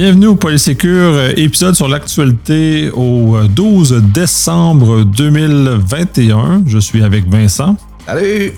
Bienvenue 0.00 0.28
au 0.28 0.36
Polysécure, 0.36 1.14
euh, 1.14 1.32
épisode 1.36 1.74
sur 1.74 1.88
l'actualité 1.88 2.88
au 2.94 3.36
12 3.48 3.92
euh, 3.92 4.00
décembre 4.00 5.02
2021. 5.02 6.62
Je 6.66 6.78
suis 6.78 7.02
avec 7.02 7.28
Vincent. 7.28 7.76
Salut! 8.06 8.52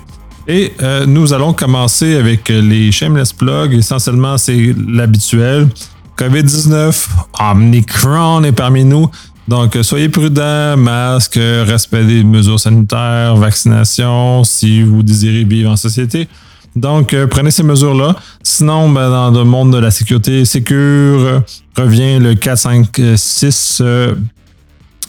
Et 0.47 0.71
euh, 0.83 1.07
nous 1.07 1.33
allons 1.33 1.53
commencer 1.53 2.15
avec 2.15 2.49
les 2.49 2.91
shameless 2.91 3.33
plugs. 3.33 3.73
Essentiellement, 3.73 4.37
c'est 4.37 4.75
l'habituel. 4.87 5.67
COVID-19, 6.15 7.07
Omnicron 7.39 8.43
est 8.43 8.51
parmi 8.51 8.85
nous. 8.85 9.09
Donc, 9.47 9.75
soyez 9.81 10.09
prudents, 10.09 10.77
masque, 10.77 11.39
respect 11.41 12.03
des 12.03 12.23
mesures 12.23 12.59
sanitaires, 12.59 13.35
vaccination, 13.35 14.43
si 14.43 14.83
vous 14.83 15.01
désirez 15.01 15.43
vivre 15.43 15.71
en 15.71 15.75
société. 15.75 16.27
Donc, 16.75 17.13
euh, 17.13 17.27
prenez 17.27 17.51
ces 17.51 17.63
mesures-là. 17.63 18.15
Sinon, 18.43 18.89
ben, 18.89 19.09
dans 19.09 19.31
le 19.31 19.43
monde 19.43 19.73
de 19.73 19.77
la 19.77 19.91
sécurité, 19.91 20.45
Secure 20.45 20.77
euh, 20.77 21.39
revient 21.77 22.19
le 22.19 22.35
4, 22.35 22.57
5, 22.57 23.01
6 23.15 23.83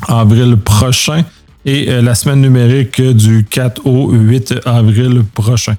avril 0.08 0.56
prochain 0.56 1.24
et 1.64 1.88
euh, 1.88 2.02
la 2.02 2.16
semaine 2.16 2.40
numérique 2.40 3.00
du 3.00 3.44
4 3.48 3.86
au 3.86 4.10
8 4.10 4.54
avril 4.64 5.22
prochain. 5.34 5.76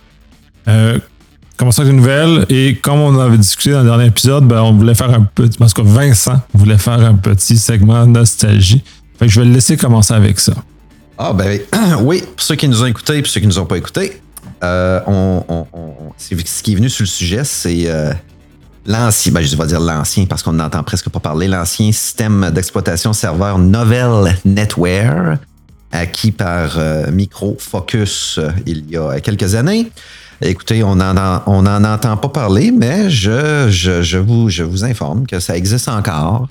commençons 1.57 1.81
avec 1.81 1.91
une 1.91 1.99
nouvelle 1.99 2.45
et 2.47 2.75
comme 2.75 2.99
on 2.99 3.19
avait 3.19 3.38
discuté 3.38 3.71
dans 3.71 3.79
le 3.79 3.85
dernier 3.85 4.05
épisode, 4.05 4.47
ben, 4.47 4.61
on 4.61 4.73
voulait 4.73 4.95
faire 4.95 5.13
un 5.13 5.23
petit, 5.23 5.57
parce 5.57 5.73
que 5.73 5.81
Vincent 5.81 6.39
voulait 6.53 6.77
faire 6.77 7.02
un 7.02 7.15
petit 7.15 7.57
segment 7.57 8.05
nostalgie. 8.05 8.81
Fait 9.19 9.25
que 9.25 9.31
je 9.31 9.41
vais 9.41 9.45
le 9.45 9.53
laisser 9.53 9.75
commencer 9.75 10.13
avec 10.13 10.39
ça. 10.39 10.53
Ah 11.17 11.33
ben 11.33 11.59
oui, 12.02 12.23
pour 12.35 12.43
ceux 12.43 12.55
qui 12.55 12.67
nous 12.67 12.81
ont 12.81 12.88
écoutés 12.88 13.19
et 13.19 13.23
ceux 13.25 13.41
qui 13.41 13.47
nous 13.47 13.59
ont 13.59 13.65
pas 13.65 13.77
écoutés, 13.77 14.22
euh, 14.64 15.00
ce 16.17 16.64
qui 16.64 16.73
est 16.73 16.75
venu 16.75 16.89
sur 16.89 17.03
le 17.03 17.08
sujet, 17.08 17.44
c'est 17.44 17.83
euh, 17.88 18.14
l'ancien, 18.86 19.31
ben, 19.31 19.42
je 19.42 19.55
vais 19.55 19.67
dire 19.67 19.80
l'ancien 19.80 20.25
parce 20.25 20.42
qu'on 20.42 20.53
n'entend 20.53 20.83
presque 20.83 21.09
pas 21.09 21.20
parler, 21.20 21.47
l'ancien 21.47 21.92
système 21.92 22.50
d'exploitation 22.52 23.14
serveur 23.14 23.59
Novel 23.59 24.36
Netware, 24.45 25.38
acquis 25.92 26.31
par 26.31 26.78
euh, 26.78 27.11
Micro 27.11 27.58
Focus 27.59 28.39
il 28.66 28.89
y 28.89 28.97
a 28.97 29.20
quelques 29.20 29.55
années. 29.55 29.92
Écoutez, 30.42 30.83
on 30.83 30.95
n'en 30.95 31.83
entend 31.83 32.17
pas 32.17 32.30
parler, 32.30 32.72
mais 32.72 33.09
je, 33.09 34.17
vous, 34.17 34.83
informe 34.83 35.25
que 35.25 35.39
ça 35.39 35.55
existe 35.55 35.88
encore. 35.88 36.48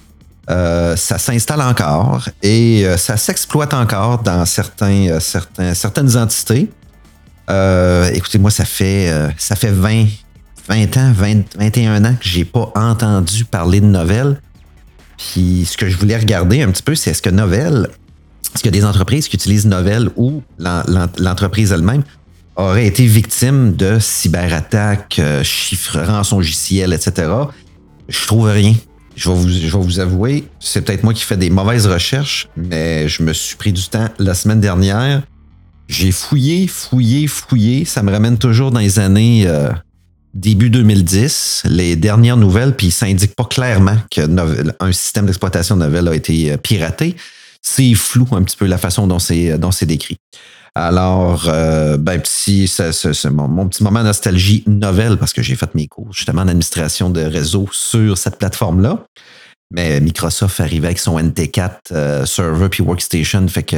ça 0.49 1.19
s'installe 1.19 1.61
encore 1.61 2.29
et 2.43 2.87
ça 2.97 3.17
s'exploite 3.19 3.75
encore 3.75 4.23
dans 4.23 4.47
certains, 4.47 5.19
certains, 5.21 5.75
certaines 5.75 6.17
entités. 6.17 6.71
Euh, 7.51 8.11
écoutez, 8.13 8.39
moi, 8.39 8.51
ça 8.51 8.65
fait, 8.65 9.11
euh, 9.11 9.29
ça 9.37 9.57
fait 9.57 9.71
20, 9.71 10.07
20 10.69 10.97
ans, 10.97 11.13
21 11.13 12.05
ans 12.05 12.15
que 12.15 12.29
j'ai 12.29 12.45
pas 12.45 12.73
entendu 12.75 13.45
parler 13.45 13.81
de 13.81 13.87
Novel. 13.87 14.41
Puis 15.19 15.69
ce 15.71 15.77
que 15.77 15.89
je 15.89 15.97
voulais 15.97 16.17
regarder 16.17 16.63
un 16.63 16.71
petit 16.71 16.83
peu, 16.83 16.95
c'est 16.95 17.11
est-ce 17.11 17.23
que 17.23 17.31
Novel, 17.31 17.89
est-ce 18.55 18.67
a 18.67 18.71
des 18.71 18.85
entreprises 18.85 19.29
qui 19.29 19.37
utilisent 19.37 19.67
Novel 19.67 20.11
ou 20.17 20.43
l'entreprise 20.59 21.73
elle-même 21.73 22.03
aurait 22.57 22.87
été 22.87 23.07
victime 23.07 23.75
de 23.75 23.99
cyberattaques, 23.99 25.19
euh, 25.19 25.43
chiffres, 25.43 26.01
rançongiciels, 26.01 26.93
etc. 26.93 27.31
Je 28.09 28.27
trouve 28.27 28.47
rien. 28.47 28.75
Je 29.17 29.29
vais 29.29 29.35
vous, 29.35 29.49
je 29.49 29.77
vais 29.77 29.85
vous 29.85 30.01
avouer, 30.01 30.45
c'est 30.59 30.83
peut-être 30.83 31.03
moi 31.03 31.13
qui 31.13 31.23
fais 31.23 31.37
des 31.37 31.51
mauvaises 31.51 31.87
recherches, 31.87 32.49
mais 32.57 33.09
je 33.09 33.23
me 33.23 33.35
suis 33.35 33.57
pris 33.57 33.73
du 33.73 33.87
temps 33.87 34.09
la 34.19 34.33
semaine 34.33 34.61
dernière 34.61 35.23
j'ai 35.93 36.11
fouillé, 36.11 36.67
fouillé, 36.67 37.27
fouillé. 37.27 37.85
Ça 37.85 38.03
me 38.03 38.11
ramène 38.11 38.39
toujours 38.39 38.71
dans 38.71 38.81
les 38.81 38.99
années 38.99 39.45
euh, 39.47 39.71
début 40.33 40.71
2010, 40.71 41.65
les 41.67 41.97
dernières 41.97 42.39
nouvelles, 42.39 42.75
puis 42.75 42.91
ça 42.91 43.07
indique 43.07 43.37
pas 43.37 43.45
clairement 43.45 43.97
qu'un 44.11 44.93
système 44.93 45.27
d'exploitation 45.27 45.77
de 45.77 46.09
a 46.09 46.15
été 46.15 46.53
euh, 46.53 46.57
piraté. 46.57 47.15
C'est 47.61 47.95
flou 47.95 48.27
un 48.33 48.43
petit 48.43 48.57
peu 48.57 48.67
la 48.67 48.79
façon 48.79 49.07
dont 49.07 49.19
c'est 49.19 49.55
c'est 49.71 49.87
décrit. 49.87 50.17
Alors, 50.75 51.45
euh, 51.49 51.99
ben, 51.99 52.19
petit, 52.19 52.73
mon, 53.31 53.69
petit 53.69 53.83
moment 53.83 54.03
nostalgie 54.03 54.65
nouvelle 54.67 55.19
parce 55.19 55.35
que 55.35 55.43
j'ai 55.43 55.55
fait 55.55 55.75
mes 55.75 55.87
cours 55.87 56.11
justement 56.13 56.41
en 56.41 56.49
administration 56.49 57.11
de 57.11 57.21
réseau 57.21 57.69
sur 57.71 58.17
cette 58.17 58.39
plateforme-là. 58.39 59.05
Mais 59.71 60.01
Microsoft 60.01 60.59
arrivait 60.61 60.89
avec 60.89 60.99
son 60.99 61.19
NT4 61.19 62.25
server 62.27 62.71
puis 62.71 62.83
workstation, 62.83 63.47
fait 63.49 63.63
que 63.63 63.77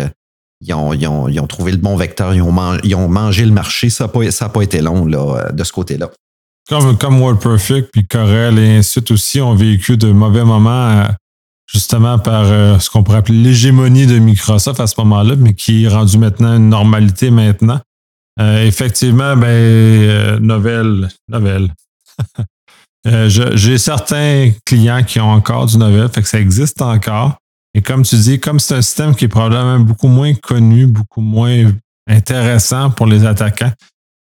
ils 0.66 0.75
ont, 0.75 1.47
trouvé 1.47 1.72
le 1.72 1.78
bon 1.78 1.97
vecteur, 1.97 2.34
ils 2.34 2.42
ont, 2.42 3.08
mangé 3.08 3.44
le 3.44 3.52
marché. 3.52 3.91
Ça 3.91 4.10
n'a 4.14 4.48
pas, 4.48 4.62
été 4.62 4.80
long 4.80 5.04
là, 5.04 5.50
de 5.52 5.64
ce 5.64 5.72
côté-là. 5.72 6.10
Comme, 6.69 6.97
comme 6.97 7.19
WordPerfect 7.19 7.91
puis 7.92 8.06
Corel 8.06 8.58
et 8.58 8.76
ainsi 8.78 8.88
de 8.88 8.92
suite 8.92 9.10
aussi 9.10 9.41
ont 9.41 9.54
vécu 9.54 9.98
de 9.98 10.10
mauvais 10.10 10.44
moments 10.44 10.91
euh, 10.91 11.04
justement 11.70 12.19
par 12.19 12.44
euh, 12.44 12.78
ce 12.78 12.88
qu'on 12.88 13.02
pourrait 13.02 13.19
appeler 13.19 13.42
l'hégémonie 13.42 14.06
de 14.06 14.19
Microsoft 14.19 14.80
à 14.80 14.86
ce 14.86 14.94
moment-là, 14.98 15.36
mais 15.36 15.52
qui 15.52 15.84
est 15.84 15.88
rendu 15.88 16.16
maintenant 16.16 16.56
une 16.56 16.70
normalité 16.70 17.31
maintenant. 17.31 17.81
Euh, 18.41 18.64
effectivement, 18.64 19.36
ben, 19.36 20.38
nouvelle. 20.38 21.10
J'ai 23.04 23.76
certains 23.76 24.50
clients 24.64 25.02
qui 25.02 25.20
ont 25.20 25.31
encore 25.31 25.66
du 25.66 25.76
novel, 25.76 26.08
fait 26.08 26.22
que 26.22 26.28
ça 26.28 26.41
existe 26.41 26.81
encore. 26.81 27.36
Et 27.74 27.82
comme 27.82 28.04
tu 28.04 28.16
dis, 28.16 28.38
comme 28.38 28.60
c'est 28.60 28.74
un 28.74 28.82
système 28.82 29.14
qui 29.14 29.24
est 29.24 29.28
probablement 29.28 29.80
beaucoup 29.80 30.08
moins 30.08 30.32
connu, 30.34 30.86
beaucoup 30.86 31.20
moins 31.20 31.72
intéressant 32.08 32.90
pour 32.90 33.06
les 33.06 33.24
attaquants, 33.24 33.72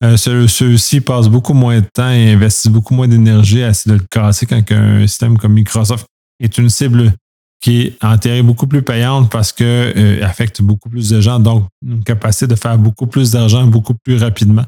euh, 0.02 0.16
ceux-ci 0.16 1.00
passent 1.00 1.28
beaucoup 1.28 1.54
moins 1.54 1.80
de 1.80 1.86
temps 1.86 2.10
et 2.10 2.32
investissent 2.32 2.72
beaucoup 2.72 2.94
moins 2.94 3.08
d'énergie 3.08 3.62
à 3.62 3.70
essayer 3.70 3.96
de 3.96 4.00
le 4.00 4.06
casser 4.10 4.44
quand 4.46 4.60
un 4.72 5.06
système 5.06 5.38
comme 5.38 5.52
Microsoft 5.52 6.06
est 6.40 6.58
une 6.58 6.68
cible 6.68 7.14
qui 7.60 7.82
est 7.82 8.04
en 8.04 8.18
théorie 8.18 8.42
beaucoup 8.42 8.66
plus 8.66 8.82
payante 8.82 9.30
parce 9.30 9.52
qu'elle 9.52 9.94
euh, 9.96 10.24
affecte 10.26 10.60
beaucoup 10.60 10.90
plus 10.90 11.08
de 11.08 11.20
gens, 11.20 11.38
donc 11.38 11.66
une 11.86 12.04
capacité 12.04 12.46
de 12.46 12.56
faire 12.56 12.76
beaucoup 12.76 13.06
plus 13.06 13.30
d'argent 13.30 13.64
beaucoup 13.66 13.94
plus 13.94 14.16
rapidement. 14.16 14.64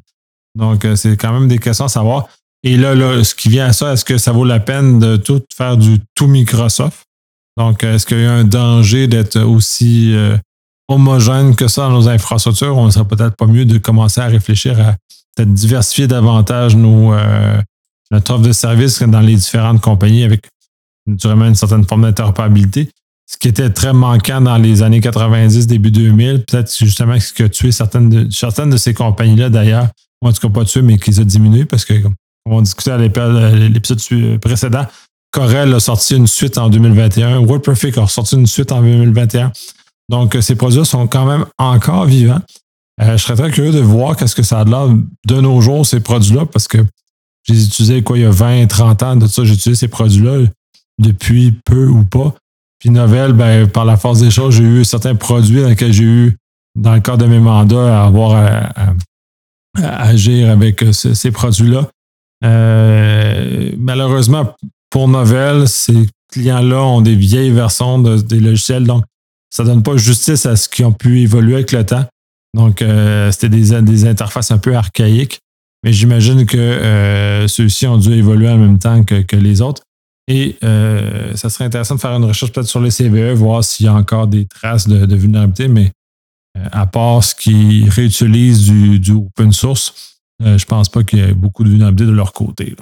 Donc, 0.57 0.85
euh, 0.85 0.97
c'est 0.97 1.17
quand 1.17 1.33
même 1.33 1.49
des 1.49 1.59
questions 1.59 1.85
à 1.85 1.89
savoir. 1.89 2.29
Et 2.63 2.79
là, 2.79 2.95
là, 2.95 3.23
ce 3.23 3.35
qui 3.35 3.51
vient 3.51 3.67
à 3.67 3.73
ça, 3.75 3.93
est-ce 3.93 4.05
que 4.05 4.17
ça 4.17 4.33
vaut 4.33 4.45
la 4.45 4.61
peine 4.61 4.99
de 4.99 5.17
tout 5.17 5.43
faire 5.55 5.77
du 5.77 5.99
tout 6.15 6.27
Microsoft? 6.27 7.05
Donc, 7.57 7.85
est-ce 7.85 8.05
qu'il 8.05 8.21
y 8.21 8.27
a 8.27 8.33
un 8.33 8.45
danger 8.45 9.07
d'être 9.07 9.41
aussi 9.41 10.13
euh, 10.15 10.37
homogène 10.89 11.57
que 11.57 11.69
ça 11.69 11.83
dans 11.83 11.93
nos 11.93 12.09
infrastructures? 12.09 12.77
On 12.77 12.87
ne 12.87 12.91
serait 12.91 13.07
peut-être 13.07 13.37
pas 13.37 13.47
mieux 13.47 13.65
de 13.65 13.79
commencer 13.79 14.21
à 14.21 14.27
réfléchir 14.27 14.79
à 14.81 14.97
peut-être 15.35 15.53
diversifier 15.53 16.07
davantage 16.07 16.77
nos, 16.77 17.15
euh, 17.15 17.61
notre 18.11 18.35
offre 18.35 18.43
de 18.43 18.53
services 18.53 19.03
dans 19.03 19.21
les 19.21 19.37
différentes 19.37 19.81
compagnies 19.81 20.25
avec 20.25 20.47
naturellement 21.07 21.47
une 21.47 21.55
certaine 21.55 21.85
forme 21.85 22.03
d'interopérabilité. 22.03 22.91
Ce 23.29 23.37
qui 23.37 23.49
était 23.49 23.71
très 23.71 23.93
manquant 23.93 24.41
dans 24.41 24.57
les 24.57 24.83
années 24.83 25.01
90, 25.01 25.67
début 25.67 25.91
2000, 25.91 26.45
peut-être 26.45 26.73
justement 26.77 27.19
ce 27.19 27.33
qui 27.33 27.43
a 27.43 27.49
tué 27.49 27.73
certaines 27.73 28.09
de, 28.09 28.77
ces 28.77 28.95
compagnies-là 28.95 29.51
d'ailleurs, 29.51 29.89
ou 30.23 30.29
en 30.29 30.33
tout 30.33 30.47
cas 30.47 30.53
pas 30.53 30.65
tué, 30.65 30.83
mais 30.83 30.97
qui 30.99 31.11
les 31.11 31.21
a 31.21 31.67
parce 31.69 31.85
que, 31.85 31.95
comme 31.95 32.15
on 32.49 32.61
discutait 32.61 32.93
à 32.93 32.99
l'épisode 32.99 34.01
précédent, 34.41 34.87
Corel 35.37 35.75
a 35.75 35.81
sorti 35.81 36.17
une 36.17 36.27
suite 36.27 36.57
en 36.57 36.71
2021. 36.71 37.41
WordPerfect 37.41 37.99
a 37.99 38.07
sorti 38.07 38.37
une 38.37 38.47
suite 38.47 38.73
en 38.73 38.81
2021. 38.81 39.53
Donc, 40.09 40.35
euh, 40.35 40.41
ces 40.41 40.57
produits 40.57 40.87
sont 40.87 41.07
quand 41.07 41.27
même 41.27 41.45
encore 41.59 42.07
vivants. 42.07 42.41
Euh, 43.03 43.19
je 43.19 43.23
serais 43.23 43.37
très 43.37 43.51
curieux 43.51 43.73
de 43.73 43.81
voir 43.81 44.17
qu'est-ce 44.17 44.35
que 44.35 44.43
ça 44.43 44.61
a 44.61 44.65
de 44.65 44.71
l'air 44.71 44.89
de 45.27 45.41
nos 45.43 45.61
jours, 45.61 45.85
ces 45.85 46.01
produits-là, 46.01 46.47
parce 46.47 46.67
que 46.67 46.79
j'ai 47.47 47.53
utilisé 47.53 48.03
quoi 48.03 48.17
il 48.17 48.23
y 48.23 48.25
a 48.25 48.31
20, 48.31 48.67
30 48.67 49.03
ans 49.03 49.17
de 49.17 49.27
ça, 49.27 49.45
j'ai 49.45 49.53
utilisé 49.53 49.79
ces 49.79 49.89
produits-là 49.89 50.47
depuis 50.99 51.53
peu 51.67 51.87
ou 51.87 52.05
pas. 52.05 52.35
Puis 52.79 52.89
Novel, 52.89 53.35
ben, 53.35 53.69
par 53.69 53.85
la 53.85 53.99
force 53.99 54.21
des 54.21 54.31
choses, 54.31 54.55
j'ai 54.55 54.65
eu 54.65 54.85
certains 54.87 55.17
produits 55.17 55.61
dans 55.61 55.69
lesquels 55.69 55.93
j'ai 55.93 56.05
eu, 56.05 56.37
dans 56.77 56.95
le 56.95 57.01
cadre 57.01 57.19
de 57.19 57.27
mes 57.27 57.41
mandats, 57.41 58.01
à 58.01 58.07
avoir 58.07 58.37
à, 58.37 58.95
agir 59.83 60.49
avec 60.49 60.83
euh, 60.83 60.93
ces, 60.93 61.31
produits-là. 61.31 61.91
malheureusement, 63.77 64.55
pour 64.91 65.09
Novel, 65.09 65.69
ces 65.69 66.07
clients-là 66.33 66.83
ont 66.83 67.01
des 67.01 67.15
vieilles 67.15 67.51
versions 67.51 67.99
des 67.99 68.41
logiciels, 68.41 68.85
donc 68.85 69.05
ça 69.51 69.63
ne 69.63 69.69
donne 69.69 69.83
pas 69.83 69.97
justice 69.97 70.47
à 70.47 70.57
ce 70.57 70.69
qui 70.69 70.85
ont 70.85 70.93
pu 70.93 71.21
évoluer 71.21 71.55
avec 71.55 71.73
le 71.73 71.85
temps. 71.85 72.07
Donc, 72.55 72.83
euh, 72.83 73.31
c'était 73.33 73.49
des, 73.49 74.05
interfaces 74.07 74.51
un 74.51 74.59
peu 74.59 74.75
archaïques, 74.75 75.41
mais 75.85 75.93
j'imagine 75.93 76.47
que 76.47 76.57
euh, 76.57 77.47
ceux-ci 77.49 77.87
ont 77.87 77.99
dû 77.99 78.13
évoluer 78.13 78.49
en 78.49 78.57
même 78.57 78.79
temps 78.79 79.05
que, 79.05 79.37
les 79.37 79.61
autres. 79.61 79.83
Et 80.29 80.57
euh, 80.65 81.37
ça 81.37 81.51
serait 81.51 81.65
intéressant 81.65 81.95
de 81.95 82.01
faire 82.01 82.13
une 82.13 82.25
recherche 82.25 82.53
peut-être 82.53 82.67
sur 82.67 82.81
les 82.81 82.91
CVE, 82.91 83.35
voir 83.35 83.63
s'il 83.63 83.87
y 83.87 83.89
a 83.89 83.95
encore 83.95 84.27
des 84.27 84.47
traces 84.47 84.89
de, 84.89 85.15
vulnérabilité, 85.15 85.69
mais 85.69 85.93
à 86.73 86.87
part 86.87 87.23
ce 87.23 87.35
qui 87.35 87.89
réutilise 87.89 88.63
du, 88.63 88.99
du 88.99 89.13
open 89.13 89.53
source, 89.53 90.17
je 90.41 90.53
ne 90.53 90.65
pense 90.65 90.89
pas 90.89 91.05
qu'il 91.05 91.19
y 91.19 91.23
ait 91.23 91.35
beaucoup 91.35 91.63
de 91.63 91.69
vulnérabilité 91.69 92.11
de 92.11 92.17
leur 92.17 92.33
côté. 92.33 92.75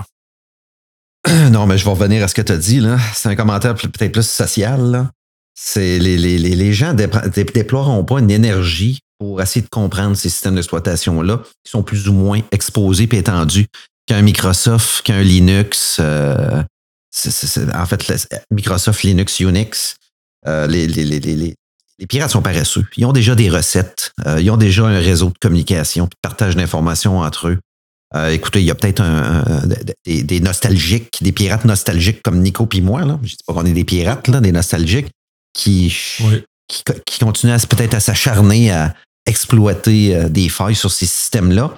non, 1.50 1.66
mais 1.66 1.78
je 1.78 1.84
vais 1.84 1.90
revenir 1.90 2.22
à 2.22 2.28
ce 2.28 2.34
que 2.34 2.42
tu 2.42 2.52
as 2.52 2.56
dit. 2.56 2.82
C'est 3.14 3.28
un 3.28 3.36
commentaire 3.36 3.74
peut-être 3.74 4.12
plus 4.12 4.28
social. 4.28 5.08
C'est 5.54 5.98
les, 5.98 6.18
les, 6.18 6.38
les, 6.38 6.72
gens 6.72 6.94
ne 6.94 7.06
déploieront 7.52 8.04
pas 8.04 8.18
une 8.18 8.30
énergie 8.30 9.00
pour 9.18 9.40
essayer 9.40 9.62
de 9.62 9.68
comprendre 9.68 10.16
ces 10.16 10.28
systèmes 10.28 10.56
d'exploitation-là 10.56 11.42
qui 11.62 11.70
sont 11.70 11.82
plus 11.82 12.08
ou 12.08 12.12
moins 12.12 12.40
exposés 12.50 13.08
et 13.10 13.16
étendus 13.16 13.66
qu'un 14.06 14.22
Microsoft, 14.22 15.02
qu'un 15.02 15.22
Linux. 15.22 15.98
Euh, 16.00 16.62
en 17.74 17.86
fait, 17.86 18.28
Microsoft 18.50 19.04
Linux, 19.04 19.38
Unix, 19.38 19.96
les, 20.44 20.88
les, 20.88 21.04
les, 21.04 21.20
les, 21.20 21.54
les 21.98 22.06
pirates 22.06 22.32
sont 22.32 22.42
paresseux. 22.42 22.84
Ils 22.96 23.06
ont 23.06 23.12
déjà 23.12 23.36
des 23.36 23.48
recettes, 23.48 24.12
ils 24.40 24.50
ont 24.50 24.56
déjà 24.56 24.86
un 24.86 24.98
réseau 24.98 25.28
de 25.28 25.38
communication, 25.40 26.06
de 26.06 26.14
partage 26.20 26.56
d'informations 26.56 27.20
entre 27.20 27.48
eux. 27.48 27.58
Écoutez, 28.30 28.60
il 28.60 28.66
y 28.66 28.70
a 28.70 28.74
peut-être 28.74 29.02
des, 30.04 30.40
nostalgiques, 30.40 31.18
des 31.20 31.32
pirates 31.32 31.64
nostalgiques 31.64 32.22
comme 32.22 32.40
Nico 32.40 32.68
et 32.72 32.80
moi. 32.80 33.04
Là. 33.04 33.18
Je 33.22 33.32
ne 33.32 33.36
dis 33.36 33.44
pas 33.46 33.54
qu'on 33.54 33.66
est 33.66 33.72
des 33.72 33.84
pirates, 33.84 34.28
là, 34.28 34.40
des 34.40 34.52
nostalgiques, 34.52 35.08
qui, 35.52 35.94
qui, 36.68 37.18
continuent 37.20 37.56
peut-être 37.68 37.94
à 37.94 38.00
s'acharner 38.00 38.70
à 38.70 38.94
exploiter 39.26 40.28
des 40.30 40.48
failles 40.48 40.76
sur 40.76 40.90
ces 40.90 41.06
systèmes-là. 41.06 41.74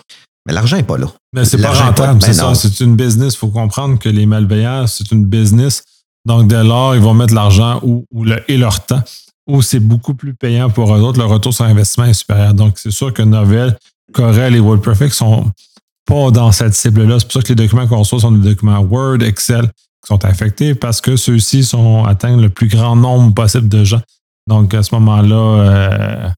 Mais 0.47 0.53
l'argent 0.53 0.77
n'est 0.77 0.83
pas 0.83 0.99
là. 0.99 1.11
Mais 1.33 1.45
c'est 1.45 1.61
pas 1.61 1.73
rentable, 1.73 2.23
c'est 2.23 2.29
ben 2.29 2.55
ça. 2.55 2.55
C'est 2.55 2.81
une 2.81 2.97
business. 2.97 3.35
Il 3.35 3.39
faut 3.39 3.49
comprendre 3.49 3.99
que 3.99 4.09
les 4.09 4.27
malveillants, 4.27 4.87
c'est 4.87 5.11
une 5.11 5.25
business. 5.25 5.83
Donc, 6.25 6.49
dès 6.49 6.65
lors, 6.65 6.95
ils 6.95 7.01
vont 7.01 7.15
mettre 7.15 7.35
l'argent 7.35 7.81
ou, 7.83 8.05
et 8.49 8.57
leur 8.57 8.85
temps 8.85 9.03
où 9.47 9.63
c'est 9.63 9.81
beaucoup 9.81 10.15
plus 10.15 10.35
payant 10.35 10.71
pour 10.71 10.95
eux 10.95 11.01
autres. 11.01 11.19
Le 11.19 11.25
retour 11.25 11.55
sur 11.55 11.65
investissement 11.65 12.07
est 12.07 12.15
supérieur. 12.15 12.55
Donc, 12.55 12.79
c'est 12.79 12.91
sûr 12.91 13.13
que 13.13 13.23
Novell, 13.23 13.77
Corel 14.13 14.57
et 14.57 14.61
WordPerfect 14.61 15.13
sont 15.13 15.51
pas 16.07 16.31
dans 16.31 16.53
cette 16.53 16.75
cible-là. 16.75 17.19
C'est 17.19 17.27
pour 17.27 17.33
ça 17.35 17.43
que 17.43 17.49
les 17.49 17.55
documents 17.55 17.87
qu'on 17.87 17.99
reçoit 17.99 18.21
sont 18.21 18.33
des 18.33 18.49
documents 18.49 18.79
Word, 18.79 19.23
Excel 19.23 19.65
qui 19.65 20.09
sont 20.09 20.25
affectés 20.25 20.75
parce 20.75 21.01
que 21.01 21.17
ceux-ci 21.17 21.65
sont 21.65 22.05
atteignent 22.05 22.41
le 22.41 22.51
plus 22.51 22.69
grand 22.69 22.97
nombre 22.97 23.35
possible 23.35 23.69
de 23.69 23.85
gens. 23.85 24.03
Donc, 24.47 24.73
à 24.75 24.83
ce 24.83 24.95
moment-là. 24.95 25.37
Euh, 25.37 26.31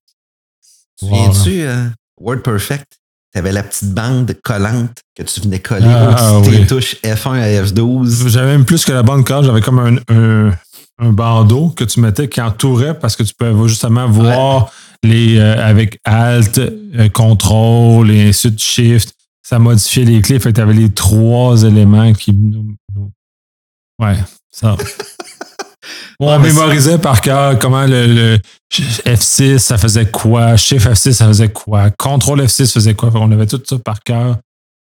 Souviens-tu, 0.97 1.61
euh, 1.61 1.89
WordPerfect? 2.21 2.99
tu 3.33 3.39
avais 3.39 3.53
la 3.53 3.63
petite 3.63 3.93
bande 3.93 4.35
collante 4.43 5.03
que 5.15 5.23
tu 5.23 5.41
venais 5.41 5.59
coller 5.59 5.87
ah, 5.87 6.39
au 6.39 6.65
touches 6.65 6.97
F1 7.05 7.41
à 7.41 7.63
F12. 7.63 8.29
J'avais 8.29 8.53
même 8.53 8.65
plus 8.65 8.85
que 8.85 8.93
la 8.93 9.03
bande 9.03 9.25
collante, 9.25 9.45
j'avais 9.45 9.61
comme 9.61 9.79
un, 9.79 10.53
un, 10.99 11.13
bandeau 11.13 11.69
que 11.69 11.85
tu 11.85 12.01
mettais 12.01 12.29
qui 12.29 12.41
entourait 12.41 12.99
parce 12.99 13.17
que 13.17 13.23
tu 13.23 13.35
pouvais 13.35 13.69
justement 13.69 14.09
voir 14.09 14.71
les 15.05 15.39
euh, 15.39 15.63
avec 15.65 16.01
Alt, 16.05 16.59
euh, 16.59 17.09
Contrôle 17.11 18.11
et 18.11 18.29
ainsi 18.29 18.51
de 18.51 18.59
Shift. 18.59 19.15
Ça 19.49 19.59
modifiait 19.59 20.05
les 20.05 20.21
clés. 20.21 20.39
Fait 20.39 20.51
que 20.51 20.57
tu 20.57 20.61
avais 20.61 20.75
les 20.75 20.91
trois 20.91 21.63
éléments 21.63 22.13
qui 22.13 22.35
nous. 22.35 22.77
Ouais, 23.99 24.19
ça. 24.51 24.77
on 26.21 26.39
mémorisait 26.39 26.99
par 26.99 27.23
cœur 27.23 27.59
comment 27.59 27.87
le, 27.87 28.39
F6, 28.71 29.57
ça 29.57 29.79
faisait 29.79 30.11
quoi, 30.11 30.59
Shift 30.59 30.87
F6, 30.87 31.13
ça 31.15 31.27
faisait 31.29 31.49
quoi, 31.49 31.89
Contrôle 31.93 32.43
F6 32.43 32.71
faisait 32.75 32.93
quoi? 32.93 33.11
On 33.15 33.33
avait 33.33 33.47
tout 33.47 33.63
ça 33.65 33.79
par 33.79 34.03
cœur. 34.03 34.37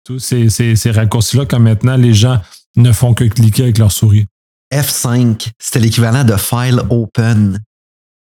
Tous 0.05 0.19
ces, 0.19 0.47
ces, 0.49 0.91
raccourcis-là, 0.91 1.45
comme 1.45 1.63
maintenant, 1.63 1.97
les 1.97 2.13
gens 2.13 2.39
ne 2.77 2.93
font 2.93 3.13
que 3.13 3.25
cliquer 3.25 3.63
avec 3.63 3.77
leur 3.77 3.91
souris. 3.91 4.27
F5, 4.73 5.49
c'était 5.59 5.79
l'équivalent 5.79 6.23
de 6.23 6.37
File 6.37 6.81
Open. 6.89 7.59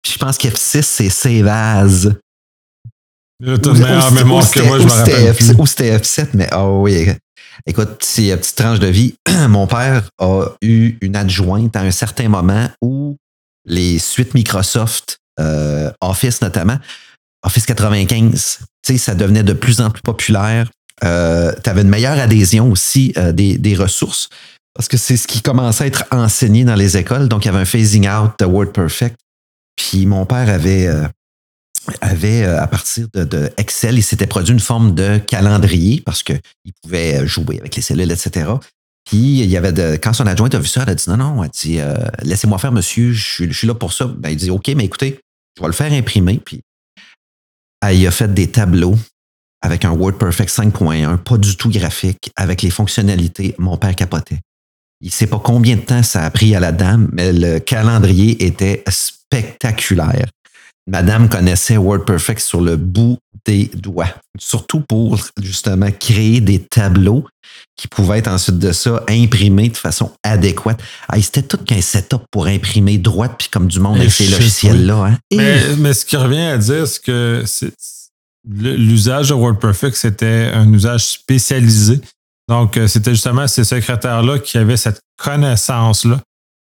je 0.08 0.18
pense 0.18 0.40
qu'F6, 0.40 0.82
c'est 0.82 1.10
Save 1.10 1.48
As. 1.48 2.08
Tu 3.44 3.50
as 3.50 3.56
une 3.56 3.80
meilleure 3.80 4.12
mémoire 4.12 4.50
que 4.50 4.62
moi, 4.62 4.80
je 4.80 4.86
me 4.86 4.92
rappelle. 4.92 5.56
Ou 5.60 5.66
c'était 5.66 5.98
F7, 5.98 6.30
mais 6.34 6.50
oh 6.56 6.80
oui, 6.82 7.08
Écoute, 7.66 7.98
c'est 8.02 8.28
une 8.28 8.38
petite 8.38 8.56
tranche 8.56 8.80
de 8.80 8.88
vie. 8.88 9.16
Mon 9.50 9.68
père 9.68 10.10
a 10.20 10.46
eu 10.62 10.98
une 11.02 11.16
adjointe 11.16 11.76
à 11.76 11.82
un 11.82 11.92
certain 11.92 12.30
moment 12.30 12.70
où 12.82 13.18
les 13.66 13.98
suites 14.00 14.34
Microsoft, 14.34 15.18
euh, 15.40 15.92
Office 16.02 16.42
notamment, 16.42 16.78
Office 17.44 17.66
95, 17.66 18.60
ça 18.98 19.16
devenait 19.16 19.44
de 19.44 19.54
plus 19.54 19.82
en 19.82 19.90
plus 19.90 20.02
populaire. 20.02 20.70
Euh, 21.04 21.54
tu 21.64 21.70
avais 21.70 21.82
une 21.82 21.90
meilleure 21.90 22.20
adhésion 22.20 22.72
aussi 22.72 23.14
euh, 23.18 23.32
des, 23.32 23.58
des, 23.58 23.76
ressources 23.76 24.30
parce 24.74 24.88
que 24.88 24.98
c'est 24.98 25.18
ce 25.18 25.28
qui 25.28 25.42
commençait 25.42 25.86
à 25.86 25.88
être 25.88 26.06
enseigné 26.12 26.64
dans 26.64 26.76
les 26.76 26.98
écoles. 26.98 27.28
Donc, 27.28 27.46
il 27.46 27.48
y 27.48 27.50
avait 27.50 27.60
un 27.60 27.66
phasing 27.66 28.08
out 28.08 28.32
de 28.40 28.46
WordPerfect. 28.46 29.16
Puis 29.76 30.06
mon 30.06 30.26
père 30.26 30.50
avait 30.50 30.90
avait, 32.02 32.44
euh, 32.44 32.62
à 32.62 32.68
partir 32.68 33.08
de, 33.14 33.52
Excel, 33.58 33.98
il 33.98 34.04
s'était 34.04 34.28
produit 34.28 34.54
une 34.54 34.60
forme 34.60 34.96
de 34.96 35.18
calendrier 35.18 36.02
parce 36.06 36.24
qu'il 36.24 36.42
pouvait 36.82 37.22
euh, 37.22 37.26
jouer 37.26 37.60
avec 37.60 37.76
les 37.76 37.82
cellules, 37.82 38.12
etc. 38.12 38.52
Puis, 39.06 39.42
il 39.42 39.50
y 39.50 39.58
avait 39.58 39.72
de, 39.72 39.98
quand 40.02 40.14
son 40.14 40.26
adjointe 40.26 40.56
a 40.56 40.60
vu 40.60 40.68
ça, 40.68 40.84
elle 40.84 40.90
a 40.90 40.96
dit 40.96 41.10
non, 41.10 41.18
non, 41.18 41.44
elle 41.44 41.50
dit 41.52 41.80
euh, 41.80 41.96
laissez-moi 42.24 42.58
faire, 42.58 42.72
monsieur, 42.72 43.12
je 43.12 43.52
suis, 43.52 43.68
là 43.68 43.76
pour 43.76 43.94
ça. 43.94 44.06
Ben, 44.08 44.30
il 44.30 44.38
dit 44.38 44.50
OK, 44.50 44.68
mais 44.76 44.86
écoutez, 44.86 45.20
je 45.56 45.62
vais 45.62 45.68
le 45.68 45.74
faire 45.74 45.92
imprimer. 45.92 46.42
Puis, 46.44 46.62
il 47.92 48.08
a 48.08 48.12
fait 48.12 48.34
des 48.34 48.50
tableaux 48.50 48.98
avec 49.62 49.86
un 49.86 49.92
WordPerfect 49.92 50.50
5.1, 50.50 51.18
pas 51.18 51.38
du 51.38 51.56
tout 51.56 51.70
graphique, 51.70 52.32
avec 52.36 52.62
les 52.62 52.72
fonctionnalités. 52.72 53.56
Mon 53.58 53.78
père 53.78 53.96
capotait. 53.96 54.40
Il 55.02 55.08
ne 55.08 55.12
sait 55.12 55.28
pas 55.28 55.40
combien 55.40 55.76
de 55.76 55.82
temps 55.82 56.04
ça 56.04 56.24
a 56.24 56.32
pris 56.32 56.56
à 56.56 56.60
la 56.60 56.72
dame, 56.72 57.10
mais 57.12 57.32
le 57.32 57.60
calendrier 57.60 58.44
était 58.46 58.84
spectaculaire. 58.90 60.26
Madame 60.88 61.30
connaissait 61.30 61.78
WordPerfect 61.78 62.40
sur 62.40 62.62
le 62.62 62.78
bout 62.78 63.18
des 63.46 63.66
doigts, 63.74 64.14
surtout 64.38 64.82
pour 64.82 65.20
justement 65.42 65.90
créer 65.92 66.42
des 66.42 66.60
tableaux 66.60 67.26
qui 67.76 67.88
pouvaient 67.88 68.20
être 68.20 68.28
ensuite 68.28 68.60
de 68.60 68.72
ça 68.72 69.04
imprimés 69.10 69.70
de 69.70 69.78
façon 69.78 70.12
adéquate. 70.24 70.82
Ah, 71.08 71.20
C'était 71.22 71.42
tout 71.42 71.58
qu'un 71.58 71.82
setup 71.82 72.24
pour 72.32 72.48
imprimer 72.48 72.98
droite 72.98 73.34
puis 73.38 73.50
comme 73.50 73.68
du 73.68 73.80
monde 73.80 73.98
avec 73.98 74.12
ces 74.12 74.28
logiciels-là. 74.28 75.06
Hein. 75.06 75.18
Mais, 75.78 75.94
ce 75.94 76.06
qui 76.06 76.18
revient 76.18 76.40
à 76.40 76.58
dire, 76.58 76.88
c'est 76.88 77.02
que 77.02 77.44
l'usage 78.48 79.30
de 79.30 79.34
WordPerfect, 79.34 79.96
c'était 79.96 80.52
un 80.54 80.72
usage 80.72 81.06
spécialisé. 81.06 82.00
Donc, 82.48 82.78
euh, 82.78 82.88
c'était 82.88 83.12
justement 83.12 83.48
ces 83.48 83.64
secrétaires-là 83.64 84.38
qui 84.38 84.60
avaient 84.60 84.78
cette 84.78 85.00
connaissance-là, 85.18 86.22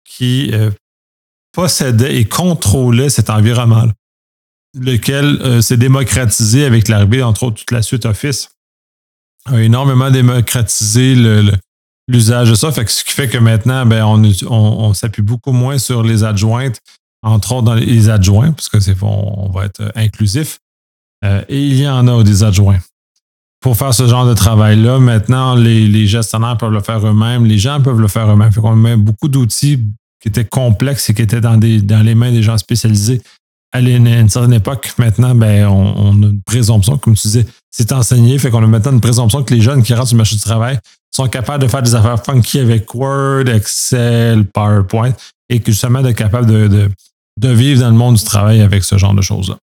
qui 0.03 0.49
euh, 0.53 0.71
possédaient 1.53 2.17
et 2.17 2.25
contrôlaient 2.25 3.09
cet 3.09 3.29
environnement-là 3.29 3.93
lequel 4.79 5.25
euh, 5.41 5.61
s'est 5.61 5.77
démocratisé 5.77 6.65
avec 6.65 6.87
l'arrivée, 6.87 7.23
entre 7.23 7.43
autres, 7.43 7.57
toute 7.57 7.71
la 7.71 7.81
suite 7.81 8.05
Office, 8.05 8.49
a 9.45 9.61
énormément 9.61 10.11
démocratisé 10.11 11.15
l'usage 12.07 12.49
de 12.49 12.55
ça. 12.55 12.71
Fait 12.71 12.87
ce 12.89 13.03
qui 13.03 13.13
fait 13.13 13.29
que 13.29 13.37
maintenant, 13.37 13.85
ben, 13.85 14.03
on, 14.03 14.93
s'appuie 14.93 15.21
beaucoup 15.21 15.51
moins 15.51 15.77
sur 15.77 16.03
les 16.03 16.23
adjointes, 16.23 16.79
entre 17.23 17.53
autres 17.53 17.63
dans 17.63 17.75
les 17.75 18.09
adjoints, 18.09 18.51
parce 18.51 18.69
que 18.69 18.79
c'est 18.79 18.95
on, 19.01 19.49
va 19.49 19.65
être 19.65 19.91
inclusif. 19.95 20.59
Euh, 21.25 21.41
et 21.49 21.61
il 21.61 21.79
y 21.79 21.87
en 21.87 22.07
a 22.07 22.23
des 22.23 22.43
adjoints. 22.43 22.79
Pour 23.59 23.75
faire 23.75 23.93
ce 23.93 24.07
genre 24.07 24.27
de 24.27 24.33
travail-là, 24.33 24.99
maintenant, 24.99 25.55
les, 25.55 26.07
gestionnaires 26.07 26.57
peuvent 26.57 26.71
le 26.71 26.81
faire 26.81 27.05
eux-mêmes, 27.05 27.45
les 27.45 27.57
gens 27.57 27.81
peuvent 27.81 27.99
le 27.99 28.07
faire 28.07 28.29
eux-mêmes. 28.29 28.51
Fait 28.51 28.61
qu'on 28.61 28.75
met 28.75 28.95
beaucoup 28.95 29.29
d'outils 29.29 29.83
qui 30.19 30.27
étaient 30.27 30.45
complexes 30.45 31.09
et 31.09 31.13
qui 31.13 31.21
étaient 31.21 31.41
dans 31.41 31.57
les 31.59 32.15
mains 32.15 32.31
des 32.31 32.43
gens 32.43 32.57
spécialisés 32.57 33.21
à 33.85 34.19
une 34.19 34.29
certaine 34.29 34.53
époque, 34.53 34.91
maintenant, 34.97 35.35
ben, 35.35 35.67
on, 35.67 36.23
a 36.23 36.25
une 36.27 36.41
présomption, 36.41 36.97
comme 36.97 37.15
tu 37.15 37.27
disais, 37.27 37.45
c'est 37.69 37.91
enseigné, 37.91 38.37
fait 38.39 38.49
qu'on 38.49 38.63
a 38.63 38.67
maintenant 38.67 38.91
une 38.91 39.01
présomption 39.01 39.43
que 39.43 39.53
les 39.53 39.61
jeunes 39.61 39.83
qui 39.83 39.93
rentrent 39.93 40.07
sur 40.07 40.15
le 40.15 40.19
marché 40.19 40.35
du 40.35 40.41
travail 40.41 40.79
sont 41.11 41.27
capables 41.27 41.63
de 41.63 41.67
faire 41.67 41.81
des 41.81 41.95
affaires 41.95 42.23
funky 42.23 42.59
avec 42.59 42.93
Word, 42.93 43.47
Excel, 43.47 44.45
PowerPoint, 44.45 45.13
et 45.49 45.59
que 45.59 45.71
justement 45.71 46.01
d'être 46.01 46.17
capables 46.17 46.47
de, 46.47 46.89
de, 47.37 47.49
vivre 47.49 47.81
dans 47.81 47.89
le 47.89 47.95
monde 47.95 48.15
du 48.15 48.23
travail 48.23 48.61
avec 48.61 48.83
ce 48.83 48.97
genre 48.97 49.13
de 49.13 49.21
choses-là. 49.21 49.57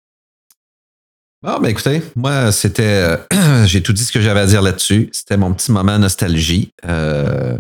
Bon, 1.42 1.60
ben 1.60 1.70
écoutez, 1.70 2.02
moi, 2.16 2.52
c'était. 2.54 3.18
Euh, 3.34 3.66
j'ai 3.66 3.84
tout 3.84 3.92
dit 3.92 4.04
ce 4.04 4.14
que 4.14 4.22
j'avais 4.22 4.40
à 4.40 4.46
dire 4.46 4.62
là-dessus. 4.62 5.10
C'était 5.12 5.36
mon 5.36 5.54
petit 5.54 5.72
moment 5.72 6.00
nostalgie. 6.00 6.72
Euh, 6.86 7.58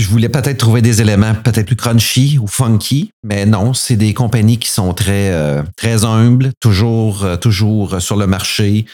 je 0.00 0.08
voulais 0.08 0.28
peut-être 0.28 0.58
trouver 0.58 0.80
des 0.80 1.02
éléments 1.02 1.34
peut-être 1.34 1.66
plus 1.66 1.76
crunchy 1.76 2.38
ou 2.38 2.46
funky, 2.46 3.10
mais 3.22 3.44
non, 3.44 3.74
c'est 3.74 3.96
des 3.96 4.14
compagnies 4.14 4.58
qui 4.58 4.68
sont 4.68 4.94
très, 4.94 5.30
euh, 5.32 5.62
très 5.76 6.04
humbles, 6.04 6.52
toujours, 6.60 7.24
euh, 7.24 7.36
toujours 7.36 8.00
sur 8.00 8.16
le 8.16 8.26
marché, 8.26 8.86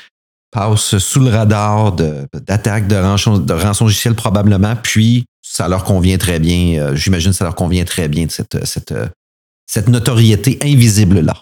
passent 0.51 0.99
sous 0.99 1.21
le 1.21 1.31
radar 1.31 1.93
d'attaques 1.93 2.89
de, 2.89 2.95
de, 2.95 3.01
rançon, 3.01 3.39
de 3.39 3.55
rançon 3.55 3.89
probablement, 4.17 4.75
puis 4.77 5.25
ça 5.43 5.69
leur 5.69 5.85
convient 5.85 6.19
très 6.19 6.41
bien, 6.41 6.81
euh, 6.81 6.97
j'imagine 6.97 7.33
ça 7.33 7.45
leur 7.45 7.55
convient 7.55 7.85
très 7.85 8.09
bien 8.09 8.27
de 8.27 8.31
cette, 8.31 8.67
cette, 8.67 8.95
cette 9.67 9.89
notoriété 9.89 10.59
invisible-là. 10.63 11.35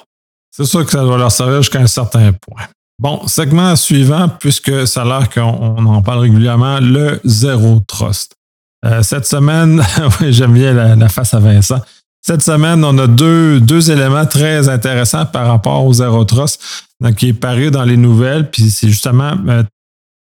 C'est 0.50 0.64
sûr 0.64 0.84
que 0.84 0.92
ça 0.92 1.02
doit 1.02 1.18
leur 1.18 1.32
servir 1.32 1.62
jusqu'à 1.62 1.80
un 1.80 1.86
certain 1.86 2.32
point. 2.32 2.66
Bon, 2.98 3.26
segment 3.26 3.76
suivant, 3.76 4.28
puisque 4.28 4.86
ça 4.86 5.02
a 5.02 5.04
l'air 5.04 5.28
qu'on 5.28 5.84
en 5.84 6.02
parle 6.02 6.20
régulièrement, 6.20 6.80
le 6.80 7.20
zéro 7.24 7.80
trust. 7.86 8.36
Euh, 8.84 9.02
cette 9.02 9.26
semaine, 9.26 9.82
j'aime 10.28 10.54
bien 10.54 10.72
la, 10.72 11.08
face 11.08 11.34
à 11.34 11.40
Vincent. 11.40 11.80
Cette 12.22 12.42
semaine, 12.42 12.84
on 12.84 12.98
a 12.98 13.06
deux, 13.06 13.60
deux 13.60 13.90
éléments 13.90 14.26
très 14.26 14.68
intéressants 14.68 15.26
par 15.26 15.46
rapport 15.46 15.84
aux 15.84 15.92
Zero 15.92 16.24
Trust, 16.24 16.60
donc, 17.00 17.14
qui 17.14 17.28
est 17.28 17.32
paru 17.32 17.70
dans 17.70 17.84
les 17.84 17.96
nouvelles, 17.96 18.50
puis 18.50 18.70
c'est 18.70 18.88
justement 18.88 19.32
euh, 19.48 19.62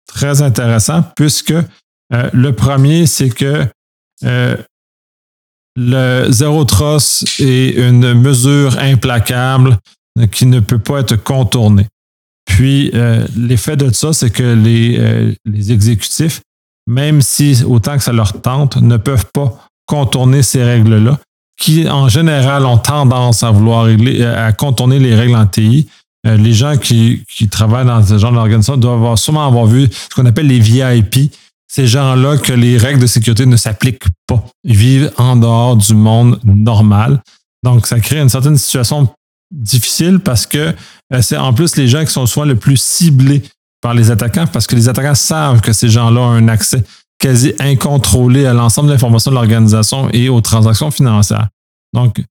très 0.07 0.43
intéressant 0.43 1.03
puisque 1.15 1.53
euh, 1.53 2.31
le 2.33 2.53
premier, 2.53 3.07
c'est 3.07 3.31
que 3.31 3.67
le 5.79 6.31
Zero 6.31 6.65
Trust 6.65 7.41
est 7.41 7.77
une 7.77 8.15
mesure 8.15 8.79
implacable 8.79 9.79
qui 10.31 10.47
ne 10.47 10.61
peut 10.61 10.79
pas 10.79 11.01
être 11.01 11.17
contournée. 11.17 11.87
Puis, 12.47 12.91
l'effet 13.37 13.77
de 13.77 13.93
ça, 13.93 14.15
c'est 14.15 14.31
que 14.31 14.55
les, 14.55 15.37
les 15.45 15.73
exécutifs 15.73 16.41
même 16.87 17.21
si 17.21 17.63
autant 17.67 17.97
que 17.97 18.03
ça 18.03 18.13
leur 18.13 18.41
tente, 18.41 18.77
ne 18.77 18.97
peuvent 18.97 19.27
pas 19.33 19.57
contourner 19.87 20.43
ces 20.43 20.63
règles-là, 20.63 21.19
qui 21.59 21.89
en 21.89 22.09
général 22.09 22.67
ont 22.67 22.79
tendance 22.79 23.43
à 23.43 23.51
vouloir 23.51 23.85
régler, 23.85 24.25
à 24.25 24.53
contourner 24.53 24.99
les 24.99 25.15
règles 25.15 25.37
en 25.37 25.47
TI. 25.47 25.89
Euh, 26.27 26.37
les 26.37 26.53
gens 26.53 26.77
qui, 26.77 27.25
travaillent 27.51 27.87
dans 27.87 28.05
ce 28.05 28.19
genre 28.19 28.33
d'organisation 28.33 28.77
doivent 28.77 29.17
sûrement 29.17 29.47
avoir 29.47 29.67
vu 29.67 29.89
ce 29.93 30.15
qu'on 30.15 30.27
appelle 30.27 30.49
les 30.49 30.59
VIP. 30.59 31.33
Ces 31.69 31.87
gens-là 31.87 32.39
que 32.39 32.53
les 32.53 32.79
règles 32.79 33.01
de 33.01 33.07
sécurité 33.07 33.47
ne 33.47 33.57
s'appliquent 33.57 34.07
pas. 34.27 34.45
Ils 34.65 34.77
vivent 34.77 35.13
en 35.19 35.37
dehors 35.37 35.77
du 35.77 35.95
monde 35.95 36.41
normal. 36.45 37.23
Donc, 37.65 37.87
ça 37.87 37.99
crée 38.01 38.21
une 38.21 38.29
certaine 38.29 38.57
situation 38.57 39.09
difficile 39.51 40.21
parce 40.21 40.47
que 40.47 40.75
euh, 41.13 41.23
c'est 41.23 41.37
en 41.37 41.53
plus 41.53 41.77
les 41.77 41.89
gens 41.89 42.05
qui 42.05 42.13
sont 42.13 42.27
souvent 42.27 42.47
le 42.47 42.57
plus 42.57 42.81
ciblés 42.81 43.43
par 43.81 43.95
les 43.95 44.11
attaquants 44.11 44.47
parce 44.47 44.67
que 44.67 44.75
les 44.75 44.89
attaquants 44.89 45.15
savent 45.15 45.61
que 45.61 45.73
ces 45.73 45.89
gens-là 45.89 46.21
ont 46.21 46.33
un 46.33 46.49
accès 46.49 46.83
quasi 47.19 47.55
incontrôlé 47.59 48.47
à 48.47 48.53
l'ensemble 48.53 48.89
de 48.89 48.93
l'information 48.93 49.31
de 49.31 49.37
l'organisation 49.37 50.09
et 50.11 50.29
aux 50.29 50.41
transactions 50.41 50.91
financières. 50.91 51.49
Donc, 51.95 52.23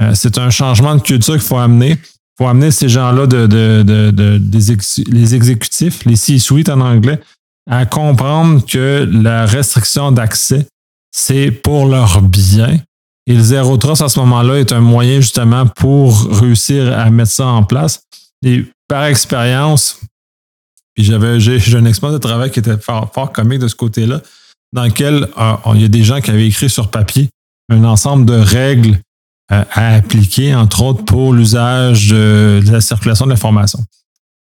euh, 0.00 0.12
c'est 0.14 0.38
un 0.38 0.50
changement 0.50 0.94
de 0.94 1.02
culture 1.02 1.34
qu'il 1.34 1.42
faut 1.42 1.58
amener. 1.58 1.90
Il 1.90 2.44
faut 2.44 2.48
amener 2.48 2.70
ces 2.70 2.88
gens-là, 2.88 3.26
les 5.10 5.34
exécutifs, 5.34 6.04
les 6.06 6.16
C-suites 6.16 6.70
en 6.70 6.80
anglais, 6.80 7.20
à 7.70 7.84
comprendre 7.84 8.64
que 8.64 9.08
la 9.12 9.44
restriction 9.44 10.12
d'accès, 10.12 10.66
c'est 11.14 11.50
pour 11.50 11.86
leur 11.86 12.22
bien. 12.22 12.78
Et 13.26 13.34
le 13.34 13.42
zéro 13.42 13.76
trust 13.76 14.02
à 14.02 14.08
ce 14.08 14.18
moment-là 14.20 14.60
est 14.60 14.72
un 14.72 14.80
moyen 14.80 15.20
justement 15.20 15.66
pour 15.66 16.40
réussir 16.40 16.98
à 16.98 17.10
mettre 17.10 17.30
ça 17.30 17.46
en 17.46 17.62
place. 17.62 18.02
Et 18.44 18.64
par 18.88 19.04
expérience, 19.04 20.00
puis 20.94 21.04
j'avais, 21.04 21.40
j'ai, 21.40 21.76
un 21.76 21.84
expérience 21.84 22.18
de 22.18 22.26
travail 22.26 22.50
qui 22.50 22.58
était 22.58 22.76
fort, 22.76 23.10
fort 23.12 23.32
comique 23.32 23.60
de 23.60 23.68
ce 23.68 23.74
côté-là, 23.74 24.20
dans 24.72 24.84
lequel 24.84 25.28
euh, 25.38 25.54
il 25.74 25.82
y 25.82 25.84
a 25.84 25.88
des 25.88 26.04
gens 26.04 26.20
qui 26.20 26.30
avaient 26.30 26.46
écrit 26.46 26.70
sur 26.70 26.90
papier 26.90 27.28
un 27.70 27.84
ensemble 27.84 28.26
de 28.26 28.34
règles 28.34 28.98
euh, 29.50 29.64
à 29.72 29.94
appliquer, 29.94 30.54
entre 30.54 30.82
autres 30.82 31.04
pour 31.04 31.32
l'usage 31.32 32.08
de, 32.08 32.62
la 32.70 32.80
circulation 32.80 33.24
de 33.24 33.30
l'information. 33.30 33.80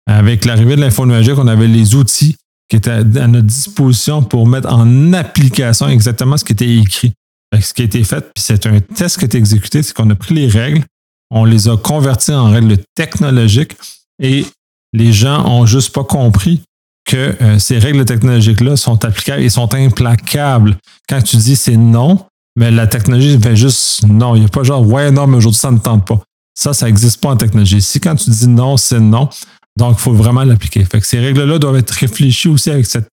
Avec 0.08 0.44
l'arrivée 0.44 0.76
de 0.76 0.80
l'info 0.80 1.04
numérique, 1.04 1.38
on 1.38 1.46
avait 1.46 1.68
les 1.68 1.94
outils 1.94 2.36
qui 2.68 2.76
étaient 2.76 2.90
à 2.90 3.02
notre 3.02 3.46
disposition 3.46 4.22
pour 4.22 4.46
mettre 4.46 4.72
en 4.72 5.12
application 5.12 5.88
exactement 5.88 6.36
ce 6.36 6.44
qui 6.44 6.52
était 6.52 6.76
écrit. 6.76 7.12
ce 7.60 7.74
qui 7.74 7.82
a 7.82 7.84
été 7.84 8.04
fait, 8.04 8.20
puis 8.20 8.42
c'est 8.42 8.66
un 8.66 8.80
test 8.80 9.18
qui 9.18 9.24
a 9.24 9.26
été 9.26 9.38
exécuté, 9.38 9.82
c'est 9.82 9.94
qu'on 9.94 10.08
a 10.10 10.14
pris 10.14 10.34
les 10.34 10.48
règles, 10.48 10.84
on 11.30 11.44
les 11.44 11.68
a 11.68 11.76
converties 11.76 12.32
en 12.32 12.50
règles 12.50 12.78
technologiques 12.94 13.76
et 14.22 14.46
les 14.92 15.12
gens 15.12 15.46
ont 15.46 15.66
juste 15.66 15.94
pas 15.94 16.04
compris 16.04 16.62
que 17.04 17.34
euh, 17.40 17.58
ces 17.58 17.78
règles 17.78 18.04
technologiques-là 18.04 18.76
sont 18.76 19.04
applicables 19.04 19.42
et 19.42 19.48
sont 19.48 19.74
implacables. 19.74 20.76
Quand 21.08 21.22
tu 21.22 21.36
dis 21.36 21.56
c'est 21.56 21.76
non, 21.76 22.26
mais 22.56 22.70
la 22.70 22.86
technologie 22.86 23.38
fait 23.40 23.56
juste 23.56 24.06
non. 24.06 24.34
Il 24.34 24.40
n'y 24.40 24.46
a 24.46 24.48
pas 24.48 24.62
genre 24.62 24.86
ouais, 24.86 25.10
non, 25.10 25.26
mais 25.26 25.36
aujourd'hui, 25.36 25.60
ça 25.60 25.70
ne 25.70 25.78
tente 25.78 26.06
pas. 26.06 26.20
Ça, 26.54 26.72
ça 26.72 26.86
n'existe 26.86 27.20
pas 27.20 27.30
en 27.30 27.36
technologie. 27.36 27.80
Si 27.80 28.00
quand 28.00 28.16
tu 28.16 28.30
dis 28.30 28.48
non, 28.48 28.76
c'est 28.76 29.00
non, 29.00 29.28
donc 29.76 29.96
il 29.98 30.02
faut 30.02 30.12
vraiment 30.12 30.44
l'appliquer. 30.44 30.84
Fait 30.84 31.00
que 31.00 31.06
ces 31.06 31.20
règles-là 31.20 31.58
doivent 31.58 31.76
être 31.76 31.92
réfléchies 31.92 32.48
aussi 32.48 32.70
avec 32.70 32.84
cette, 32.84 33.08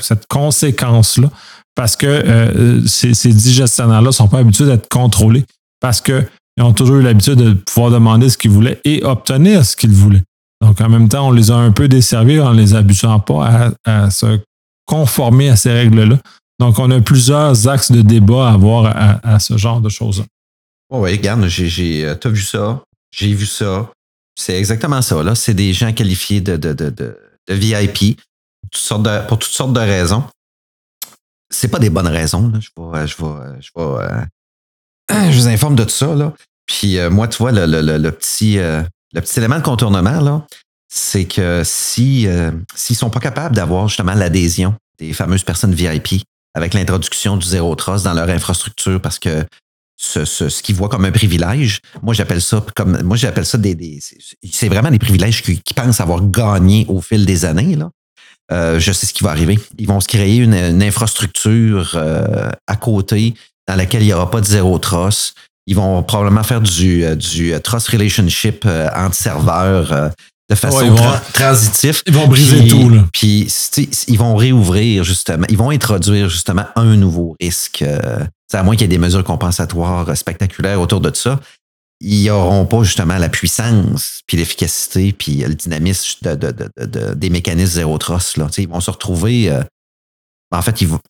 cette 0.00 0.26
conséquence-là, 0.26 1.30
parce 1.74 1.94
que 1.94 2.06
euh, 2.06 2.84
ces, 2.86 3.14
ces 3.14 3.32
gestionnaires-là 3.32 4.08
ne 4.08 4.12
sont 4.12 4.28
pas 4.28 4.40
habitués 4.40 4.66
d'être 4.66 4.88
contrôlés 4.88 5.44
parce 5.80 6.00
qu'ils 6.00 6.26
ont 6.60 6.72
toujours 6.72 6.96
eu 6.96 7.02
l'habitude 7.02 7.36
de 7.36 7.52
pouvoir 7.52 7.92
demander 7.92 8.28
ce 8.28 8.36
qu'ils 8.36 8.50
voulaient 8.50 8.80
et 8.84 9.04
obtenir 9.04 9.64
ce 9.64 9.76
qu'ils 9.76 9.92
voulaient. 9.92 10.24
Donc, 10.60 10.80
en 10.80 10.88
même 10.88 11.08
temps, 11.08 11.28
on 11.28 11.30
les 11.30 11.50
a 11.50 11.56
un 11.56 11.70
peu 11.70 11.88
desservis 11.88 12.40
en 12.40 12.52
les 12.52 12.74
habituant 12.74 13.20
pas 13.20 13.72
à, 13.84 14.10
se 14.10 14.40
conformer 14.86 15.50
à 15.50 15.56
ces 15.56 15.72
règles-là. 15.72 16.18
Donc, 16.58 16.78
on 16.78 16.90
a 16.90 17.00
plusieurs 17.00 17.68
axes 17.68 17.92
de 17.92 18.02
débat 18.02 18.48
à 18.48 18.52
avoir 18.54 19.20
à, 19.24 19.38
ce 19.38 19.56
genre 19.56 19.80
de 19.80 19.88
choses-là. 19.88 20.24
oui, 20.90 21.12
regarde, 21.12 21.46
j'ai, 21.46 22.04
euh, 22.04 22.16
tu 22.16 22.26
as 22.26 22.30
vu 22.30 22.42
ça, 22.42 22.82
j'ai 23.12 23.32
vu 23.32 23.46
ça. 23.46 23.90
C'est 24.36 24.56
exactement 24.56 25.02
ça. 25.02 25.22
Là. 25.22 25.34
C'est 25.34 25.54
des 25.54 25.72
gens 25.72 25.92
qualifiés 25.92 26.40
de, 26.40 26.56
de, 26.56 26.72
de, 26.72 26.90
de, 26.90 27.54
VIP 27.54 28.20
pour 28.70 29.38
toutes 29.38 29.44
sortes 29.44 29.72
de 29.72 29.80
raisons. 29.80 30.24
C'est 31.50 31.68
pas 31.68 31.78
des 31.78 31.90
bonnes 31.90 32.08
raisons. 32.08 32.52
Je, 32.60 32.68
vais, 32.76 33.06
je, 33.06 33.16
vais, 33.16 33.60
je, 33.60 33.70
vais, 33.76 35.30
je 35.32 35.38
vous 35.38 35.48
informe 35.48 35.76
de 35.76 35.84
tout 35.84 35.90
ça. 35.90 36.14
Là. 36.14 36.34
Puis 36.66 36.98
euh, 36.98 37.10
moi, 37.10 37.26
tu 37.26 37.38
vois, 37.38 37.50
le, 37.50 37.66
le, 37.66 38.10
petit, 38.12 38.58
euh, 38.58 38.82
le 39.14 39.20
petit 39.20 39.38
élément 39.38 39.56
de 39.56 39.62
contournement, 39.62 40.20
là, 40.20 40.46
c'est 40.88 41.26
que 41.26 41.62
si 41.64 42.26
euh, 42.26 42.50
s'ils 42.74 42.96
sont 42.96 43.10
pas 43.10 43.20
capables 43.20 43.54
d'avoir 43.54 43.88
justement 43.88 44.14
l'adhésion 44.14 44.74
des 44.98 45.12
fameuses 45.12 45.44
personnes 45.44 45.74
VIP 45.74 46.22
avec 46.54 46.74
l'introduction 46.74 47.36
du 47.36 47.46
zéro 47.46 47.74
trust 47.74 48.04
dans 48.04 48.14
leur 48.14 48.28
infrastructure 48.30 49.00
parce 49.00 49.18
que 49.18 49.44
ce, 49.96 50.24
ce, 50.24 50.62
qu'ils 50.62 50.76
voient 50.76 50.88
comme 50.88 51.04
un 51.04 51.10
privilège, 51.10 51.80
moi 52.02 52.14
j'appelle 52.14 52.40
ça 52.40 52.64
comme 52.74 53.02
moi 53.02 53.16
j'appelle 53.16 53.44
ça 53.44 53.58
des, 53.58 54.00
c'est 54.50 54.68
vraiment 54.68 54.90
des 54.90 54.98
privilèges 54.98 55.42
qu'ils 55.42 55.74
pensent 55.74 56.00
avoir 56.00 56.22
gagné 56.22 56.86
au 56.88 57.00
fil 57.00 57.26
des 57.26 57.44
années. 57.44 57.76
Là. 57.76 57.90
Euh, 58.50 58.80
je 58.80 58.92
sais 58.92 59.06
ce 59.06 59.12
qui 59.12 59.24
va 59.24 59.30
arriver. 59.30 59.58
Ils 59.78 59.86
vont 59.86 60.00
se 60.00 60.08
créer 60.08 60.36
une, 60.36 60.82
infrastructure 60.82 61.92
euh, 61.96 62.50
à 62.66 62.76
côté 62.76 63.34
dans 63.66 63.76
laquelle 63.76 64.02
il 64.02 64.06
n'y 64.06 64.12
aura 64.12 64.30
pas 64.30 64.40
de 64.40 64.46
zéro 64.46 64.78
trust. 64.78 65.34
Ils 65.68 65.76
vont 65.76 66.02
probablement 66.02 66.42
faire 66.42 66.62
du, 66.62 67.04
euh, 67.04 67.14
du 67.14 67.52
euh, 67.52 67.58
trust 67.58 67.88
relationship 67.88 68.64
euh, 68.64 68.88
entre 68.96 69.14
serveurs 69.14 70.12
de 70.48 70.54
façon 70.54 70.96
transitive. 71.34 72.02
Ils 72.06 72.14
vont 72.14 72.26
briser 72.26 72.66
tout. 72.66 72.88
Là. 72.88 73.04
Puis 73.12 73.52
ils 74.08 74.18
vont 74.18 74.34
réouvrir 74.34 75.04
justement, 75.04 75.44
ils 75.50 75.58
vont 75.58 75.68
introduire 75.68 76.30
justement 76.30 76.64
un 76.74 76.96
nouveau 76.96 77.36
risque. 77.38 77.84
à 78.52 78.62
moins 78.62 78.76
qu'il 78.76 78.82
y 78.82 78.84
ait 78.86 78.88
des 78.88 78.98
mesures 78.98 79.24
compensatoires 79.24 80.16
spectaculaires 80.16 80.80
autour 80.80 81.02
de 81.02 81.14
ça, 81.14 81.38
ils 82.00 82.24
n'auront 82.28 82.64
pas 82.64 82.82
justement 82.82 83.18
la 83.18 83.28
puissance, 83.28 84.22
puis 84.26 84.38
l'efficacité, 84.38 85.12
puis 85.12 85.36
le 85.46 85.54
dynamisme 85.54 86.34
de, 86.34 87.14
des 87.14 87.28
mécanismes 87.28 87.74
zéro 87.74 87.98
trust. 87.98 88.38
Là. 88.38 88.46
ils 88.56 88.68
vont 88.68 88.80
se 88.80 88.90
retrouver. 88.90 89.52
en 90.50 90.62
fait, 90.62 90.80
ils 90.80 90.88
vont, 90.88 91.00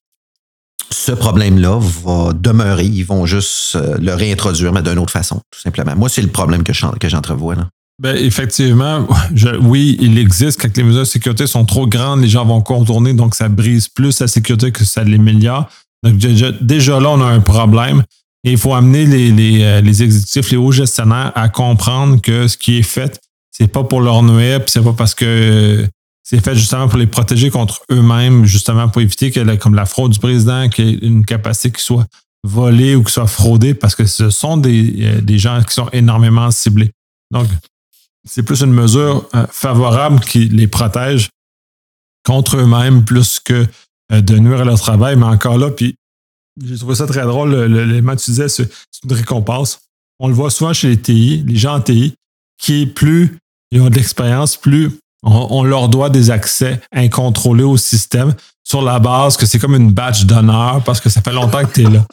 ce 0.90 1.12
problème-là 1.12 1.78
va 2.04 2.32
demeurer. 2.32 2.84
Ils 2.84 3.04
vont 3.04 3.26
juste 3.26 3.76
euh, 3.76 3.96
le 4.00 4.14
réintroduire, 4.14 4.72
mais 4.72 4.82
d'une 4.82 4.98
autre 4.98 5.12
façon, 5.12 5.40
tout 5.50 5.60
simplement. 5.60 5.94
Moi, 5.96 6.08
c'est 6.08 6.22
le 6.22 6.28
problème 6.28 6.62
que 6.62 6.72
j'entrevois. 7.08 7.56
Ben, 8.00 8.16
effectivement, 8.16 9.06
oui, 9.62 9.96
il 10.00 10.18
existe. 10.18 10.60
Quand 10.60 10.76
les 10.76 10.82
mesures 10.82 11.00
de 11.00 11.04
sécurité 11.04 11.46
sont 11.46 11.64
trop 11.64 11.86
grandes, 11.86 12.22
les 12.22 12.28
gens 12.28 12.44
vont 12.44 12.60
contourner, 12.60 13.12
donc 13.12 13.34
ça 13.34 13.48
brise 13.48 13.88
plus 13.88 14.20
la 14.20 14.28
sécurité 14.28 14.70
que 14.70 14.84
ça 14.84 15.04
l'améliore. 15.04 15.68
Donc, 16.04 16.16
déjà, 16.16 17.00
là, 17.00 17.10
on 17.10 17.20
a 17.20 17.26
un 17.26 17.40
problème. 17.40 18.04
Et 18.44 18.52
il 18.52 18.58
faut 18.58 18.72
amener 18.72 19.04
les, 19.04 19.32
les, 19.32 19.64
euh, 19.64 19.80
les, 19.80 20.02
exécutifs, 20.02 20.50
les 20.52 20.56
hauts 20.56 20.70
gestionnaires 20.70 21.32
à 21.34 21.48
comprendre 21.48 22.20
que 22.20 22.46
ce 22.46 22.56
qui 22.56 22.78
est 22.78 22.82
fait, 22.84 23.18
c'est 23.50 23.66
pas 23.66 23.82
pour 23.82 24.00
leur 24.00 24.22
nuire, 24.22 24.60
c'est 24.66 24.82
pas 24.82 24.92
parce 24.92 25.16
que 25.16 25.84
c'est 26.30 26.44
fait 26.44 26.54
justement 26.54 26.88
pour 26.88 26.98
les 26.98 27.06
protéger 27.06 27.48
contre 27.48 27.82
eux-mêmes, 27.90 28.44
justement 28.44 28.86
pour 28.90 29.00
éviter 29.00 29.30
que, 29.30 29.56
comme 29.56 29.74
la 29.74 29.86
fraude 29.86 30.12
du 30.12 30.18
président, 30.18 30.68
qu'il 30.68 30.86
y 30.86 30.92
ait 30.92 30.98
une 30.98 31.24
capacité 31.24 31.70
qui 31.70 31.82
soit 31.82 32.06
volée 32.44 32.94
ou 32.94 33.02
qui 33.02 33.14
soit 33.14 33.26
fraudée, 33.26 33.72
parce 33.72 33.94
que 33.94 34.04
ce 34.04 34.28
sont 34.28 34.58
des, 34.58 35.06
euh, 35.06 35.20
des 35.22 35.38
gens 35.38 35.62
qui 35.62 35.72
sont 35.72 35.88
énormément 35.90 36.50
ciblés. 36.50 36.90
Donc, 37.30 37.48
c'est 38.28 38.42
plus 38.42 38.60
une 38.60 38.74
mesure 38.74 39.26
euh, 39.34 39.46
favorable 39.50 40.20
qui 40.20 40.50
les 40.50 40.66
protège 40.66 41.30
contre 42.26 42.58
eux-mêmes 42.58 43.06
plus 43.06 43.40
que 43.40 43.66
euh, 44.12 44.20
de 44.20 44.36
nuire 44.36 44.60
à 44.60 44.64
leur 44.64 44.78
travail. 44.78 45.16
Mais 45.16 45.24
encore 45.24 45.56
là, 45.56 45.70
puis 45.70 45.94
j'ai 46.62 46.76
trouvé 46.76 46.94
ça 46.94 47.06
très 47.06 47.24
drôle, 47.24 47.54
l'élément 47.54 48.14
que 48.14 48.20
tu 48.20 48.32
disais, 48.32 48.50
c'est 48.50 48.68
une 49.02 49.12
récompense. 49.14 49.80
On 50.18 50.28
le 50.28 50.34
voit 50.34 50.50
souvent 50.50 50.74
chez 50.74 50.88
les 50.88 51.00
TI, 51.00 51.42
les 51.46 51.56
gens 51.56 51.76
en 51.76 51.80
TI, 51.80 52.12
qui 52.58 52.84
plus 52.84 53.38
ils 53.70 53.80
ont 53.80 53.88
de 53.88 53.94
l'expérience, 53.94 54.58
plus 54.58 54.90
on, 55.22 55.64
leur 55.64 55.88
doit 55.88 56.10
des 56.10 56.30
accès 56.30 56.80
incontrôlés 56.92 57.64
au 57.64 57.76
système 57.76 58.34
sur 58.64 58.82
la 58.82 58.98
base 58.98 59.36
que 59.36 59.46
c'est 59.46 59.58
comme 59.58 59.74
une 59.74 59.92
badge 59.92 60.24
d'honneur 60.24 60.82
parce 60.84 61.00
que 61.00 61.08
ça 61.08 61.20
fait 61.20 61.32
longtemps 61.32 61.64
que 61.64 61.72
tu 61.72 61.82
es 61.82 61.90
là. 61.90 62.04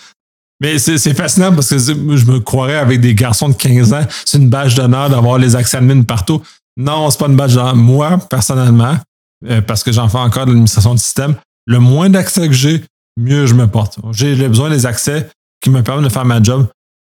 Mais 0.61 0.79
c'est 0.79 1.13
fascinant 1.13 1.53
parce 1.53 1.69
que 1.69 1.77
je 1.77 1.93
me 1.93 2.39
croirais 2.39 2.77
avec 2.77 3.01
des 3.01 3.13
garçons 3.13 3.49
de 3.49 3.55
15 3.55 3.93
ans, 3.93 4.05
c'est 4.23 4.37
une 4.37 4.49
badge 4.49 4.75
d'honneur 4.75 5.09
d'avoir 5.09 5.37
les 5.37 5.55
accès 5.55 5.77
admin 5.77 6.03
partout. 6.03 6.41
Non, 6.77 7.09
c'est 7.09 7.19
pas 7.19 7.27
une 7.27 7.35
badge 7.35 7.55
d'honneur. 7.55 7.75
Moi, 7.75 8.17
personnellement, 8.29 8.97
euh, 9.47 9.61
parce 9.61 9.83
que 9.83 9.91
j'en 9.91 10.07
fais 10.07 10.17
encore 10.17 10.45
de 10.45 10.51
l'administration 10.51 10.93
du 10.93 11.01
système, 11.01 11.35
le 11.65 11.79
moins 11.79 12.09
d'accès 12.09 12.47
que 12.47 12.53
j'ai, 12.53 12.83
mieux 13.17 13.45
je 13.45 13.53
me 13.53 13.67
porte. 13.67 13.99
J'ai 14.11 14.47
besoin 14.47 14.69
des 14.69 14.85
accès 14.85 15.29
qui 15.61 15.69
me 15.69 15.83
permettent 15.83 16.05
de 16.05 16.09
faire 16.09 16.25
ma 16.25 16.41
job, 16.41 16.67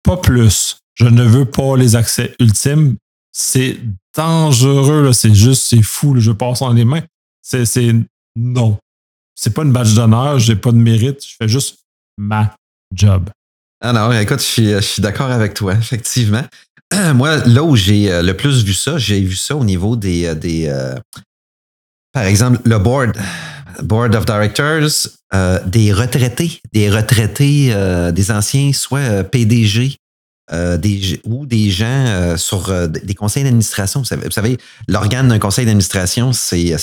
pas 0.03 0.17
plus. 0.17 0.77
Je 0.95 1.05
ne 1.05 1.23
veux 1.23 1.45
pas 1.45 1.75
les 1.77 1.95
accès 1.95 2.35
ultimes. 2.39 2.95
C'est 3.31 3.77
dangereux, 4.15 5.13
c'est 5.13 5.33
juste, 5.33 5.63
c'est 5.63 5.81
fou, 5.81 6.19
je 6.19 6.31
passe 6.31 6.61
en 6.61 6.73
les 6.73 6.85
mains. 6.85 7.03
C'est, 7.41 7.95
non. 8.35 8.77
C'est 9.35 9.53
pas 9.53 9.63
une 9.63 9.71
badge 9.71 9.95
d'honneur, 9.95 10.39
j'ai 10.39 10.55
pas 10.55 10.71
de 10.71 10.77
mérite, 10.77 11.25
je 11.25 11.35
fais 11.39 11.47
juste 11.47 11.79
ma 12.17 12.53
job. 12.93 13.29
Ah 13.81 13.93
non, 13.93 14.11
écoute, 14.11 14.41
je 14.41 14.79
suis, 14.79 15.01
d'accord 15.01 15.31
avec 15.31 15.53
toi, 15.53 15.73
effectivement. 15.73 16.43
Moi, 17.15 17.37
là 17.47 17.63
où 17.63 17.75
j'ai 17.75 18.11
euh, 18.11 18.21
le 18.21 18.35
plus 18.35 18.63
vu 18.63 18.73
ça, 18.73 18.97
j'ai 18.97 19.21
vu 19.21 19.35
ça 19.35 19.55
au 19.55 19.63
niveau 19.63 19.95
des. 19.95 20.25
Euh, 20.25 20.35
des 20.35 20.67
euh, 20.67 20.95
par 22.13 22.23
exemple, 22.23 22.59
le 22.65 22.77
board, 22.77 23.17
board 23.81 24.13
of 24.13 24.25
directors, 24.25 25.07
des 25.65 25.93
retraités, 25.93 26.61
des 26.73 26.89
retraités, 26.89 27.73
des 28.11 28.31
anciens, 28.31 28.73
soit 28.73 29.23
PDG, 29.23 29.95
des, 30.51 31.21
ou 31.23 31.45
des 31.45 31.69
gens 31.69 32.35
sur 32.37 32.89
des 32.89 33.13
conseils 33.13 33.43
d'administration. 33.43 34.01
Vous 34.01 34.31
savez, 34.31 34.57
l'organe 34.87 35.27
d'un 35.27 35.39
conseil 35.39 35.65
d'administration, 35.65 36.33
c'est 36.33 36.73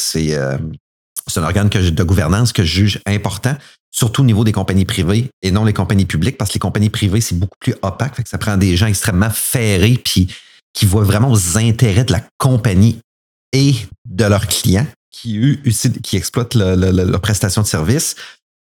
un 1.37 1.43
organe 1.43 1.69
de 1.69 2.03
gouvernance 2.03 2.53
que 2.53 2.63
je 2.63 2.73
juge 2.73 3.01
important, 3.07 3.57
surtout 3.91 4.23
au 4.23 4.25
niveau 4.25 4.45
des 4.45 4.53
compagnies 4.53 4.85
privées 4.85 5.31
et 5.43 5.51
non 5.51 5.65
les 5.65 5.73
compagnies 5.73 6.07
publiques, 6.07 6.39
parce 6.39 6.51
que 6.51 6.55
les 6.55 6.61
compagnies 6.61 6.91
privées, 6.91 7.21
c'est 7.21 7.39
beaucoup 7.39 7.59
plus 7.61 7.75
opaque. 7.83 8.15
Ça 8.27 8.39
prend 8.39 8.57
des 8.57 8.77
gens 8.77 8.87
extrêmement 8.87 9.31
ferrés 9.31 10.01
puis 10.03 10.29
qui 10.73 10.87
voient 10.87 11.05
vraiment 11.05 11.31
aux 11.31 11.59
intérêts 11.59 12.05
de 12.05 12.13
la 12.13 12.23
compagnie 12.39 12.99
et 13.53 13.75
de 14.09 14.25
leurs 14.25 14.47
clients 14.47 14.87
qui, 15.11 15.59
exploitent 16.13 16.55
leur 16.55 17.21
prestation 17.21 17.63
de 17.63 17.67
service 17.67 18.15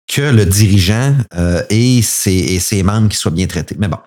que 0.08 0.22
le 0.22 0.46
dirigeant 0.46 1.16
euh, 1.36 1.64
et, 1.70 2.02
ses, 2.02 2.84
membres 2.84 3.08
qui 3.08 3.16
soient 3.16 3.32
bien 3.32 3.48
traités. 3.48 3.76
Mais 3.80 3.88
bon, 3.88 3.98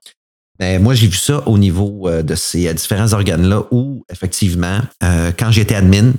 mais 0.59 0.79
moi, 0.79 0.95
j'ai 0.95 1.07
vu 1.07 1.17
ça 1.17 1.47
au 1.47 1.59
niveau 1.59 2.09
euh, 2.09 2.23
de 2.23 2.35
ces 2.35 2.73
différents 2.75 3.13
organes-là 3.13 3.65
où, 3.71 4.05
effectivement, 4.11 4.81
euh, 5.03 5.33
quand 5.39 5.51
j'étais 5.51 5.75
admin, 5.75 6.13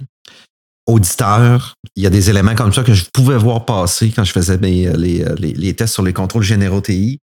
auditeur, 0.85 1.75
il 1.95 2.03
y 2.03 2.07
a 2.07 2.09
des 2.09 2.29
éléments 2.29 2.55
comme 2.55 2.73
ça 2.73 2.83
que 2.83 2.93
je 2.93 3.05
pouvais 3.11 3.37
voir 3.37 3.65
passer 3.65 4.11
quand 4.15 4.23
je 4.23 4.31
faisais 4.31 4.57
les, 4.57 4.93
les, 5.37 5.73
tests 5.73 5.93
sur 5.93 6.03
les 6.03 6.13
contrôles 6.13 6.43
généraux 6.43 6.79
TI. 6.79 7.19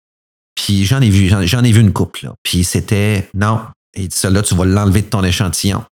Puis 0.55 0.85
j'en 0.85 1.01
ai 1.01 1.09
vu, 1.09 1.29
j'en 1.43 1.63
ai 1.63 1.71
vu 1.71 1.81
une 1.81 1.91
couple. 1.91 2.29
Puis 2.41 2.63
c'était 2.63 3.29
non, 3.33 3.59
et 3.93 4.07
cela, 4.11 4.41
tu 4.41 4.55
vas 4.55 4.65
l'enlever 4.65 5.01
de 5.01 5.07
ton 5.07 5.23
échantillon. 5.23 5.83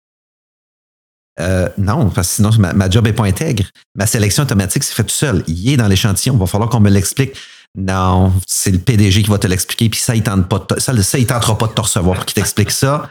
Euh, 1.39 1.69
non, 1.77 2.09
parce 2.09 2.29
que 2.29 2.35
sinon, 2.35 2.51
ma, 2.57 2.89
job 2.89 3.05
n'est 3.05 3.13
pas 3.13 3.25
intègre. 3.25 3.65
Ma 3.95 4.07
sélection 4.07 4.43
automatique, 4.43 4.83
c'est 4.83 4.93
fait 4.93 5.03
tout 5.03 5.09
seul. 5.09 5.43
Il 5.47 5.69
est 5.69 5.77
dans 5.77 5.87
l'échantillon. 5.87 6.35
Il 6.35 6.39
va 6.39 6.47
falloir 6.47 6.69
qu'on 6.69 6.79
me 6.79 6.89
l'explique. 6.89 7.35
Non, 7.77 8.33
c'est 8.47 8.71
le 8.71 8.79
PDG 8.79 9.21
qui 9.21 9.29
va 9.29 9.37
te 9.37 9.45
l'expliquer, 9.45 9.87
puis 9.89 9.99
ça, 9.99 10.15
il 10.15 10.23
tente 10.23 10.49
pas 10.49 10.65
ça, 10.79 10.93
il 11.19 11.27
tentera 11.27 11.57
pas 11.57 11.67
de 11.67 11.73
te 11.73 11.81
recevoir 11.81 12.15
pour 12.15 12.25
qu'il 12.25 12.33
t'explique 12.33 12.71
ça. 12.71 13.09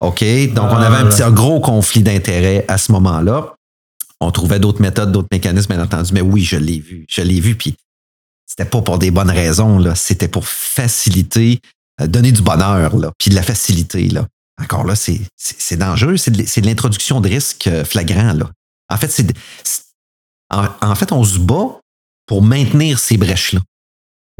OK? 0.00 0.24
Donc, 0.54 0.70
on 0.70 0.76
avait 0.76 0.96
un 0.96 1.06
petit 1.06 1.22
gros 1.32 1.60
conflit 1.60 2.02
d'intérêts 2.02 2.64
à 2.66 2.78
ce 2.78 2.92
moment-là. 2.92 3.54
On 4.20 4.30
trouvait 4.30 4.58
d'autres 4.58 4.80
méthodes, 4.80 5.12
d'autres 5.12 5.28
mécanismes, 5.30 5.74
bien 5.74 5.82
entendu, 5.82 6.12
mais 6.14 6.22
oui, 6.22 6.42
je 6.42 6.56
l'ai 6.56 6.80
vu. 6.80 7.04
Je 7.08 7.20
l'ai 7.20 7.40
vu, 7.40 7.56
puis 7.56 7.76
c'était 8.46 8.68
pas 8.68 8.80
pour 8.80 8.98
des 8.98 9.10
bonnes 9.10 9.30
raisons, 9.30 9.78
là. 9.78 9.94
C'était 9.94 10.28
pour 10.28 10.48
faciliter, 10.48 11.60
euh, 12.00 12.06
donner 12.06 12.32
du 12.32 12.40
bonheur, 12.40 12.96
là, 12.96 13.12
puis 13.18 13.30
de 13.30 13.34
la 13.34 13.42
facilité, 13.42 14.08
là. 14.08 14.26
Encore 14.62 14.84
là, 14.84 14.94
c'est 14.94 15.76
dangereux. 15.76 16.16
C'est 16.16 16.30
de, 16.30 16.66
l'introduction 16.66 17.20
de 17.20 17.28
risque 17.28 17.66
euh, 17.66 17.84
flagrant. 17.84 18.34
Là. 18.34 18.50
En 18.90 18.96
fait, 18.98 19.08
c'est 19.08 19.32
en, 20.50 20.94
fait, 20.96 21.12
on 21.12 21.24
se 21.24 21.38
bat 21.38 21.78
pour 22.26 22.42
maintenir 22.42 22.98
ces 22.98 23.16
brèches-là. 23.16 23.60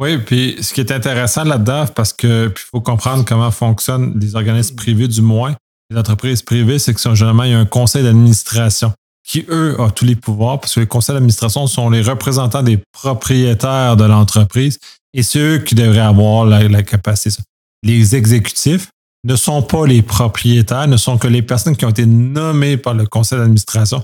Oui, 0.00 0.18
puis 0.18 0.56
ce 0.62 0.72
qui 0.72 0.80
est 0.80 0.90
intéressant 0.90 1.44
là-dedans, 1.44 1.84
parce 1.94 2.12
qu'il 2.12 2.52
faut 2.56 2.80
comprendre 2.80 3.24
comment 3.24 3.50
fonctionnent 3.50 4.18
les 4.18 4.34
organismes 4.34 4.74
privés, 4.74 5.08
du 5.08 5.20
moins, 5.20 5.54
les 5.90 5.98
entreprises 5.98 6.42
privées, 6.42 6.78
c'est 6.78 6.94
que 6.94 7.00
généralement, 7.14 7.44
il 7.44 7.50
y 7.50 7.54
a 7.54 7.58
un 7.58 7.66
conseil 7.66 8.02
d'administration 8.02 8.92
qui, 9.28 9.44
eux, 9.50 9.76
ont 9.78 9.90
tous 9.90 10.06
les 10.06 10.16
pouvoirs, 10.16 10.58
parce 10.58 10.74
que 10.74 10.80
les 10.80 10.86
conseils 10.86 11.14
d'administration 11.14 11.66
sont 11.66 11.90
les 11.90 12.00
représentants 12.00 12.62
des 12.62 12.80
propriétaires 12.92 13.96
de 13.96 14.04
l'entreprise 14.04 14.78
et 15.12 15.22
c'est 15.22 15.38
eux 15.38 15.58
qui 15.58 15.74
devraient 15.74 15.98
avoir 15.98 16.46
la 16.46 16.82
capacité. 16.82 17.42
Les 17.82 18.16
exécutifs, 18.16 18.88
ne 19.24 19.36
sont 19.36 19.62
pas 19.62 19.86
les 19.86 20.02
propriétaires, 20.02 20.88
ne 20.88 20.96
sont 20.96 21.18
que 21.18 21.28
les 21.28 21.42
personnes 21.42 21.76
qui 21.76 21.84
ont 21.84 21.90
été 21.90 22.06
nommées 22.06 22.76
par 22.76 22.94
le 22.94 23.06
conseil 23.06 23.38
d'administration 23.38 24.02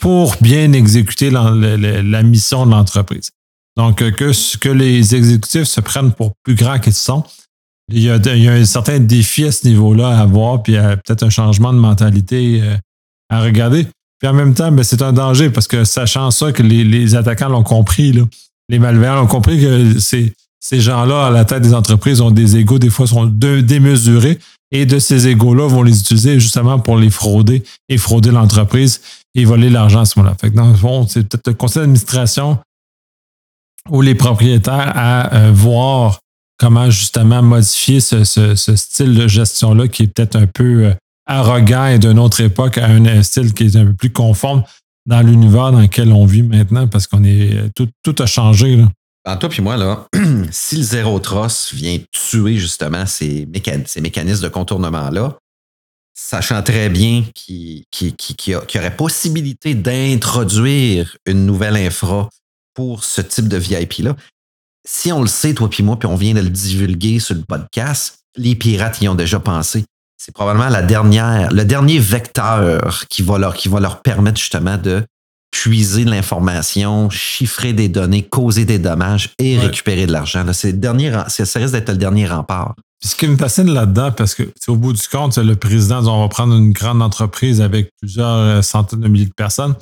pour 0.00 0.36
bien 0.40 0.72
exécuter 0.72 1.30
la, 1.30 2.22
mission 2.22 2.66
de 2.66 2.70
l'entreprise. 2.70 3.30
Donc, 3.76 3.98
que, 3.98 4.58
que 4.58 4.68
les 4.68 5.14
exécutifs 5.14 5.64
se 5.64 5.80
prennent 5.80 6.12
pour 6.12 6.32
plus 6.44 6.54
grands 6.54 6.78
qu'ils 6.78 6.92
sont, 6.92 7.24
il 7.90 8.02
y, 8.02 8.10
a, 8.10 8.52
un 8.52 8.64
certain 8.64 8.98
défi 8.98 9.44
à 9.44 9.52
ce 9.52 9.66
niveau-là 9.66 10.08
à 10.08 10.22
avoir, 10.22 10.62
puis 10.62 10.74
peut-être 10.74 11.24
un 11.24 11.30
changement 11.30 11.72
de 11.72 11.78
mentalité 11.78 12.60
euh, 12.62 12.76
à 13.28 13.42
regarder. 13.42 13.86
Puis 14.18 14.28
en 14.28 14.32
même 14.32 14.54
temps, 14.54 14.70
ben, 14.70 14.82
c'est 14.82 15.02
un 15.02 15.12
danger 15.12 15.50
parce 15.50 15.66
que 15.66 15.84
sachant 15.84 16.30
ça, 16.30 16.52
que 16.52 16.62
les, 16.62 17.14
attaquants 17.14 17.48
l'ont 17.48 17.64
compris, 17.64 18.14
les 18.68 18.78
malveillants 18.78 19.16
l'ont 19.16 19.26
compris 19.26 19.60
que 19.60 19.98
c'est 19.98 20.32
ces 20.60 20.80
gens-là, 20.80 21.26
à 21.26 21.30
la 21.30 21.44
tête 21.44 21.62
des 21.62 21.74
entreprises, 21.74 22.20
ont 22.20 22.30
des 22.30 22.56
égaux, 22.56 22.78
des 22.78 22.88
fois, 22.88 23.08
sont 23.08 23.26
démesurés. 23.26 24.38
Et 24.70 24.86
de 24.86 25.00
ces 25.00 25.26
égaux-là, 25.26 25.66
vont 25.66 25.82
les 25.82 25.98
utiliser 25.98 26.38
justement 26.38 26.78
pour 26.78 26.96
les 26.96 27.10
frauder 27.10 27.64
et 27.88 27.98
frauder 27.98 28.30
l'entreprise 28.30 29.00
et 29.34 29.44
voler 29.44 29.70
l'argent 29.70 30.00
à 30.00 30.04
ce 30.04 30.18
moment-là. 30.18 30.36
Fait 30.40 30.50
que 30.50 30.56
dans 30.56 30.68
le 30.68 30.74
fond, 30.76 31.04
c'est 31.08 31.28
peut-être 31.28 31.48
le 31.48 31.54
conseil 31.54 31.80
d'administration 31.80 32.58
ou 33.90 34.00
les 34.00 34.14
propriétaires 34.14 34.92
à 34.94 35.34
euh, 35.34 35.52
voir 35.52 36.20
comment 36.58 36.90
justement 36.90 37.42
modifier 37.42 38.00
ce, 38.00 38.54
style 38.54 39.14
de 39.14 39.26
gestion-là 39.26 39.88
qui 39.88 40.04
est 40.04 40.06
peut-être 40.06 40.36
un 40.36 40.46
peu 40.46 40.84
euh, 40.84 40.94
arrogant 41.26 41.86
et 41.86 41.98
d'une 41.98 42.18
autre 42.18 42.40
époque 42.40 42.78
à 42.78 42.86
un, 42.86 43.22
style 43.22 43.52
qui 43.52 43.64
est 43.64 43.76
un 43.76 43.86
peu 43.86 43.94
plus 43.94 44.12
conforme 44.12 44.62
dans 45.06 45.20
l'univers 45.20 45.72
dans 45.72 45.80
lequel 45.80 46.12
on 46.12 46.24
vit 46.24 46.44
maintenant 46.44 46.86
parce 46.86 47.06
qu'on 47.06 47.24
est 47.24 47.54
euh, 47.54 47.68
tout, 47.74 47.88
tout 48.04 48.14
a 48.22 48.26
changé. 48.26 48.76
Là. 48.76 48.88
En 49.24 49.36
toi 49.36 49.48
puis 49.48 49.62
moi, 49.62 49.76
là, 49.76 50.06
si 50.50 50.76
le 50.76 50.82
zéro 50.82 51.18
tross 51.18 51.72
vient 51.72 51.98
tuer 52.12 52.56
justement 52.58 53.06
ces, 53.06 53.46
mécanismes 53.46 54.42
de 54.42 54.48
contournement-là, 54.48 55.36
sachant 56.14 56.62
très 56.62 56.88
bien 56.88 57.24
qu'il 57.34 57.84
y, 58.00 58.54
aurait 58.54 58.96
possibilité 58.96 59.74
d'introduire 59.74 61.16
une 61.26 61.46
nouvelle 61.46 61.76
infra 61.76 62.28
pour 62.74 63.04
ce 63.04 63.20
type 63.20 63.48
de 63.48 63.56
VIP-là, 63.56 64.16
si 64.86 65.12
on 65.12 65.20
le 65.20 65.28
sait, 65.28 65.54
toi 65.54 65.70
puis 65.70 65.82
moi, 65.82 65.98
puis 65.98 66.08
on 66.08 66.16
vient 66.16 66.34
de 66.34 66.40
le 66.40 66.50
divulguer 66.50 67.20
sur 67.20 67.34
le 67.34 67.42
podcast, 67.42 68.18
les 68.36 68.54
pirates 68.54 69.00
y 69.00 69.08
ont 69.08 69.14
déjà 69.14 69.38
pensé. 69.38 69.84
C'est 70.18 70.32
probablement 70.32 70.68
la 70.68 70.82
dernière, 70.82 71.52
le 71.52 71.64
dernier 71.64 71.98
vecteur 71.98 73.06
qui 73.08 73.22
va 73.22 73.38
leur, 73.38 73.54
qui 73.54 73.68
va 73.68 73.80
leur 73.80 74.02
permettre 74.02 74.38
justement 74.38 74.76
de 74.76 75.04
puiser 75.50 76.04
de 76.04 76.10
l'information, 76.10 77.10
chiffrer 77.10 77.72
des 77.72 77.88
données, 77.88 78.22
causer 78.22 78.64
des 78.64 78.78
dommages 78.78 79.30
et 79.38 79.58
récupérer 79.58 80.06
de 80.06 80.12
l'argent. 80.12 80.44
C'est 80.52 80.72
dernier, 80.72 81.12
ça 81.28 81.58
risque 81.58 81.72
d'être 81.72 81.90
le 81.90 81.98
dernier 81.98 82.26
rempart. 82.26 82.74
ce 83.04 83.14
qui 83.14 83.28
me 83.28 83.36
fascine 83.36 83.70
là-dedans, 83.70 84.12
parce 84.12 84.34
que 84.34 84.44
au 84.68 84.76
bout 84.76 84.92
du 84.92 85.06
compte, 85.08 85.36
le 85.36 85.56
président 85.56 86.04
on 86.06 86.22
va 86.22 86.28
prendre 86.28 86.54
une 86.56 86.72
grande 86.72 87.02
entreprise 87.02 87.60
avec 87.60 87.90
plusieurs 88.00 88.36
euh, 88.36 88.62
centaines 88.62 89.00
de 89.00 89.08
milliers 89.08 89.26
de 89.26 89.34
personnes. 89.34 89.74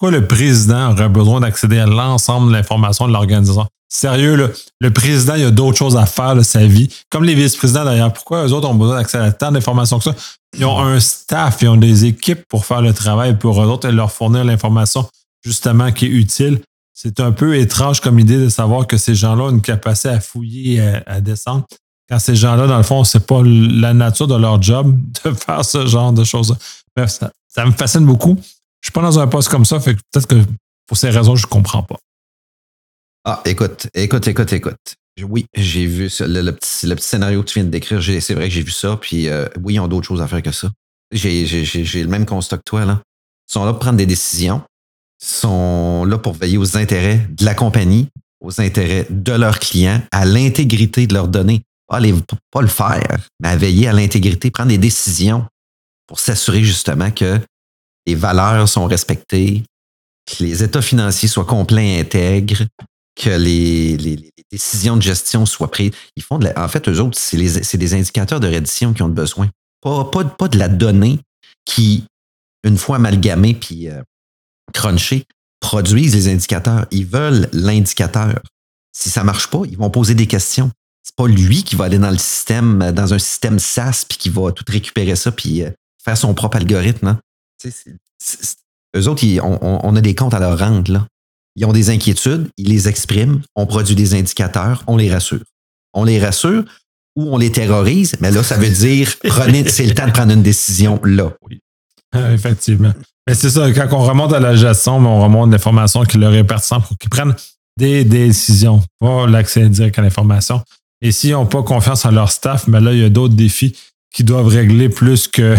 Pourquoi 0.00 0.18
le 0.18 0.26
président 0.26 0.92
aurait 0.92 1.10
besoin 1.10 1.40
d'accéder 1.40 1.78
à 1.78 1.84
l'ensemble 1.84 2.48
de 2.48 2.52
l'information 2.56 3.06
de 3.06 3.12
l'organisation? 3.12 3.66
Sérieux, 3.86 4.50
le 4.80 4.92
président, 4.94 5.34
il 5.34 5.44
a 5.44 5.50
d'autres 5.50 5.76
choses 5.76 5.98
à 5.98 6.06
faire 6.06 6.34
de 6.34 6.40
sa 6.40 6.64
vie. 6.64 6.88
Comme 7.10 7.24
les 7.24 7.34
vice-présidents 7.34 7.84
d'ailleurs. 7.84 8.10
Pourquoi 8.10 8.46
eux 8.46 8.52
autres 8.54 8.66
ont 8.66 8.74
besoin 8.74 8.96
d'accéder 8.96 9.24
à 9.24 9.32
tant 9.32 9.52
d'informations 9.52 9.98
que 9.98 10.04
ça? 10.04 10.14
Ils 10.56 10.64
ont 10.64 10.78
un 10.78 10.98
staff, 11.00 11.58
ils 11.60 11.68
ont 11.68 11.76
des 11.76 12.06
équipes 12.06 12.40
pour 12.48 12.64
faire 12.64 12.80
le 12.80 12.94
travail 12.94 13.38
pour 13.38 13.62
eux 13.62 13.66
autres 13.66 13.90
et 13.90 13.92
leur 13.92 14.10
fournir 14.10 14.42
l'information 14.42 15.06
justement 15.44 15.92
qui 15.92 16.06
est 16.06 16.10
utile. 16.10 16.62
C'est 16.94 17.20
un 17.20 17.32
peu 17.32 17.58
étrange 17.58 18.00
comme 18.00 18.18
idée 18.18 18.38
de 18.38 18.48
savoir 18.48 18.86
que 18.86 18.96
ces 18.96 19.14
gens-là 19.14 19.44
ont 19.44 19.50
une 19.50 19.60
capacité 19.60 20.08
à 20.08 20.20
fouiller 20.20 20.76
et 20.76 21.02
à, 21.06 21.20
descendre. 21.20 21.66
Quand 22.08 22.18
ces 22.18 22.36
gens-là, 22.36 22.66
dans 22.66 22.78
le 22.78 22.84
fond, 22.84 23.04
c'est 23.04 23.26
pas 23.26 23.42
la 23.44 23.92
nature 23.92 24.28
de 24.28 24.36
leur 24.36 24.62
job 24.62 24.98
de 25.24 25.32
faire 25.34 25.62
ce 25.62 25.86
genre 25.86 26.14
de 26.14 26.24
choses. 26.24 26.56
Bref, 26.96 27.10
ça, 27.10 27.30
ça 27.48 27.66
me 27.66 27.72
fascine 27.72 28.06
beaucoup. 28.06 28.38
Je 28.80 28.86
suis 28.86 28.92
pas 28.92 29.02
dans 29.02 29.18
un 29.18 29.26
poste 29.26 29.48
comme 29.48 29.64
ça, 29.64 29.78
fait 29.80 29.94
que 29.94 30.00
peut-être 30.12 30.26
que 30.26 30.42
pour 30.86 30.96
ces 30.96 31.10
raisons, 31.10 31.36
je 31.36 31.46
comprends 31.46 31.82
pas. 31.82 31.98
Ah, 33.24 33.42
écoute, 33.44 33.88
écoute, 33.94 34.26
écoute, 34.26 34.52
écoute. 34.52 34.94
Oui, 35.22 35.46
j'ai 35.54 35.86
vu 35.86 36.04
le, 36.20 36.50
petit, 36.52 36.86
le, 36.86 36.94
petit, 36.94 37.06
scénario 37.06 37.42
que 37.42 37.48
tu 37.48 37.54
viens 37.58 37.64
de 37.64 37.70
décrire. 37.70 38.02
C'est 38.02 38.34
vrai 38.34 38.48
que 38.48 38.54
j'ai 38.54 38.62
vu 38.62 38.70
ça. 38.70 38.96
Puis 38.96 39.28
euh, 39.28 39.46
oui, 39.62 39.74
ils 39.74 39.80
ont 39.80 39.88
d'autres 39.88 40.06
choses 40.06 40.22
à 40.22 40.26
faire 40.26 40.42
que 40.42 40.52
ça. 40.52 40.70
J'ai 41.12 41.44
le 41.44 42.08
même 42.08 42.24
constat 42.24 42.56
que 42.56 42.62
toi. 42.64 42.84
Là. 42.84 43.02
Ils 43.48 43.52
sont 43.52 43.64
là 43.64 43.72
pour 43.72 43.80
prendre 43.80 43.98
des 43.98 44.06
décisions. 44.06 44.62
Ils 45.22 45.26
sont 45.26 46.04
là 46.06 46.16
pour 46.16 46.32
veiller 46.32 46.56
aux 46.56 46.76
intérêts 46.76 47.26
de 47.30 47.44
la 47.44 47.54
compagnie, 47.54 48.08
aux 48.40 48.60
intérêts 48.60 49.06
de 49.10 49.32
leurs 49.32 49.58
clients, 49.58 50.00
à 50.12 50.24
l'intégrité 50.24 51.06
de 51.06 51.14
leurs 51.14 51.28
données. 51.28 51.62
Pas, 51.88 52.00
les, 52.00 52.14
pas 52.50 52.62
le 52.62 52.68
faire, 52.68 53.28
mais 53.40 53.48
à 53.48 53.56
veiller 53.56 53.88
à 53.88 53.92
l'intégrité, 53.92 54.50
prendre 54.50 54.70
des 54.70 54.78
décisions 54.78 55.44
pour 56.06 56.20
s'assurer 56.20 56.62
justement 56.62 57.10
que 57.10 57.38
les 58.10 58.16
valeurs 58.16 58.68
sont 58.68 58.86
respectées, 58.86 59.62
que 60.26 60.42
les 60.42 60.64
états 60.64 60.82
financiers 60.82 61.28
soient 61.28 61.44
complets 61.44 61.94
et 61.94 62.00
intègres, 62.00 62.64
que 63.14 63.30
les, 63.30 64.32
décisions 64.50 64.96
de 64.96 65.02
gestion 65.02 65.46
soient 65.46 65.70
prises. 65.70 65.92
Ils 66.16 66.24
font 66.24 66.40
en 66.56 66.68
fait, 66.68 66.88
eux 66.88 67.00
autres, 67.00 67.16
c'est 67.16 67.76
des 67.76 67.94
indicateurs 67.94 68.40
de 68.40 68.48
reddition 68.48 68.92
qui 68.92 69.02
ont 69.02 69.08
besoin. 69.08 69.48
Pas, 69.80 70.48
de 70.48 70.58
la 70.58 70.68
donnée 70.68 71.20
qui, 71.64 72.04
une 72.64 72.76
fois 72.76 72.96
amalgamée 72.96 73.54
puis 73.54 73.88
euh, 73.88 74.02
crunchée, 74.72 75.24
produisent 75.60 76.16
les 76.16 76.28
indicateurs. 76.28 76.86
Ils 76.90 77.06
veulent 77.06 77.48
l'indicateur. 77.52 78.40
Si 78.92 79.08
ça 79.08 79.22
marche 79.22 79.46
pas, 79.46 79.62
ils 79.70 79.78
vont 79.78 79.88
poser 79.88 80.16
des 80.16 80.26
questions. 80.26 80.70
C'est 81.04 81.14
pas 81.14 81.28
lui 81.28 81.62
qui 81.62 81.76
va 81.76 81.84
aller 81.84 81.98
dans 81.98 82.10
le 82.10 82.18
système, 82.18 82.90
dans 82.92 83.14
un 83.14 83.18
système 83.20 83.60
SaaS, 83.60 84.04
puis 84.08 84.18
qui 84.18 84.30
va 84.30 84.50
tout 84.50 84.64
récupérer 84.66 85.14
ça, 85.14 85.30
puis 85.30 85.62
euh, 85.62 85.70
faire 86.04 86.16
son 86.16 86.34
propre 86.34 86.56
algorithme. 86.56 87.06
Hein. 87.06 87.20
Eux 88.96 89.08
autres, 89.08 89.24
on, 89.42 89.96
a 89.96 90.00
des 90.00 90.14
comptes 90.14 90.34
à 90.34 90.40
leur 90.40 90.58
rendre. 90.58 90.92
Là. 90.92 91.06
ils 91.56 91.64
ont 91.64 91.72
des 91.72 91.90
inquiétudes, 91.90 92.48
ils 92.56 92.68
les 92.68 92.88
expriment, 92.88 93.40
on 93.54 93.66
produit 93.66 93.94
des 93.94 94.14
indicateurs, 94.14 94.84
on 94.86 94.96
les 94.96 95.12
rassure. 95.12 95.44
On 95.92 96.04
les 96.04 96.20
rassure 96.20 96.64
ou 97.16 97.34
on 97.34 97.38
les 97.38 97.50
terrorise, 97.50 98.16
mais 98.20 98.30
là, 98.30 98.42
ça 98.42 98.56
veut 98.56 98.70
dire 98.70 99.12
prenez, 99.24 99.68
c'est 99.68 99.86
le 99.86 99.94
temps 99.94 100.06
de 100.06 100.12
prendre 100.12 100.32
une 100.32 100.42
décision 100.42 101.00
là. 101.04 101.32
Oui. 101.42 101.60
Effectivement. 102.32 102.92
Mais 103.26 103.34
c'est 103.34 103.50
ça, 103.50 103.70
quand 103.72 103.88
on 103.92 104.02
remonte 104.02 104.32
à 104.32 104.40
la 104.40 104.56
gestion, 104.56 104.96
on 104.96 105.22
remonte 105.22 105.50
l'information 105.52 106.04
qui 106.04 106.18
leur 106.18 106.34
est 106.34 106.44
pertinente 106.44 106.86
pour 106.86 106.96
qu'ils 106.98 107.10
prennent 107.10 107.34
des 107.76 108.04
décisions, 108.04 108.82
pas 108.98 109.26
l'accès 109.26 109.68
direct 109.68 109.98
à 109.98 110.02
l'information. 110.02 110.62
Et 111.02 111.12
s'ils 111.12 111.32
n'ont 111.32 111.46
pas 111.46 111.62
confiance 111.62 112.04
en 112.04 112.10
leur 112.10 112.30
staff, 112.30 112.66
mais 112.66 112.80
là, 112.80 112.92
il 112.92 112.98
y 112.98 113.04
a 113.04 113.08
d'autres 113.08 113.34
défis 113.34 113.76
qui 114.12 114.24
doivent 114.24 114.48
régler 114.48 114.88
plus 114.88 115.28
que, 115.28 115.54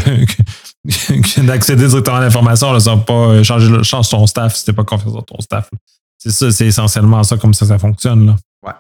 d'accéder 1.42 1.88
directement 1.88 2.18
à 2.18 2.22
l'information. 2.22 2.80
Ça 2.80 2.96
ne 2.96 3.02
pas 3.02 3.14
euh, 3.14 3.44
changer 3.44 3.84
change 3.84 4.10
ton 4.10 4.28
staff 4.28 4.56
si 4.56 4.66
tu 4.66 4.72
n'as 4.72 4.76
pas 4.76 4.84
confiance 4.84 5.16
en 5.16 5.22
ton 5.22 5.40
staff. 5.40 5.70
C'est 6.18 6.32
ça, 6.32 6.52
c'est 6.52 6.68
essentiellement 6.68 7.24
ça, 7.24 7.38
comme 7.38 7.54
ça, 7.54 7.66
ça 7.66 7.80
fonctionne. 7.80 8.28
Là. 8.28 8.36
Ouais. 8.66 8.74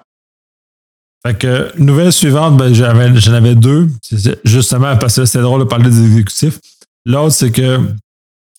Fait 1.25 1.37
que, 1.37 1.71
nouvelle 1.77 2.11
suivante, 2.11 2.57
ben, 2.57 2.73
j'avais, 2.73 3.15
j'en 3.19 3.33
avais 3.33 3.55
deux. 3.55 3.89
Justement, 4.43 4.97
parce 4.97 5.15
que 5.15 5.25
c'était 5.25 5.41
drôle 5.41 5.61
de 5.61 5.65
parler 5.65 5.89
des 5.89 6.03
exécutifs. 6.03 6.59
L'autre, 7.05 7.33
c'est 7.33 7.51
que 7.51 7.79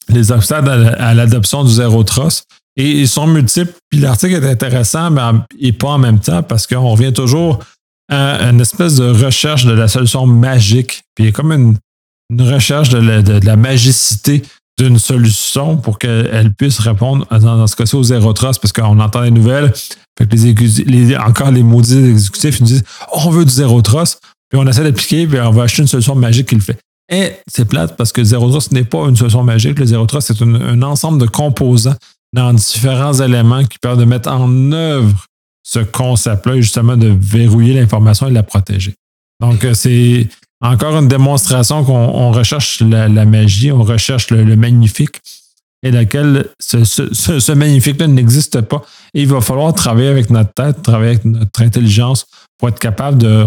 les 0.09 0.33
obstacles 0.33 0.69
à 0.69 1.15
l'adoption 1.15 1.63
du 1.63 1.73
zéro 1.73 2.03
trust, 2.03 2.47
et 2.77 2.91
ils 2.91 3.09
sont 3.09 3.27
multiples. 3.27 3.73
Puis 3.91 4.01
l'article 4.01 4.35
est 4.35 4.51
intéressant, 4.51 5.11
mais 5.11 5.23
et 5.59 5.73
pas 5.73 5.91
en 5.91 5.99
même 5.99 6.21
temps, 6.21 6.43
parce 6.43 6.67
qu'on 6.67 6.89
revient 6.89 7.13
toujours 7.13 7.61
à 8.13 8.51
une 8.51 8.61
espèce 8.61 8.97
de 8.97 9.09
recherche 9.25 9.65
de 9.65 9.73
la 9.73 9.89
solution 9.89 10.27
magique. 10.27 11.03
Puis 11.15 11.25
il 11.25 11.27
y 11.27 11.29
a 11.29 11.33
comme 11.33 11.53
une, 11.53 11.77
recherche 12.41 12.91
de 12.91 12.99
la, 13.47 13.57
magicité 13.57 14.43
d'une 14.79 14.99
solution 14.99 15.77
pour 15.77 15.99
qu'elle 15.99 16.53
puisse 16.55 16.79
répondre, 16.79 17.27
dans, 17.31 17.67
ce 17.67 17.77
cas-ci, 17.77 17.95
au 17.97 18.03
zéro 18.03 18.33
trust, 18.33 18.61
parce 18.61 18.73
qu'on 18.73 19.01
entend 19.01 19.21
les 19.21 19.31
nouvelles. 19.31 19.73
Fait 20.19 20.27
que 20.27 20.37
les, 20.37 21.17
encore 21.17 21.51
les 21.51 21.63
maudits 21.63 22.11
exécutifs 22.11 22.61
nous 22.61 22.67
disent 22.67 22.85
on 23.13 23.31
veut 23.31 23.45
du 23.45 23.51
zéro 23.51 23.81
trust, 23.81 24.21
puis 24.51 24.61
on 24.61 24.67
essaie 24.67 24.85
d'appliquer, 24.85 25.27
puis 25.27 25.41
on 25.41 25.51
va 25.51 25.65
acheter 25.65 25.83
une 25.83 25.89
solution 25.89 26.15
magique 26.15 26.49
qui 26.49 26.55
le 26.55 26.61
fait. 26.61 26.79
Et 27.11 27.33
c'est 27.51 27.67
plate 27.67 27.97
parce 27.97 28.13
que 28.13 28.23
zéro 28.25 28.51
trust 28.51 28.73
n'est 28.73 28.85
pas 28.85 29.09
une 29.09 29.17
solution 29.17 29.43
magique. 29.43 29.79
Le 29.79 29.87
zéro 29.87 30.07
trust, 30.07 30.33
c'est 30.33 30.43
un 30.43 30.83
ensemble 30.83 31.21
de 31.21 31.27
composants 31.27 31.97
dans 32.35 32.53
différents 32.53 33.15
éléments 33.15 33.65
qui 33.65 33.79
permettent 33.79 34.01
de 34.01 34.05
mettre 34.05 34.31
en 34.31 34.73
œuvre 34.73 35.27
ce 35.63 35.79
concept-là, 35.81 36.57
justement 36.57 36.97
de 36.97 37.09
verrouiller 37.09 37.75
l'information 37.75 38.27
et 38.27 38.31
de 38.31 38.35
la 38.35 38.43
protéger. 38.43 38.95
Donc, 39.41 39.65
euh, 39.65 39.75
c'est 39.75 40.29
encore 40.61 40.97
une 40.99 41.09
démonstration 41.09 41.85
qu'on 41.85 42.31
recherche 42.31 42.81
la, 42.81 43.09
magie, 43.25 43.73
on 43.73 43.83
recherche 43.83 44.31
le, 44.31 44.57
magnifique, 44.57 45.21
et 45.83 45.91
laquelle 45.91 46.49
ce, 46.61 47.53
magnifique-là 47.53 48.07
n'existe 48.07 48.61
pas. 48.61 48.83
Et 49.15 49.23
il 49.23 49.29
va 49.29 49.41
falloir 49.41 49.75
travailler 49.75 50.09
avec 50.09 50.31
notre 50.31 50.53
tête, 50.53 50.83
travailler 50.83 51.11
avec 51.11 51.25
notre 51.25 51.63
intelligence 51.63 52.27
pour 52.59 52.69
être 52.69 52.79
capable 52.79 53.19
de 53.19 53.47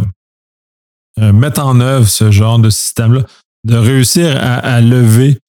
euh, 1.22 1.32
mettre 1.32 1.66
en 1.66 1.80
œuvre 1.80 2.08
ce 2.08 2.32
genre 2.32 2.60
de 2.60 2.70
système-là, 2.70 3.22
de 3.66 3.78
réussir 3.78 4.38
à 4.38 4.82
lever 4.82 5.40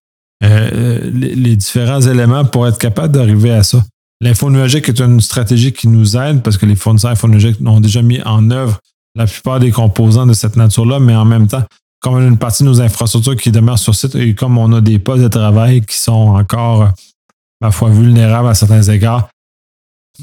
euh, 0.45 1.11
les, 1.13 1.57
différents 1.57 2.01
éléments 2.01 2.45
pour 2.45 2.69
être 2.69 2.77
capable 2.77 3.15
d'arriver 3.15 3.53
à 3.53 3.63
ça. 3.63 3.83
L'info 4.21 4.51
numérique 4.51 4.89
est 4.89 5.01
une 5.01 5.21
stratégie 5.21 5.73
qui 5.73 5.89
nous 5.89 6.17
aide 6.17 6.43
parce 6.43 6.57
que 6.57 6.67
les 6.67 6.77
fournisseurs 6.77 7.11
infonumériques 7.11 7.61
ont 7.65 7.81
déjà 7.81 8.03
mis 8.03 8.23
en 8.23 8.51
œuvre 8.51 8.79
la 9.15 9.27
plupart 9.27 9.61
des 9.61 9.71
composants 9.71 10.27
de 10.27 10.33
cette 10.33 10.57
nature-là, 10.57 11.01
mais 11.01 11.15
en 11.15 11.25
même 11.25 11.49
temps, 11.49 11.65
comme 12.01 12.15
on 12.15 12.19
a 12.19 12.27
une 12.27 12.39
partie 12.39 12.63
de 12.63 12.69
nos 12.69 12.81
infrastructures 12.81 13.37
qui 13.37 13.51
demeurent 13.51 13.79
sur 13.79 13.95
site 13.95 14.15
et 14.15 14.35
comme 14.35 14.59
on 14.59 14.73
a 14.73 14.81
des 14.81 14.99
postes 14.99 15.23
de 15.23 15.29
travail 15.29 15.83
qui 15.83 15.97
sont 15.97 16.37
encore, 16.37 16.91
ma 17.61 17.71
foi, 17.71 17.91
vulnérables 17.91 18.49
à 18.49 18.55
certains 18.55 18.83
égards, 18.83 19.29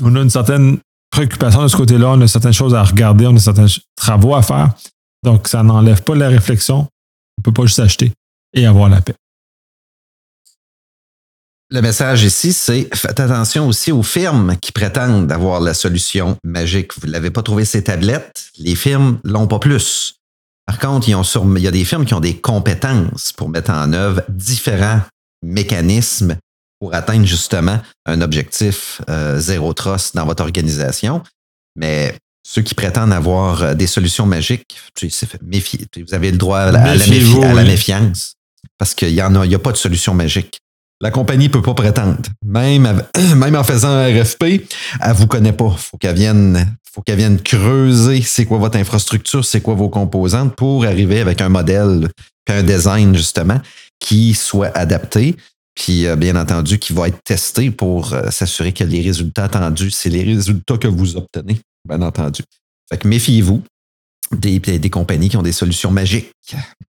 on 0.01 0.15
a 0.15 0.21
une 0.21 0.29
certaine 0.29 0.77
préoccupation 1.11 1.63
de 1.63 1.67
ce 1.67 1.77
côté-là, 1.77 2.11
on 2.11 2.21
a 2.21 2.27
certaines 2.27 2.53
choses 2.53 2.73
à 2.73 2.83
regarder, 2.83 3.27
on 3.27 3.35
a 3.35 3.39
certains 3.39 3.67
travaux 3.95 4.35
à 4.35 4.41
faire. 4.41 4.71
Donc, 5.23 5.47
ça 5.47 5.63
n'enlève 5.63 6.03
pas 6.03 6.15
la 6.15 6.29
réflexion. 6.29 6.79
On 6.79 7.39
ne 7.39 7.43
peut 7.43 7.53
pas 7.53 7.65
juste 7.65 7.79
acheter 7.79 8.11
et 8.53 8.65
avoir 8.65 8.89
la 8.89 9.01
paix. 9.01 9.15
Le 11.73 11.81
message 11.81 12.21
ici, 12.21 12.53
c'est 12.53 12.87
faites 12.93 13.19
attention 13.19 13.67
aussi 13.67 13.91
aux 13.91 14.03
firmes 14.03 14.55
qui 14.61 14.71
prétendent 14.71 15.31
avoir 15.31 15.59
la 15.59 15.73
solution 15.73 16.37
magique. 16.43 16.91
Vous 16.99 17.07
ne 17.07 17.11
l'avez 17.11 17.31
pas 17.31 17.41
trouvé 17.41 17.65
ces 17.65 17.83
tablettes, 17.83 18.51
les 18.59 18.75
firmes 18.75 19.17
l'ont 19.23 19.47
pas 19.47 19.57
plus. 19.57 20.17
Par 20.67 20.77
contre, 20.77 21.09
ils 21.09 21.15
ont 21.15 21.23
il 21.55 21.63
y 21.63 21.67
a 21.67 21.71
des 21.71 21.83
firmes 21.83 22.05
qui 22.05 22.13
ont 22.13 22.19
des 22.19 22.37
compétences 22.37 23.33
pour 23.33 23.49
mettre 23.49 23.71
en 23.71 23.91
œuvre 23.91 24.21
différents 24.29 25.01
mécanismes 25.41 26.37
pour 26.79 26.93
atteindre 26.93 27.25
justement 27.25 27.81
un 28.05 28.21
objectif 28.21 29.01
euh, 29.09 29.39
zéro 29.39 29.73
trust 29.73 30.15
dans 30.15 30.27
votre 30.27 30.43
organisation. 30.43 31.23
Mais 31.75 32.15
ceux 32.47 32.61
qui 32.61 32.75
prétendent 32.75 33.13
avoir 33.13 33.63
euh, 33.63 33.73
des 33.73 33.87
solutions 33.87 34.27
magiques, 34.27 34.77
méfiez. 35.41 35.87
Vous 36.07 36.13
avez 36.13 36.29
le 36.29 36.37
droit 36.37 36.59
à 36.59 36.71
la, 36.71 37.63
méfiance 37.63 38.35
parce 38.77 38.93
qu'il 38.93 39.11
n'y 39.11 39.21
a, 39.21 39.25
a 39.25 39.59
pas 39.59 39.71
de 39.71 39.77
solution 39.77 40.13
magique. 40.13 40.59
La 41.03 41.11
compagnie 41.11 41.49
peut 41.49 41.61
pas 41.61 41.73
prétendre. 41.73 42.21
Même, 42.45 43.03
même 43.35 43.55
en 43.57 43.63
faisant 43.65 43.89
un 43.89 44.07
RFP, 44.07 44.43
elle 45.01 45.13
vous 45.13 45.27
connaît 45.27 45.51
pas. 45.51 45.69
Faut 45.71 45.97
qu'elle 45.97 46.15
vienne, 46.15 46.77
faut 46.93 47.01
qu'elle 47.01 47.17
vienne 47.17 47.41
creuser 47.41 48.21
c'est 48.21 48.45
quoi 48.45 48.57
votre 48.57 48.77
infrastructure, 48.77 49.43
c'est 49.43 49.59
quoi 49.59 49.73
vos 49.73 49.89
composantes 49.89 50.55
pour 50.55 50.85
arriver 50.85 51.19
avec 51.19 51.41
un 51.41 51.49
modèle, 51.49 52.07
un 52.47 52.63
design 52.63 53.13
justement 53.17 53.59
qui 53.99 54.33
soit 54.33 54.71
adapté, 54.77 55.35
puis 55.75 56.07
euh, 56.07 56.15
bien 56.15 56.37
entendu 56.37 56.79
qui 56.79 56.93
va 56.93 57.09
être 57.09 57.21
testé 57.25 57.69
pour 57.69 58.13
euh, 58.13 58.29
s'assurer 58.31 58.71
que 58.71 58.85
les 58.85 59.01
résultats 59.01 59.43
attendus, 59.43 59.91
c'est 59.91 60.09
les 60.09 60.23
résultats 60.23 60.77
que 60.77 60.87
vous 60.87 61.17
obtenez, 61.17 61.59
bien 61.85 62.01
entendu. 62.01 62.43
Fait 62.89 62.97
que 62.97 63.09
méfiez-vous 63.09 63.61
des, 64.31 64.59
des 64.59 64.89
compagnies 64.89 65.27
qui 65.27 65.35
ont 65.35 65.43
des 65.43 65.51
solutions 65.51 65.91
magiques. 65.91 66.31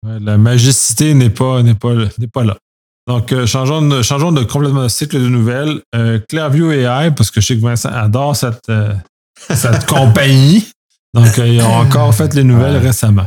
la 0.03 0.37
magicité 0.37 1.15
n'est 1.15 1.31
pas, 1.31 1.63
pas, 1.81 1.95
n'est 2.19 2.29
pas 2.29 2.45
là. 2.45 2.59
Donc, 3.07 3.33
euh, 3.33 3.47
changeons, 3.47 3.83
de, 3.83 4.03
changeons 4.03 4.33
de 4.33 4.45
complètement 4.45 4.85
de 4.85 4.89
cycle 4.89 5.21
de 5.21 5.29
nouvelles. 5.29 5.81
Euh, 5.95 6.19
Clearview 6.29 6.73
AI, 6.73 7.11
parce 7.11 7.31
que 7.31 7.41
je 7.41 7.47
sais 7.47 7.57
que 7.57 7.61
Vincent 7.61 7.91
adore 7.91 8.35
cette, 8.35 8.69
euh, 8.71 8.95
cette 9.55 9.85
compagnie. 9.87 10.67
Donc, 11.13 11.37
ils 11.39 11.61
ont 11.61 11.75
encore 11.75 12.15
fait 12.15 12.35
les 12.35 12.45
nouvelles 12.45 12.79
récemment. 12.79 13.27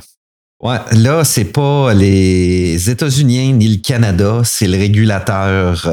Ouais, 0.61 0.79
là, 0.93 1.23
c'est 1.23 1.45
pas 1.45 1.93
les 1.93 2.89
États-Unis 2.89 3.53
ni 3.53 3.67
le 3.67 3.77
Canada, 3.77 4.41
c'est 4.43 4.67
le 4.67 4.77
régulateur 4.77 5.87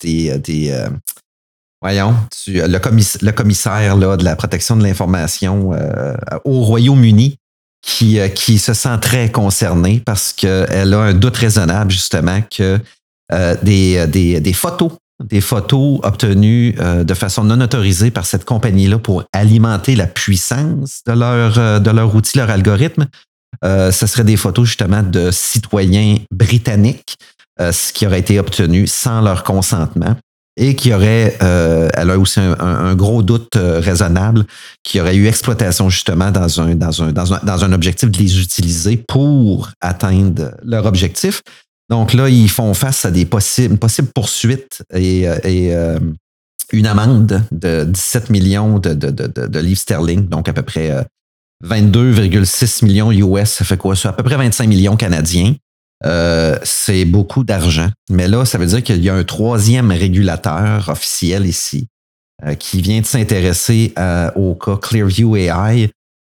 des. 0.00 0.38
des 0.38 0.88
voyons, 1.80 2.14
le, 2.46 3.30
commissaire 3.30 3.96
là, 3.96 4.18
de 4.18 4.24
la 4.24 4.36
protection 4.36 4.76
de 4.76 4.82
l'information 4.82 5.70
au 6.44 6.60
Royaume-Uni 6.60 7.38
qui, 7.82 8.20
qui 8.34 8.58
se 8.58 8.74
sent 8.74 8.98
très 9.00 9.32
concerné 9.32 10.02
parce 10.04 10.34
qu'elle 10.34 10.92
a 10.92 11.00
un 11.00 11.14
doute 11.14 11.38
raisonnable, 11.38 11.90
justement, 11.90 12.42
que 12.42 12.78
euh, 13.32 13.54
euh, 13.66 14.06
des, 14.06 14.40
des, 14.40 14.52
photos, 14.52 14.92
des 15.22 15.40
photos 15.40 16.00
obtenues 16.02 16.74
euh, 16.80 17.04
de 17.04 17.14
façon 17.14 17.44
non 17.44 17.60
autorisée 17.60 18.10
par 18.10 18.26
cette 18.26 18.44
compagnie-là 18.44 18.98
pour 18.98 19.24
alimenter 19.32 19.96
la 19.96 20.06
puissance 20.06 21.02
de 21.06 21.12
leur, 21.12 21.80
de 21.80 21.90
leur 21.90 22.14
outil, 22.14 22.38
leur 22.38 22.50
algorithme. 22.50 23.06
ce 23.62 24.06
serait 24.06 24.24
des 24.24 24.36
photos 24.36 24.66
justement 24.66 25.02
de 25.02 25.30
citoyens 25.30 26.16
britanniques, 26.30 27.16
ce 27.58 27.92
qui 27.92 28.06
aurait 28.06 28.20
été 28.20 28.38
obtenu 28.38 28.86
sans 28.86 29.20
leur 29.20 29.44
consentement 29.44 30.16
et 30.56 30.74
qui 30.74 30.92
aurait, 30.92 31.36
elle 31.40 32.10
a 32.10 32.18
aussi 32.18 32.40
un, 32.40 32.94
gros 32.94 33.22
doute 33.22 33.56
raisonnable, 33.56 34.44
qui 34.82 35.00
aurait 35.00 35.16
eu 35.16 35.26
exploitation 35.26 35.88
justement 35.88 36.30
dans 36.30 36.60
un, 36.60 36.74
dans, 36.74 37.02
un, 37.02 37.12
dans, 37.12 37.34
un, 37.34 37.40
dans 37.42 37.64
un 37.64 37.72
objectif 37.72 38.10
de 38.10 38.18
les 38.18 38.40
utiliser 38.40 38.96
pour 38.96 39.70
atteindre 39.80 40.52
leur 40.62 40.86
objectif. 40.86 41.42
Donc 41.90 42.14
là, 42.14 42.28
ils 42.28 42.48
font 42.48 42.72
face 42.72 43.04
à 43.04 43.10
des 43.10 43.26
possibles, 43.26 43.72
une 43.72 43.78
possible 43.78 44.08
poursuite 44.14 44.82
et, 44.94 45.28
euh, 45.28 45.38
euh, 45.44 45.98
une 46.72 46.86
amende 46.86 47.42
de 47.50 47.84
17 47.84 48.30
millions 48.30 48.78
de, 48.78 49.58
livres 49.58 49.80
sterling, 49.80 50.28
donc 50.28 50.48
à 50.48 50.52
peu 50.52 50.62
près 50.62 51.04
22,6 51.66 52.84
euh, 52.84 52.86
millions 52.86 53.10
US. 53.10 53.50
Ça 53.50 53.64
fait 53.64 53.76
quoi? 53.76 53.96
Ça? 53.96 54.10
À 54.10 54.12
peu 54.12 54.22
près 54.22 54.36
25 54.36 54.68
millions 54.68 54.96
canadiens. 54.96 55.56
c'est 56.62 57.04
beaucoup 57.06 57.42
d'argent. 57.42 57.90
Mais 58.08 58.28
là, 58.28 58.44
ça 58.44 58.56
veut 58.56 58.66
dire 58.66 58.84
qu'il 58.84 59.02
y 59.02 59.08
a 59.08 59.14
un 59.14 59.24
troisième 59.24 59.90
régulateur 59.90 60.88
officiel 60.88 61.44
ici 61.44 61.88
qui 62.58 62.80
vient 62.80 63.00
de 63.00 63.06
s'intéresser 63.06 63.92
au 64.36 64.54
cas 64.54 64.76
Clearview 64.76 65.36
AI 65.36 65.90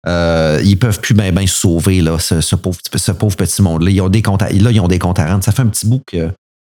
euh, 0.07 0.59
ils 0.63 0.77
peuvent 0.77 0.99
plus 0.99 1.13
bien 1.13 1.31
ben 1.31 1.47
sauver 1.47 2.01
là, 2.01 2.19
ce, 2.19 2.55
pauvre, 2.55 2.77
petit 3.35 3.61
monde-là. 3.61 3.89
Ils 3.89 4.01
ont 4.01 4.09
des 4.09 4.21
comptes 4.21 4.41
à, 4.41 4.49
là, 4.49 4.71
ils 4.71 4.79
ont 4.79 4.87
des 4.87 4.99
comptes 4.99 5.19
à 5.19 5.27
rendre. 5.27 5.43
Ça 5.43 5.51
fait 5.51 5.61
un 5.61 5.67
petit 5.67 5.87
bout 5.87 6.01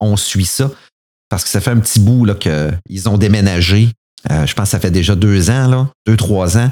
qu'on 0.01 0.17
suit 0.17 0.47
ça. 0.47 0.71
Parce 1.29 1.45
que 1.45 1.51
ça 1.51 1.61
fait 1.61 1.71
un 1.71 1.79
petit 1.79 2.01
bout 2.01 2.27
qu'ils 2.35 3.09
ont 3.09 3.19
déménagé. 3.19 3.91
Euh, 4.31 4.47
je 4.47 4.55
pense 4.55 4.65
que 4.65 4.71
ça 4.71 4.81
fait 4.81 4.91
déjà 4.91 5.15
deux 5.15 5.51
ans, 5.51 5.69
là, 5.69 5.89
deux, 6.07 6.17
trois 6.17 6.57
ans, 6.57 6.71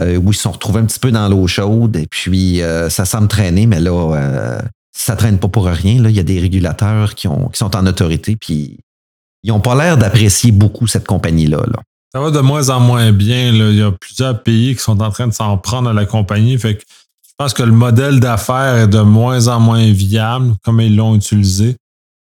euh, 0.00 0.16
où 0.16 0.32
ils 0.32 0.36
se 0.36 0.42
sont 0.42 0.52
retrouvés 0.52 0.80
un 0.80 0.84
petit 0.84 0.98
peu 0.98 1.12
dans 1.12 1.28
l'eau 1.28 1.46
chaude. 1.46 1.96
Et 1.96 2.06
puis, 2.10 2.60
ça 2.90 3.04
semble 3.04 3.28
traîner, 3.28 3.66
mais 3.66 3.80
là, 3.80 4.60
ça 4.94 5.16
traîne 5.16 5.38
pas 5.38 5.48
pour 5.48 5.66
rien. 5.66 6.02
Là. 6.02 6.10
Il 6.10 6.16
y 6.16 6.20
a 6.20 6.24
des 6.24 6.40
régulateurs 6.40 7.14
qui, 7.14 7.28
ont, 7.28 7.48
qui 7.48 7.58
sont 7.58 7.74
en 7.74 7.86
autorité, 7.86 8.36
puis 8.36 8.78
ils 9.42 9.48
n'ont 9.48 9.60
pas 9.60 9.74
l'air 9.74 9.96
d'apprécier 9.96 10.52
beaucoup 10.52 10.86
cette 10.86 11.06
compagnie-là. 11.06 11.62
Là. 11.66 11.80
Ça 12.12 12.20
va 12.20 12.30
de 12.30 12.40
moins 12.40 12.68
en 12.68 12.80
moins 12.80 13.10
bien. 13.10 13.52
Là. 13.52 13.70
Il 13.70 13.76
y 13.76 13.82
a 13.82 13.90
plusieurs 13.90 14.42
pays 14.42 14.74
qui 14.74 14.82
sont 14.82 15.00
en 15.00 15.10
train 15.10 15.26
de 15.28 15.32
s'en 15.32 15.56
prendre 15.56 15.88
à 15.90 15.92
la 15.92 16.04
compagnie. 16.04 16.58
Fait 16.58 16.76
que 16.76 16.82
je 16.82 17.32
pense 17.38 17.54
que 17.54 17.62
le 17.62 17.72
modèle 17.72 18.20
d'affaires 18.20 18.76
est 18.76 18.88
de 18.88 19.00
moins 19.00 19.48
en 19.48 19.58
moins 19.58 19.90
viable, 19.90 20.54
comme 20.62 20.80
ils 20.80 20.94
l'ont 20.94 21.14
utilisé. 21.14 21.76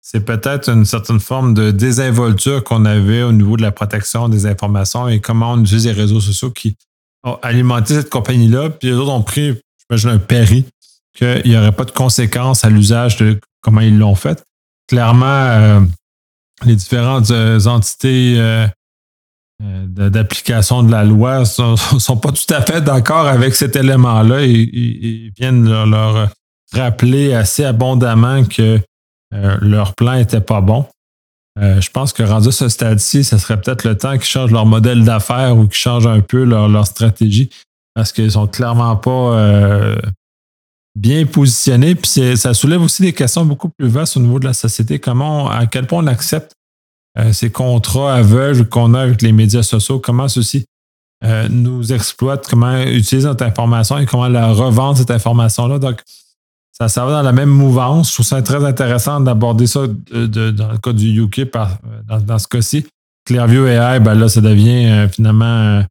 C'est 0.01 0.25
peut-être 0.25 0.69
une 0.69 0.85
certaine 0.85 1.19
forme 1.19 1.53
de 1.53 1.71
désinvolture 1.71 2.63
qu'on 2.63 2.85
avait 2.85 3.23
au 3.23 3.31
niveau 3.31 3.57
de 3.57 3.61
la 3.61 3.71
protection 3.71 4.29
des 4.29 4.45
informations 4.45 5.07
et 5.07 5.19
comment 5.19 5.53
on 5.53 5.61
utilise 5.61 5.85
les 5.85 5.91
réseaux 5.91 6.21
sociaux 6.21 6.51
qui 6.51 6.75
ont 7.23 7.37
alimenté 7.41 7.93
cette 7.93 8.09
compagnie-là. 8.09 8.69
Puis 8.69 8.89
les 8.89 8.93
autres 8.95 9.11
ont 9.11 9.21
pris, 9.21 9.53
j'imagine, 9.79 10.09
un 10.09 10.19
pari 10.19 10.65
qu'il 11.15 11.43
n'y 11.45 11.57
aurait 11.57 11.71
pas 11.71 11.85
de 11.85 11.91
conséquences 11.91 12.65
à 12.65 12.69
l'usage 12.69 13.17
de 13.17 13.39
comment 13.61 13.81
ils 13.81 13.97
l'ont 13.97 14.15
fait. 14.15 14.43
Clairement, 14.87 15.25
euh, 15.25 15.79
les 16.65 16.75
différentes 16.75 17.31
euh, 17.31 17.65
entités 17.65 18.35
euh, 18.37 18.67
d'application 19.61 20.83
de 20.83 20.91
la 20.91 21.03
loi 21.03 21.39
ne 21.39 21.75
sont, 21.99 22.17
pas 22.17 22.31
tout 22.31 22.53
à 22.53 22.61
fait 22.61 22.81
d'accord 22.81 23.27
avec 23.27 23.55
cet 23.55 23.75
élément-là 23.75 24.41
et, 24.43 24.51
ils 24.51 25.31
viennent 25.37 25.63
leur, 25.63 26.29
rappeler 26.73 27.35
assez 27.35 27.63
abondamment 27.63 28.43
que 28.45 28.79
leur 29.31 29.93
plan 29.93 30.15
n'était 30.15 30.41
pas 30.41 30.59
bon. 30.59 30.87
je 31.55 31.89
pense 31.91 32.13
que 32.13 32.23
rendu 32.23 32.47
à 32.47 32.51
ce 32.51 32.67
stade-ci, 32.67 33.23
ce 33.23 33.37
serait 33.37 33.61
peut-être 33.61 33.87
le 33.87 33.95
temps 33.95 34.13
qu'ils 34.13 34.23
changent 34.23 34.51
leur 34.51 34.65
modèle 34.65 35.03
d'affaires 35.03 35.55
ou 35.55 35.67
qu'ils 35.67 35.77
changent 35.77 36.07
un 36.07 36.21
peu 36.21 36.43
leur, 36.43 36.87
stratégie 36.87 37.51
parce 37.93 38.11
qu'ils 38.11 38.31
sont 38.31 38.47
clairement 38.47 38.95
pas 38.95 39.95
bien 40.95 41.25
positionnés. 41.25 41.95
Puis 41.95 42.37
ça 42.37 42.53
soulève 42.53 42.81
aussi 42.81 43.01
des 43.01 43.13
questions 43.13 43.45
beaucoup 43.45 43.69
plus 43.69 43.87
vastes 43.87 44.17
au 44.17 44.19
niveau 44.19 44.39
de 44.39 44.45
la 44.45 44.53
société. 44.53 44.99
Comment, 44.99 45.49
à 45.49 45.65
quel 45.65 45.87
point 45.87 46.03
on 46.03 46.07
accepte 46.07 46.53
euh, 46.53 46.62
ces 47.31 47.51
contrats 47.51 48.15
aveugles 48.15 48.67
qu'on 48.67 48.93
a 48.95 49.01
avec 49.01 49.21
les 49.21 49.31
médias 49.31 49.63
sociaux, 49.63 49.99
comment 49.99 50.27
ceux-ci 50.27 50.65
euh, 51.23 51.47
nous 51.49 51.93
exploitent, 51.93 52.47
comment 52.49 52.81
utiliser 52.81 53.27
notre 53.27 53.45
information 53.45 53.97
et 53.97 54.05
comment 54.05 54.27
la 54.27 54.51
revendre, 54.51 54.97
cette 54.97 55.11
information-là. 55.11 55.79
Donc, 55.79 56.01
ça, 56.73 56.89
ça 56.89 57.05
va 57.05 57.11
dans 57.11 57.21
la 57.21 57.31
même 57.31 57.49
mouvance. 57.49 58.09
Je 58.09 58.13
trouve 58.15 58.25
ça 58.25 58.41
très 58.41 58.65
intéressant 58.65 59.21
d'aborder 59.21 59.67
ça 59.67 59.87
dans 59.87 60.71
le 60.71 60.77
cas 60.79 60.91
du 60.91 61.21
UK 61.21 61.49
dans, 61.53 62.19
dans, 62.19 62.39
ce 62.39 62.47
cas-ci. 62.47 62.85
Clearview 63.25 63.67
AI, 63.67 64.01
ben 64.01 64.15
là, 64.15 64.27
ça 64.27 64.41
devient 64.41 64.85
euh, 64.87 65.07
finalement 65.07 65.85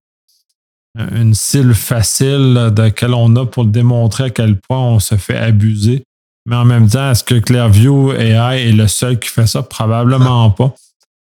une 1.15 1.33
cible 1.33 1.73
facile 1.73 2.71
de 2.75 2.83
laquelle 2.83 3.15
on 3.15 3.35
a 3.37 3.47
pour 3.47 3.65
démontrer 3.65 4.25
à 4.25 4.31
quel 4.31 4.61
point 4.61 4.79
on 4.79 4.99
se 4.99 5.15
fait 5.15 5.39
abuser. 5.39 6.05
Mais 6.45 6.57
en 6.57 6.67
même 6.67 6.91
temps, 6.91 7.11
est-ce 7.11 7.25
que 7.25 7.37
Clearview 7.37 8.13
AI 8.13 8.69
est 8.69 8.73
le 8.73 8.87
seul 8.87 9.19
qui 9.19 9.31
fait 9.31 9.47
ça? 9.47 9.63
Probablement 9.63 10.51
pas. 10.51 10.75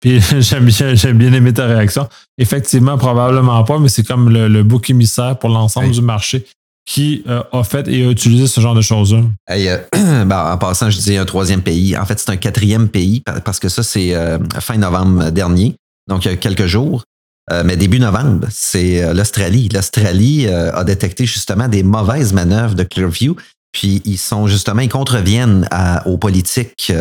Puis 0.01 0.21
j'aime 0.41 0.65
bien, 0.65 0.95
j'aime 0.95 1.19
bien 1.19 1.33
aimé 1.33 1.53
ta 1.53 1.67
réaction. 1.67 2.09
Effectivement, 2.39 2.99
probablement 2.99 3.63
pas, 3.65 3.79
mais 3.79 3.89
c'est 3.89 4.07
comme 4.07 4.31
le, 4.31 4.63
bouc 4.63 4.91
émissaire 4.91 5.39
pour 5.39 5.51
l'ensemble 5.51 5.91
du 5.91 6.03
marché 6.03 6.45
qui 6.87 7.23
euh, 7.29 7.43
a 7.53 7.63
fait 7.63 7.87
et 7.89 8.05
a 8.05 8.11
utilisé 8.11 8.47
ce 8.47 8.61
genre 8.61 8.75
de 8.75 8.81
choses-là. 8.81 9.23
Euh, 9.51 9.79
ben, 10.25 10.53
en 10.53 10.59
passant, 10.59 10.91
je 10.91 10.97
disais 10.97 11.19
un 11.19 11.25
troisième 11.25 11.63
pays. 11.63 11.97
En 11.97 12.05
fait, 12.05 12.19
c'est 12.19 12.31
un 12.31 12.37
quatrième 12.37 12.89
pays 12.89 13.23
parce 13.45 13.61
que 13.61 13.69
ça, 13.69 13.83
c'est 13.83 14.15
euh, 14.15 14.39
fin 14.59 14.77
novembre 14.77 15.31
dernier, 15.31 15.77
donc 16.09 16.25
il 16.25 16.31
y 16.31 16.35
a 16.35 16.37
quelques 16.37 16.67
jours. 16.67 17.05
Euh, 17.53 17.63
mais 17.65 17.77
début 17.77 18.01
novembre, 18.01 18.47
c'est 18.51 19.13
l'Australie. 19.13 19.69
L'Australie 19.73 20.47
a 20.49 20.85
détecté 20.85 21.27
justement 21.27 21.69
des 21.69 21.83
mauvaises 21.83 22.33
manœuvres 22.33 22.75
de 22.75 22.85
Clearview. 22.85 23.37
Puis 23.73 24.03
ils 24.05 24.19
sont 24.19 24.47
justement, 24.47 24.83
ils 24.83 24.89
contreviennent 24.89 25.69
aux 26.05 26.19
politiques 26.19 26.93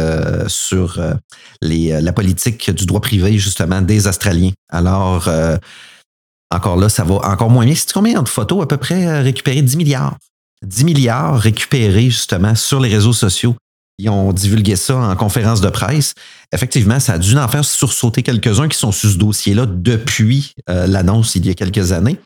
sur 0.47 1.01
les, 1.63 1.99
la 1.99 2.13
politique 2.13 2.69
du 2.69 2.85
droit 2.85 3.01
privé, 3.01 3.39
justement, 3.39 3.81
des 3.81 4.05
Australiens. 4.05 4.51
Alors, 4.71 5.27
encore 6.51 6.77
là, 6.77 6.87
ça 6.87 7.03
va 7.03 7.15
encore 7.15 7.49
moins 7.49 7.65
bien. 7.65 7.73
C'est 7.73 7.91
combien 7.91 8.21
de 8.21 8.29
photos 8.29 8.63
à 8.63 8.67
peu 8.67 8.77
près 8.77 9.21
récupérées? 9.21 9.63
10 9.63 9.77
milliards. 9.77 10.17
10 10.63 10.83
milliards 10.83 11.39
récupérés 11.39 12.11
justement 12.11 12.53
sur 12.53 12.79
les 12.79 12.89
réseaux 12.89 13.13
sociaux 13.13 13.55
ils 13.99 14.09
ont 14.09 14.31
divulgué 14.33 14.75
ça 14.75 14.95
en 14.95 15.15
conférence 15.15 15.61
de 15.61 15.69
presse. 15.69 16.13
Effectivement, 16.53 16.99
ça 16.99 17.13
a 17.13 17.17
dû 17.19 17.37
en 17.37 17.47
faire 17.47 17.65
sursauter 17.65 18.23
quelques-uns 18.23 18.69
qui 18.69 18.77
sont 18.77 18.93
sur 18.93 19.09
ce 19.09 19.17
dossier-là 19.17 19.65
depuis 19.67 20.53
euh, 20.69 20.87
l'annonce 20.87 21.35
il 21.35 21.45
y 21.45 21.49
a 21.49 21.53
quelques 21.53 21.91
années. 21.91 22.17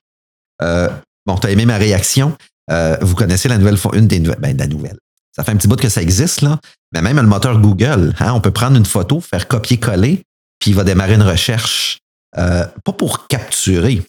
Euh, 0.62 0.88
bon, 1.26 1.36
tu 1.36 1.48
as 1.48 1.52
aimé 1.52 1.66
ma 1.66 1.78
réaction. 1.78 2.38
Euh, 2.72 2.98
vous 3.02 3.16
connaissez 3.16 3.50
la 3.50 3.58
nouvelle, 3.58 3.78
une 3.94 4.08
des 4.08 4.20
nouvelles, 4.20 4.40
ben, 4.40 4.58
la 4.58 4.68
nouvelle. 4.68 4.98
Ça 5.36 5.44
fait 5.44 5.52
un 5.52 5.58
petit 5.58 5.68
bout 5.68 5.80
que 5.80 5.90
ça 5.90 6.02
existe, 6.02 6.42
là. 6.42 6.60
Mais 6.94 7.02
même 7.02 7.18
le 7.18 7.24
moteur 7.24 7.60
Google, 7.60 8.14
hein, 8.20 8.34
on 8.34 8.42
peut 8.42 8.52
prendre 8.52 8.78
une 8.78 8.86
photo, 8.86 9.20
faire 9.20 9.48
copier-coller, 9.48 10.24
puis 10.60 10.72
il 10.72 10.76
va 10.76 10.84
démarrer 10.84 11.16
une 11.16 11.24
recherche. 11.24 12.00
pas 12.34 12.94
pour 12.98 13.28
capturer, 13.28 14.04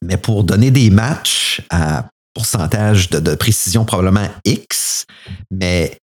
mais 0.00 0.16
pour 0.16 0.44
donner 0.44 0.70
des 0.70 0.90
matchs 0.90 1.62
à 1.70 2.06
pourcentage 2.34 3.10
de, 3.10 3.20
de 3.20 3.34
précision 3.34 3.84
probablement 3.84 4.28
X, 4.44 5.06
mais 5.50 5.98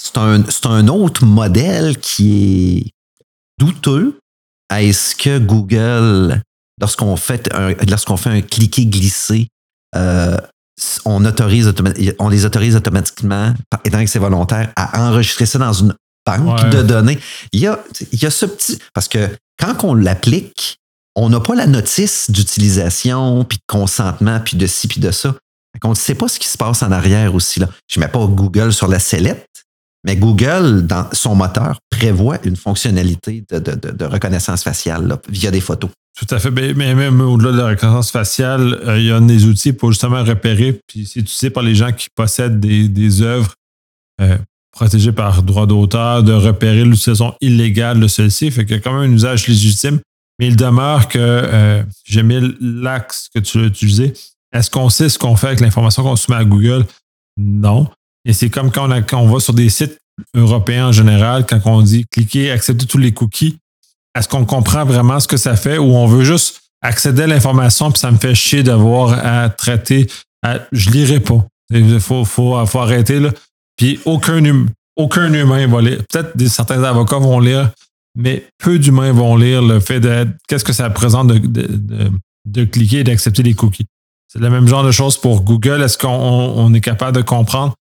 c'est 0.00 0.18
un, 0.18 0.44
un, 0.64 0.88
autre 0.88 1.24
modèle 1.24 1.98
qui 1.98 2.78
est 2.78 2.90
douteux. 3.58 4.18
Est-ce 4.74 5.16
que 5.16 5.38
Google, 5.38 6.42
lorsqu'on 6.80 7.16
fait 7.16 7.52
un, 7.54 7.72
lorsqu'on 7.88 8.16
fait 8.16 8.30
un 8.30 8.42
cliquer-glisser, 8.42 9.48
euh, 9.96 10.36
on, 11.04 11.24
autorise 11.24 11.72
on 12.18 12.28
les 12.28 12.44
autorise 12.44 12.76
automatiquement, 12.76 13.54
étant 13.84 14.04
que 14.04 14.10
c'est 14.10 14.18
volontaire, 14.18 14.72
à 14.76 15.08
enregistrer 15.08 15.46
ça 15.46 15.58
dans 15.58 15.72
une 15.72 15.94
banque 16.26 16.70
de 16.70 16.82
données. 16.82 17.18
Il 17.52 17.60
y, 17.60 17.66
a, 17.66 17.78
il 18.12 18.22
y 18.22 18.26
a 18.26 18.30
ce 18.30 18.46
petit. 18.46 18.78
Parce 18.92 19.08
que 19.08 19.28
quand 19.58 19.84
on 19.84 19.94
l'applique, 19.94 20.78
on 21.14 21.30
n'a 21.30 21.40
pas 21.40 21.54
la 21.54 21.66
notice 21.66 22.30
d'utilisation, 22.30 23.44
puis 23.44 23.58
de 23.58 23.62
consentement, 23.66 24.40
puis 24.40 24.56
de 24.56 24.66
ci, 24.66 24.86
puis 24.86 25.00
de 25.00 25.10
ça. 25.10 25.34
On 25.84 25.90
ne 25.90 25.94
sait 25.94 26.14
pas 26.14 26.28
ce 26.28 26.38
qui 26.38 26.48
se 26.48 26.56
passe 26.56 26.82
en 26.82 26.90
arrière 26.90 27.34
aussi. 27.34 27.60
Là. 27.60 27.68
Je 27.88 27.98
ne 27.98 28.04
mets 28.04 28.10
pas 28.10 28.24
Google 28.26 28.72
sur 28.72 28.88
la 28.88 28.98
sellette, 28.98 29.46
mais 30.06 30.14
Google, 30.14 30.86
dans 30.86 31.08
son 31.12 31.34
moteur, 31.34 31.80
prévoit 31.90 32.38
une 32.46 32.54
fonctionnalité 32.54 33.44
de, 33.50 34.04
reconnaissance 34.04 34.62
faciale 34.62 35.18
via 35.28 35.50
des 35.50 35.60
photos. 35.60 35.90
Tout 36.16 36.32
à 36.32 36.38
fait. 36.38 36.50
Mais 36.52 36.72
même 36.94 37.20
au-delà 37.20 37.52
de 37.52 37.58
la 37.58 37.66
reconnaissance 37.66 38.12
faciale, 38.12 38.80
euh, 38.86 39.00
il 39.00 39.06
y 39.06 39.10
a 39.10 39.20
des 39.20 39.44
outils 39.46 39.72
pour 39.72 39.90
justement 39.90 40.22
repérer, 40.22 40.80
puis 40.86 41.06
c'est 41.06 41.20
utilisé 41.20 41.50
par 41.50 41.64
les 41.64 41.74
gens 41.74 41.92
qui 41.92 42.06
possèdent 42.14 42.60
des, 42.60 43.22
œuvres 43.22 43.52
euh, 44.20 44.38
protégées 44.70 45.12
par 45.12 45.42
droit 45.42 45.66
d'auteur, 45.66 46.22
de 46.22 46.32
repérer 46.32 46.84
l'utilisation 46.84 47.34
illégale 47.40 47.98
de 47.98 48.06
celle-ci. 48.06 48.52
Fait 48.52 48.64
qu'il 48.64 48.76
y 48.76 48.78
a 48.78 48.80
quand 48.80 48.92
même 48.92 49.10
un 49.10 49.14
usage 49.14 49.48
légitime. 49.48 49.98
Mais 50.38 50.48
il 50.48 50.56
demeure 50.56 51.08
que 51.08 51.18
euh, 51.18 51.82
j'ai 52.04 52.22
mis 52.22 52.38
l'axe 52.60 53.28
que 53.34 53.40
tu 53.40 53.58
as 53.58 53.64
utilisé. 53.64 54.12
Est-ce 54.52 54.70
qu'on 54.70 54.88
sait 54.88 55.08
ce 55.08 55.18
qu'on 55.18 55.34
fait 55.34 55.48
avec 55.48 55.60
l'information 55.60 56.02
qu'on 56.02 56.16
soumet 56.16 56.38
à 56.38 56.44
Google? 56.44 56.84
Non. 57.38 57.88
Et 58.26 58.32
c'est 58.32 58.50
comme 58.50 58.70
quand 58.72 58.90
on, 59.12 59.26
va 59.28 59.40
sur 59.40 59.54
des 59.54 59.70
sites 59.70 59.98
européens 60.34 60.88
en 60.88 60.92
général, 60.92 61.46
quand 61.46 61.60
on 61.64 61.80
dit 61.80 62.04
cliquer, 62.10 62.50
accepter 62.50 62.84
tous 62.84 62.98
les 62.98 63.12
cookies, 63.12 63.56
est-ce 64.18 64.28
qu'on 64.28 64.44
comprend 64.44 64.84
vraiment 64.84 65.20
ce 65.20 65.28
que 65.28 65.36
ça 65.36 65.56
fait 65.56 65.78
ou 65.78 65.94
on 65.94 66.06
veut 66.06 66.24
juste 66.24 66.60
accéder 66.82 67.22
à 67.22 67.26
l'information 67.28 67.90
puis 67.90 68.00
ça 68.00 68.10
me 68.10 68.18
fait 68.18 68.34
chier 68.34 68.62
d'avoir 68.64 69.12
à 69.24 69.48
traiter, 69.48 70.08
à, 70.42 70.58
je 70.72 70.90
lirai 70.90 71.20
pas. 71.20 71.46
Il 71.70 72.00
faut, 72.00 72.24
faut, 72.24 72.56
arrêter 72.56 73.20
là. 73.20 73.30
Puis 73.76 74.00
aucun, 74.04 74.44
hum, 74.44 74.68
aucun 74.96 75.32
humain 75.32 75.66
va 75.68 75.80
lire. 75.80 75.98
Peut-être 76.10 76.48
certains 76.48 76.82
avocats 76.82 77.18
vont 77.18 77.38
lire, 77.38 77.70
mais 78.16 78.46
peu 78.58 78.78
d'humains 78.78 79.12
vont 79.12 79.36
lire 79.36 79.62
le 79.62 79.78
fait 79.78 80.00
de 80.00 80.26
qu'est-ce 80.48 80.64
que 80.64 80.72
ça 80.72 80.88
représente 80.88 81.28
de, 81.28 82.10
de 82.46 82.64
cliquer 82.64 83.00
et 83.00 83.04
d'accepter 83.04 83.42
les 83.44 83.54
cookies. 83.54 83.86
C'est 84.32 84.40
le 84.40 84.50
même 84.50 84.66
genre 84.66 84.84
de 84.84 84.90
choses 84.90 85.16
pour 85.16 85.42
Google. 85.42 85.82
Est-ce 85.82 85.98
qu'on 85.98 86.72
est 86.74 86.80
capable 86.80 87.16
de 87.16 87.22
comprendre? 87.22 87.74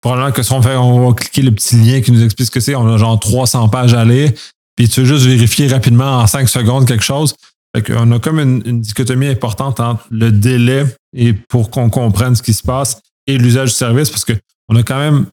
Probablement 0.00 0.32
que 0.32 0.42
si 0.42 0.52
on 0.52 0.62
fait, 0.62 0.76
on 0.76 1.08
va 1.08 1.14
cliquer 1.14 1.42
le 1.42 1.52
petit 1.52 1.76
lien 1.76 2.00
qui 2.00 2.10
nous 2.10 2.24
explique 2.24 2.46
ce 2.46 2.50
que 2.50 2.60
c'est, 2.60 2.74
on 2.74 2.86
a 2.86 2.96
genre 2.96 3.18
300 3.18 3.68
pages 3.68 3.92
à 3.92 4.04
lire, 4.04 4.32
puis 4.76 4.88
tu 4.88 5.00
veux 5.00 5.06
juste 5.06 5.26
vérifier 5.26 5.68
rapidement 5.68 6.18
en 6.20 6.26
5 6.26 6.48
secondes 6.48 6.86
quelque 6.86 7.04
chose. 7.04 7.34
Fait 7.74 7.82
qu'on 7.82 8.10
a 8.12 8.18
comme 8.18 8.40
une, 8.40 8.80
dichotomie 8.80 9.28
importante 9.28 9.78
entre 9.78 10.04
le 10.10 10.32
délai 10.32 10.84
et 11.14 11.34
pour 11.34 11.70
qu'on 11.70 11.90
comprenne 11.90 12.34
ce 12.34 12.42
qui 12.42 12.54
se 12.54 12.62
passe 12.62 13.00
et 13.26 13.38
l'usage 13.38 13.70
du 13.70 13.74
service, 13.74 14.10
parce 14.10 14.24
qu'on 14.24 14.76
a 14.76 14.82
quand 14.82 14.98
même, 14.98 15.26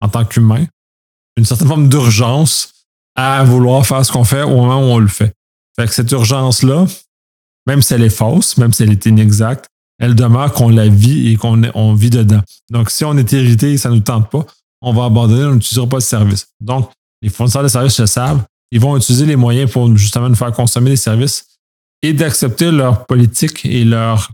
en 0.00 0.08
tant 0.08 0.24
qu'humain, 0.24 0.66
une 1.36 1.44
certaine 1.44 1.68
forme 1.68 1.88
d'urgence 1.88 2.72
à 3.16 3.42
vouloir 3.44 3.84
faire 3.86 4.04
ce 4.04 4.12
qu'on 4.12 4.24
fait 4.24 4.42
au 4.42 4.56
moment 4.56 4.80
où 4.80 4.90
on 4.92 4.98
le 4.98 5.08
fait. 5.08 5.32
Fait 5.78 5.86
que 5.86 5.94
cette 5.94 6.10
urgence-là, 6.12 6.86
même 7.66 7.82
si 7.82 7.94
elle 7.94 8.02
est 8.02 8.10
fausse, 8.10 8.56
même 8.58 8.72
si 8.72 8.82
elle 8.82 8.92
est 8.92 9.06
inexacte, 9.06 9.66
elle 10.00 10.14
demeure 10.14 10.52
qu'on 10.52 10.70
la 10.70 10.88
vit 10.88 11.30
et 11.30 11.36
qu'on 11.36 11.62
on 11.74 11.94
vit 11.94 12.10
dedans. 12.10 12.40
Donc, 12.70 12.90
si 12.90 13.04
on 13.04 13.16
est 13.16 13.32
irrité 13.32 13.72
et 13.72 13.76
ça 13.76 13.90
ne 13.90 13.96
nous 13.96 14.00
tente 14.00 14.30
pas, 14.30 14.44
on 14.80 14.92
va 14.92 15.04
abandonner, 15.04 15.44
on 15.44 15.54
n'utilisera 15.54 15.86
pas 15.86 15.98
le 15.98 16.02
service. 16.02 16.48
Donc, 16.60 16.90
les 17.22 17.28
fournisseurs 17.28 17.62
de 17.62 17.68
services 17.68 18.00
le 18.00 18.06
savent. 18.06 18.42
Ils 18.72 18.80
vont 18.80 18.96
utiliser 18.96 19.26
les 19.26 19.36
moyens 19.36 19.70
pour 19.70 19.94
justement 19.96 20.28
nous 20.28 20.34
faire 20.34 20.52
consommer 20.52 20.90
des 20.90 20.96
services 20.96 21.44
et 22.02 22.14
d'accepter 22.14 22.70
leur 22.70 23.04
politique 23.04 23.64
et 23.66 23.84
leur 23.84 24.30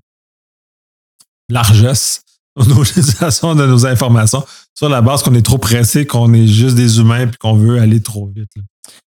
largesse 1.48 2.22
de 2.56 3.66
nos 3.66 3.86
informations 3.86 4.44
sur 4.74 4.88
la 4.88 5.02
base 5.02 5.22
qu'on 5.22 5.34
est 5.34 5.44
trop 5.44 5.58
pressé, 5.58 6.06
qu'on 6.06 6.32
est 6.32 6.46
juste 6.46 6.76
des 6.76 6.98
humains 6.98 7.26
et 7.26 7.30
qu'on 7.38 7.54
veut 7.54 7.80
aller 7.80 8.00
trop 8.00 8.30
vite. 8.34 8.50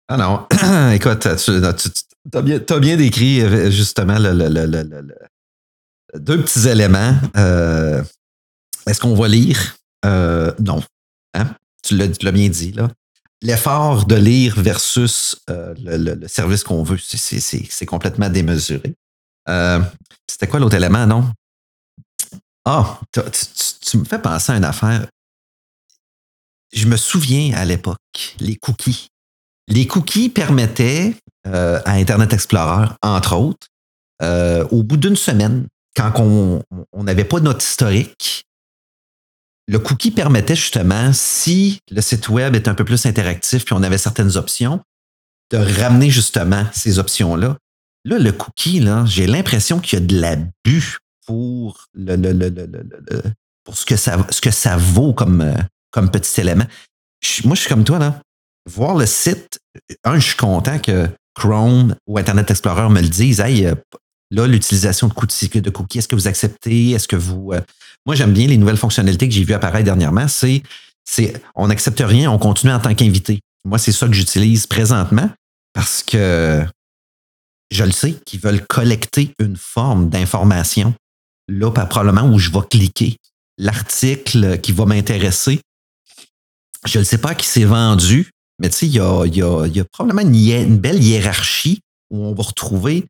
Ah 0.08 0.16
non, 0.16 0.46
écoute, 0.92 1.26
Tu 1.36 1.52
as 2.36 2.42
bien, 2.42 2.58
bien, 2.80 2.96
décrit 2.96 3.40
justement 3.72 4.18
le, 4.18 4.32
deux 6.14 6.42
petits 6.42 6.68
éléments. 6.68 7.14
Est-ce 8.86 9.00
qu'on 9.00 9.14
va 9.14 9.28
lire? 9.28 9.76
non. 10.04 10.82
Hein? 11.34 11.54
Tu 11.82 11.96
l'as 11.96 12.32
bien 12.32 12.48
dit, 12.48 12.72
là. 12.72 12.88
L'effort 13.44 14.06
de 14.06 14.14
lire 14.14 14.60
versus 14.60 15.36
le, 15.48 16.28
service 16.28 16.62
qu'on 16.62 16.84
veut, 16.84 16.98
c'est 16.98 17.86
complètement 17.86 18.28
démesuré. 18.28 18.94
C'était 20.28 20.46
quoi 20.46 20.60
l'autre 20.60 20.76
élément, 20.76 21.06
non? 21.06 21.32
Ah, 22.64 23.00
tu, 23.12 23.98
me 23.98 24.04
fais 24.04 24.20
penser 24.20 24.52
à 24.52 24.56
une 24.56 24.64
affaire. 24.64 25.06
Je 26.72 26.86
me 26.86 26.96
souviens 26.96 27.54
à 27.54 27.64
l'époque, 27.64 28.36
les 28.38 28.56
cookies. 28.56 29.08
Les 29.68 29.86
cookies 29.86 30.28
permettaient 30.28 31.14
euh, 31.46 31.80
à 31.84 31.92
Internet 31.92 32.32
Explorer, 32.32 32.88
entre 33.02 33.36
autres, 33.36 33.66
euh, 34.22 34.66
au 34.70 34.82
bout 34.82 34.96
d'une 34.96 35.16
semaine, 35.16 35.66
quand 35.96 36.12
on 36.20 36.62
n'avait 37.04 37.24
pas 37.24 37.40
notre 37.40 37.64
historique, 37.64 38.44
le 39.68 39.78
cookie 39.78 40.10
permettait 40.10 40.56
justement, 40.56 41.12
si 41.12 41.78
le 41.90 42.00
site 42.00 42.28
web 42.28 42.54
est 42.54 42.68
un 42.68 42.74
peu 42.74 42.84
plus 42.84 43.06
interactif 43.06 43.64
puis 43.64 43.74
on 43.74 43.82
avait 43.82 43.98
certaines 43.98 44.36
options, 44.36 44.80
de 45.50 45.58
ramener 45.58 46.10
justement 46.10 46.66
ces 46.72 46.98
options-là. 46.98 47.56
Là, 48.04 48.18
le 48.18 48.32
cookie, 48.32 48.84
j'ai 49.06 49.26
l'impression 49.26 49.78
qu'il 49.78 49.98
y 49.98 50.02
a 50.02 50.04
de 50.04 50.20
l'abus 50.20 50.98
pour 51.26 51.86
pour 53.64 53.76
ce 53.76 53.86
que 53.86 53.96
ça 53.96 54.26
ce 54.30 54.40
que 54.40 54.50
ça 54.50 54.76
vaut 54.76 55.12
comme, 55.12 55.40
euh, 55.40 55.54
comme 55.92 56.10
petit 56.10 56.40
élément. 56.40 56.64
moi, 57.44 57.54
je 57.54 57.60
suis 57.60 57.68
comme 57.68 57.84
toi, 57.84 57.98
là. 57.98 58.20
Voir 58.68 58.96
le 58.96 59.06
site, 59.06 59.60
un, 60.04 60.18
je 60.18 60.26
suis 60.28 60.36
content 60.36 60.78
que 60.78 61.08
Chrome 61.34 61.94
ou 62.06 62.18
Internet 62.18 62.50
Explorer 62.50 62.88
me 62.88 63.00
le 63.00 63.08
disent. 63.08 63.40
Hey, 63.40 63.66
euh, 63.66 63.74
là, 64.32 64.46
l'utilisation 64.46 65.06
de 65.06 65.12
cookies, 65.12 65.48
de 65.48 65.70
cookies, 65.70 65.98
est-ce 65.98 66.08
que 66.08 66.16
vous 66.16 66.26
acceptez? 66.26 66.90
Est-ce 66.90 67.06
que 67.06 67.16
vous. 67.16 67.52
Euh, 67.52 67.60
moi, 68.06 68.16
j'aime 68.16 68.32
bien 68.32 68.48
les 68.48 68.56
nouvelles 68.56 68.76
fonctionnalités 68.76 69.28
que 69.28 69.34
j'ai 69.34 69.44
vues 69.44 69.54
apparaître 69.54 69.84
dernièrement. 69.84 70.26
C'est, 70.26 70.62
c'est 71.04 71.40
on 71.54 71.68
n'accepte 71.68 72.02
rien, 72.04 72.30
on 72.30 72.38
continue 72.38 72.72
en 72.72 72.80
tant 72.80 72.94
qu'invité. 72.94 73.40
Moi, 73.64 73.78
c'est 73.78 73.92
ça 73.92 74.08
que 74.08 74.14
j'utilise 74.14 74.66
présentement 74.66 75.30
parce 75.72 76.02
que 76.02 76.64
je 77.70 77.84
le 77.84 77.92
sais 77.92 78.14
qu'ils 78.26 78.40
veulent 78.40 78.66
collecter 78.66 79.32
une 79.38 79.56
forme 79.56 80.08
d'information 80.08 80.94
là, 81.48 81.70
probablement 81.70 82.28
où 82.28 82.38
je 82.38 82.50
vais 82.50 82.66
cliquer 82.70 83.16
l'article 83.58 84.58
qui 84.60 84.72
va 84.72 84.86
m'intéresser. 84.86 85.60
Je 86.84 86.98
ne 86.98 87.04
sais 87.04 87.18
pas 87.18 87.34
qui 87.34 87.46
s'est 87.46 87.64
vendu, 87.64 88.30
mais 88.58 88.68
tu 88.70 88.76
sais, 88.76 88.86
il 88.86 88.94
y 88.94 89.00
a, 89.00 89.84
probablement 89.92 90.22
une, 90.22 90.78
belle 90.78 91.02
hiérarchie 91.02 91.80
où 92.10 92.24
on 92.24 92.34
va 92.34 92.42
retrouver 92.42 93.06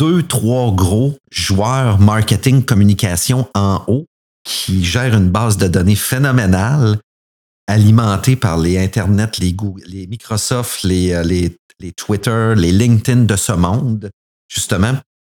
deux, 0.00 0.22
trois 0.22 0.72
gros 0.72 1.14
joueurs 1.30 1.98
marketing, 1.98 2.64
communication 2.64 3.46
en 3.54 3.84
haut 3.86 4.06
qui 4.44 4.82
gèrent 4.82 5.14
une 5.14 5.28
base 5.28 5.58
de 5.58 5.68
données 5.68 5.94
phénoménale 5.94 6.98
alimentée 7.66 8.34
par 8.34 8.56
les 8.56 8.78
Internet, 8.78 9.36
les 9.36 9.52
Google, 9.52 9.82
les 9.86 10.06
Microsoft, 10.06 10.84
les, 10.84 11.12
euh, 11.12 11.22
les, 11.22 11.54
les 11.80 11.92
Twitter, 11.92 12.54
les 12.56 12.72
LinkedIn 12.72 13.24
de 13.24 13.36
ce 13.36 13.52
monde, 13.52 14.10
justement, 14.48 14.94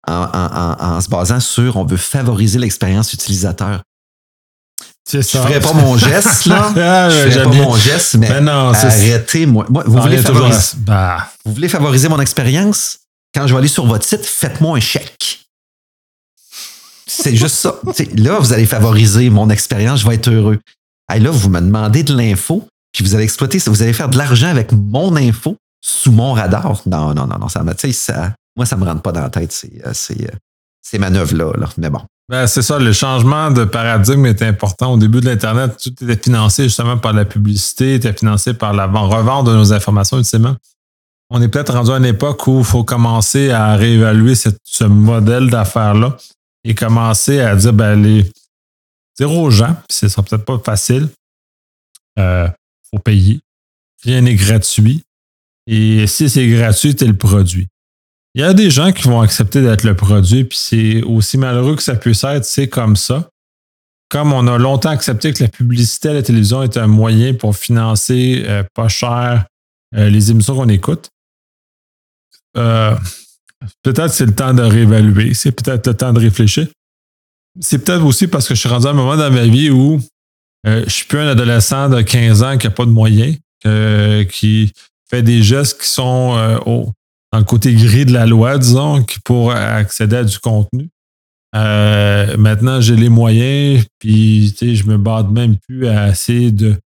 en, 0.08 1.00
se 1.02 1.10
basant 1.10 1.40
sur 1.40 1.76
on 1.76 1.84
veut 1.84 1.98
favoriser 1.98 2.58
l'expérience 2.58 3.12
utilisateur. 3.12 3.82
Je 5.12 5.18
ne 5.18 5.22
ferai 5.22 5.60
pas 5.60 5.74
mon 5.74 5.98
geste, 5.98 6.46
là. 6.46 6.72
Ah, 6.76 7.10
je 7.10 7.26
ne 7.26 7.30
ferai 7.30 7.44
pas 7.44 7.50
mon 7.50 7.76
geste, 7.76 8.14
mais, 8.14 8.30
arrêtez-moi. 8.30 9.66
Moi, 9.68 9.84
vous, 9.86 10.00
voulez 10.00 10.16
favoriser, 10.16 10.76
bah. 10.78 11.28
vous 11.44 11.52
voulez 11.52 11.68
favoriser 11.68 12.08
mon 12.08 12.18
expérience? 12.18 13.00
Quand 13.34 13.46
je 13.46 13.52
vais 13.52 13.58
aller 13.58 13.68
sur 13.68 13.86
votre 13.86 14.04
site, 14.04 14.24
faites-moi 14.24 14.76
un 14.76 14.80
chèque. 14.80 15.40
C'est 17.06 17.36
juste 17.36 17.56
ça. 17.56 17.80
là, 18.16 18.38
vous 18.38 18.52
allez 18.52 18.66
favoriser 18.66 19.30
mon 19.30 19.50
expérience, 19.50 20.00
je 20.00 20.08
vais 20.08 20.14
être 20.14 20.30
heureux. 20.30 20.58
Et 21.14 21.20
là, 21.20 21.30
vous 21.30 21.48
me 21.48 21.60
demandez 21.60 22.02
de 22.02 22.14
l'info, 22.14 22.66
puis 22.92 23.04
vous 23.04 23.14
allez 23.14 23.24
exploiter, 23.24 23.58
vous 23.66 23.82
allez 23.82 23.92
faire 23.92 24.08
de 24.08 24.16
l'argent 24.16 24.48
avec 24.48 24.72
mon 24.72 25.14
info 25.16 25.56
sous 25.80 26.12
mon 26.12 26.32
radar. 26.32 26.80
Non, 26.86 27.14
non, 27.14 27.26
non, 27.26 27.38
non, 27.38 27.48
ça, 27.48 27.62
ça, 27.92 28.34
moi, 28.56 28.66
ça 28.66 28.76
ne 28.76 28.80
me 28.80 28.86
rentre 28.86 29.02
pas 29.02 29.12
dans 29.12 29.20
la 29.20 29.30
tête 29.30 29.52
ces, 29.52 29.82
euh, 29.84 29.92
euh, 29.92 30.28
ces 30.80 30.98
manœuvres-là. 30.98 31.68
Mais 31.76 31.90
bon. 31.90 32.00
Ben, 32.28 32.46
c'est 32.46 32.62
ça, 32.62 32.78
le 32.78 32.92
changement 32.92 33.50
de 33.50 33.64
paradigme 33.64 34.24
est 34.24 34.40
important. 34.40 34.94
Au 34.94 34.96
début 34.96 35.20
de 35.20 35.26
l'Internet, 35.26 35.76
tout 35.82 35.92
était 36.02 36.16
financé 36.16 36.64
justement 36.64 36.96
par 36.96 37.12
la 37.12 37.26
publicité, 37.26 37.96
était 37.96 38.14
financé 38.14 38.54
par 38.54 38.72
la 38.72 38.86
revente 38.86 39.46
de 39.46 39.52
nos 39.54 39.74
informations, 39.74 40.16
ultimement. 40.16 40.56
On 41.30 41.40
est 41.42 41.48
peut-être 41.48 41.72
rendu 41.72 41.90
à 41.90 41.96
une 41.96 42.04
époque 42.04 42.46
où 42.46 42.58
il 42.58 42.64
faut 42.64 42.84
commencer 42.84 43.50
à 43.50 43.76
réévaluer 43.76 44.34
ce 44.34 44.84
modèle 44.84 45.50
d'affaires-là 45.50 46.16
et 46.64 46.74
commencer 46.74 47.40
à 47.40 47.56
dire, 47.56 47.72
ben, 47.72 48.00
les, 48.00 48.30
dire 49.18 49.32
aux 49.32 49.50
gens, 49.50 49.76
ce 49.90 50.08
sera 50.08 50.22
peut-être 50.22 50.44
pas 50.44 50.58
facile, 50.58 51.08
il 52.16 52.22
euh, 52.22 52.48
faut 52.90 52.98
payer. 52.98 53.40
Rien 54.02 54.20
n'est 54.20 54.34
gratuit. 54.34 55.02
Et 55.66 56.06
si 56.06 56.28
c'est 56.28 56.46
gratuit, 56.48 56.94
c'est 56.98 57.06
le 57.06 57.16
produit. 57.16 57.68
Il 58.34 58.40
y 58.40 58.44
a 58.44 58.52
des 58.52 58.70
gens 58.70 58.92
qui 58.92 59.04
vont 59.04 59.20
accepter 59.20 59.62
d'être 59.62 59.84
le 59.84 59.94
produit, 59.94 60.44
puis 60.44 60.58
c'est 60.58 61.02
aussi 61.02 61.38
malheureux 61.38 61.76
que 61.76 61.82
ça 61.82 61.94
puisse 61.94 62.24
être, 62.24 62.44
c'est 62.44 62.68
comme 62.68 62.96
ça. 62.96 63.28
Comme 64.10 64.32
on 64.32 64.46
a 64.46 64.58
longtemps 64.58 64.90
accepté 64.90 65.32
que 65.32 65.42
la 65.42 65.48
publicité 65.48 66.08
à 66.08 66.14
la 66.14 66.22
télévision 66.22 66.62
est 66.62 66.76
un 66.76 66.86
moyen 66.86 67.34
pour 67.34 67.56
financer 67.56 68.44
euh, 68.46 68.62
pas 68.74 68.88
cher 68.88 69.46
euh, 69.96 70.10
les 70.10 70.30
émissions 70.30 70.56
qu'on 70.56 70.68
écoute, 70.68 71.10
euh, 72.56 72.94
peut-être 73.82 74.12
c'est 74.12 74.26
le 74.26 74.34
temps 74.34 74.54
de 74.54 74.62
réévaluer, 74.62 75.34
c'est 75.34 75.52
peut-être 75.52 75.86
le 75.86 75.94
temps 75.94 76.12
de 76.12 76.20
réfléchir. 76.20 76.66
C'est 77.60 77.84
peut-être 77.84 78.04
aussi 78.04 78.26
parce 78.26 78.48
que 78.48 78.54
je 78.54 78.60
suis 78.60 78.68
rendu 78.68 78.86
à 78.86 78.90
un 78.90 78.94
moment 78.94 79.16
dans 79.16 79.30
ma 79.30 79.46
vie 79.46 79.70
où 79.70 80.00
je 80.64 80.88
suis 80.88 81.06
plus 81.06 81.18
un 81.18 81.28
adolescent 81.28 81.88
de 81.88 82.00
15 82.00 82.42
ans 82.42 82.58
qui 82.58 82.66
n'a 82.66 82.72
pas 82.72 82.84
de 82.84 82.90
moyens, 82.90 83.36
qui 84.30 84.72
fait 85.08 85.22
des 85.22 85.42
gestes 85.42 85.80
qui 85.80 85.88
sont 85.88 86.60
au, 86.66 86.90
dans 87.32 87.38
le 87.38 87.44
côté 87.44 87.74
gris 87.74 88.06
de 88.06 88.12
la 88.12 88.26
loi, 88.26 88.58
disons, 88.58 89.04
pour 89.24 89.52
accéder 89.52 90.16
à 90.16 90.24
du 90.24 90.38
contenu. 90.38 90.88
Euh, 91.54 92.36
maintenant, 92.36 92.80
j'ai 92.80 92.96
les 92.96 93.08
moyens, 93.08 93.84
puis 93.98 94.54
je 94.60 94.86
me 94.86 94.96
bats 94.98 95.26
même 95.30 95.56
plus 95.58 95.86
à 95.86 96.08
essayer 96.08 96.50
de 96.50 96.76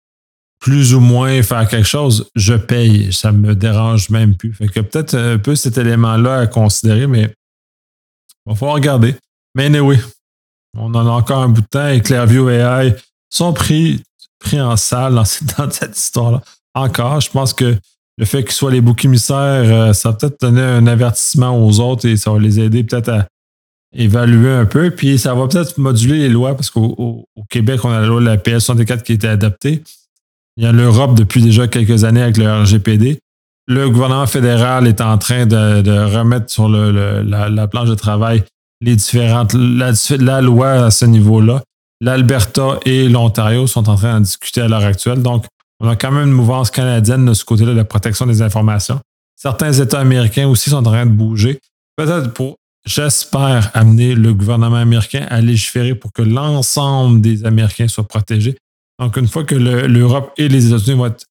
plus 0.61 0.95
ou 0.95 1.01
moins 1.01 1.43
faire 1.43 1.69
quelque 1.69 1.87
chose. 1.87 2.29
Je 2.35 2.55
paye, 2.55 3.13
ça 3.13 3.33
me 3.33 3.55
dérange 3.55 4.11
même 4.11 4.37
plus. 4.37 4.53
Fait 4.53 4.69
que 4.69 4.81
peut-être 4.81 5.15
un 5.15 5.39
peu 5.39 5.55
cet 5.55 5.79
élément-là 5.79 6.41
à 6.41 6.47
considérer, 6.47 7.07
mais 7.07 7.33
il 8.47 8.51
va 8.51 8.55
falloir 8.55 8.75
regarder. 8.75 9.15
Mais 9.55 9.79
oui, 9.81 9.99
on 10.77 10.95
en 10.95 11.07
a 11.07 11.11
encore 11.11 11.43
un 11.43 11.49
bout 11.49 11.61
de 11.61 11.67
temps 11.67 11.89
et 11.89 12.01
Clairview 12.01 12.49
AI 12.51 12.95
sont 13.31 13.53
pris, 13.53 14.03
pris 14.39 14.61
en 14.61 14.77
salle 14.77 15.15
dans 15.15 15.25
cette 15.25 15.97
histoire-là. 15.97 16.43
Encore, 16.75 17.21
je 17.21 17.31
pense 17.31 17.53
que 17.53 17.77
le 18.19 18.25
fait 18.25 18.43
qu'ils 18.43 18.53
soient 18.53 18.71
les 18.71 18.81
boucs 18.81 19.05
émissaires, 19.05 19.37
euh, 19.37 19.93
ça 19.93 20.11
va 20.11 20.17
peut-être 20.17 20.41
donner 20.41 20.61
un 20.61 20.87
avertissement 20.87 21.65
aux 21.65 21.81
autres 21.81 22.07
et 22.07 22.17
ça 22.17 22.33
va 22.33 22.39
les 22.39 22.59
aider 22.59 22.83
peut-être 22.83 23.09
à 23.09 23.27
évaluer 23.95 24.51
un 24.51 24.67
peu. 24.67 24.91
Puis 24.91 25.19
ça 25.19 25.35
va 25.35 25.47
peut-être 25.47 25.79
moduler 25.79 26.19
les 26.19 26.29
lois 26.29 26.55
parce 26.55 26.71
qu'au 26.71 27.27
Québec, 27.49 27.85
on 27.85 27.91
a 27.91 28.01
la 28.01 28.07
loi 28.07 28.21
de 28.21 28.27
la 28.27 28.37
PS64 28.37 29.03
qui 29.03 29.13
a 29.13 29.15
été 29.15 29.29
adoptée. 29.29 29.83
Il 30.59 30.65
y 30.65 30.67
a 30.67 30.73
l'Europe 30.73 31.15
depuis 31.15 31.41
déjà 31.41 31.69
quelques 31.69 32.03
années 32.03 32.21
avec 32.21 32.37
le 32.37 32.53
RGPD. 32.53 33.21
Le 33.69 33.89
gouvernement 33.89 34.27
fédéral 34.27 34.89
est 34.89 35.01
en 35.01 35.17
train 35.17 35.47
de, 35.47 36.17
remettre 36.17 36.51
sur 36.51 36.69
la, 36.69 37.69
planche 37.69 37.89
de 37.89 37.95
travail 37.95 38.43
les 38.81 38.97
différentes 38.97 39.55
la, 39.55 39.93
la 40.19 40.41
loi 40.41 40.71
à 40.87 40.91
ce 40.91 41.05
niveau-là. 41.05 41.63
L'Alberta 42.01 42.81
et 42.85 43.09
l'Ontario 43.09 43.69
sont 43.69 43.89
en 43.89 43.95
train 43.95 44.15
d'en 44.15 44.21
discuter 44.21 44.61
à 44.61 44.67
l'heure 44.67 44.85
actuelle. 44.85 45.23
Donc, 45.23 45.45
on 45.79 45.89
a 45.89 45.95
quand 45.95 46.11
même 46.11 46.27
une 46.27 46.35
mouvance 46.35 46.73
canadienne 46.73 47.25
de 47.25 47.35
ce 47.35 47.45
côté-là 47.45 47.71
de 47.71 47.77
la 47.77 47.85
protection 47.85 48.27
des 48.27 48.43
informations. 48.43 48.99
Certains 49.37 49.73
États 49.73 50.01
américains 50.01 50.49
aussi 50.49 50.71
sont 50.71 50.79
en 50.79 50.83
train 50.83 51.07
de 51.07 51.13
bouger. 51.13 51.61
Peut-être 51.97 52.33
pour, 52.33 52.57
j'espère, 52.85 53.71
amener 53.75 54.17
le 54.17 54.35
gouvernement 54.35 54.77
américain 54.77 55.25
à 55.31 55.41
légiférer 55.41 55.95
pour 55.95 56.13
que 56.13 56.23
l'ensemble 56.23 57.21
des 57.21 57.45
Américains 57.45 57.87
soient 57.87 58.09
protégés. 58.09 58.57
Donc, 58.99 59.17
une 59.17 59.29
fois 59.29 59.45
que 59.45 59.55
l'Europe 59.55 60.33
et 60.37 60.49
les 60.49 60.67
États-Unis 60.67 60.97
vont 60.97 61.07
être 61.07 61.25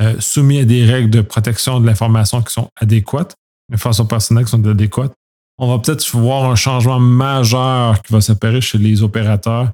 euh, 0.00 0.14
soumis 0.20 0.60
à 0.60 0.64
des 0.64 0.84
règles 0.84 1.10
de 1.10 1.20
protection 1.20 1.80
de 1.80 1.86
l'information 1.86 2.42
qui 2.42 2.52
sont 2.52 2.68
adéquates, 2.80 3.34
façon 3.76 4.06
personnelle 4.06 4.44
qui 4.44 4.50
sont 4.50 4.66
adéquates, 4.66 5.12
on 5.58 5.68
va 5.68 5.78
peut-être 5.78 6.04
voir 6.16 6.50
un 6.50 6.54
changement 6.54 6.98
majeur 6.98 8.00
qui 8.02 8.12
va 8.12 8.20
s'opérer 8.22 8.62
chez 8.62 8.78
les 8.78 9.02
opérateurs 9.02 9.70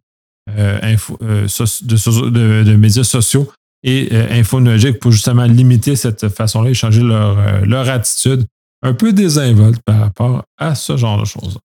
euh, 0.51 0.97
euh, 1.22 1.47
de, 1.47 2.76
médias 2.76 3.05
sociaux 3.05 3.51
et 3.82 4.09
euh, 4.12 4.92
pour 5.01 5.11
justement 5.11 5.44
limiter 5.44 5.97
cette 5.97 6.28
façon-là 6.28 6.70
et 6.70 6.74
changer 6.74 7.03
leur, 7.03 7.64
leur 7.64 7.88
attitude 7.88 8.47
un 8.82 8.94
peu 8.94 9.12
désinvolte 9.12 9.80
par 9.84 10.01
rapport 10.01 10.44
à 10.57 10.74
ce 10.74 10.97
genre 10.97 11.20
de 11.20 11.24
choses. 11.24 11.59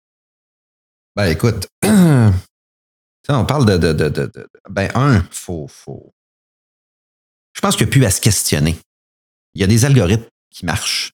Ben 1.17 1.27
écoute, 1.27 1.67
on 3.29 3.45
parle 3.45 3.67
de, 3.67 3.93
de, 3.93 4.33
ben 4.71 4.91
un, 4.95 5.23
faut, 5.31 5.67
faut. 5.69 6.13
Je 7.55 7.61
pense 7.61 7.77
qu'il 7.77 7.87
n'y 7.87 7.91
a 7.91 7.93
plus 7.93 8.05
à 8.05 8.11
se 8.11 8.21
questionner. 8.21 8.77
Il 9.55 9.61
y 9.61 9.65
a 9.65 9.67
des 9.67 9.85
algorithmes 9.85 10.29
qui 10.51 10.65
marchent. 10.65 11.13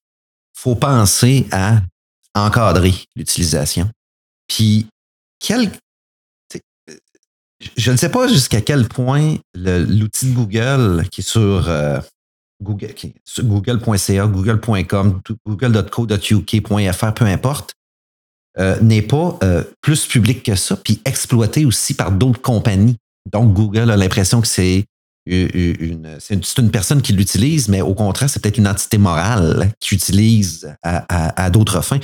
faut 0.57 0.77
penser 0.77 1.47
à 1.51 1.81
encadrer 2.35 2.95
l'utilisation. 3.17 3.91
Puis, 4.47 4.87
quel, 5.41 5.71
je 7.77 7.91
ne 7.91 7.97
sais 7.97 8.11
pas 8.11 8.29
jusqu'à 8.29 8.61
quel 8.61 8.89
point 8.89 9.37
l'outil 9.55 10.31
de 10.31 10.35
Google 10.35 11.09
qui 11.11 11.21
est 11.21 11.29
sur 11.29 11.69
euh, 11.69 12.01
google.ca, 12.63 14.27
google.com, 14.27 15.21
google.co.uk.fr, 15.47 17.15
peu 17.15 17.25
importe, 17.25 17.75
euh, 18.59 18.79
n'est 18.81 19.03
pas 19.03 19.39
euh, 19.43 19.65
plus 19.81 20.07
public 20.07 20.43
que 20.43 20.55
ça, 20.55 20.77
puis 20.77 21.01
exploité 21.05 21.65
aussi 21.65 21.95
par 21.95 22.13
d'autres 22.13 22.41
compagnies. 22.41 22.97
Donc, 23.33 23.53
Google 23.53 23.91
a 23.91 23.97
l'impression 23.97 24.41
que 24.41 24.47
c'est 24.47 24.85
une, 25.27 26.19
personne 26.71 27.03
qui 27.03 27.15
l'utilise, 27.15 27.69
mais 27.69 27.81
au 27.81 27.95
contraire, 27.95 28.31
c'est 28.31 28.41
peut-être 28.41 28.59
une 28.59 28.69
entité 28.69 28.99
morale 28.99 29.73
qui 29.81 29.95
utilise 29.95 30.73
à, 30.83 31.51
d'autres 31.51 31.81
fins. 31.81 31.99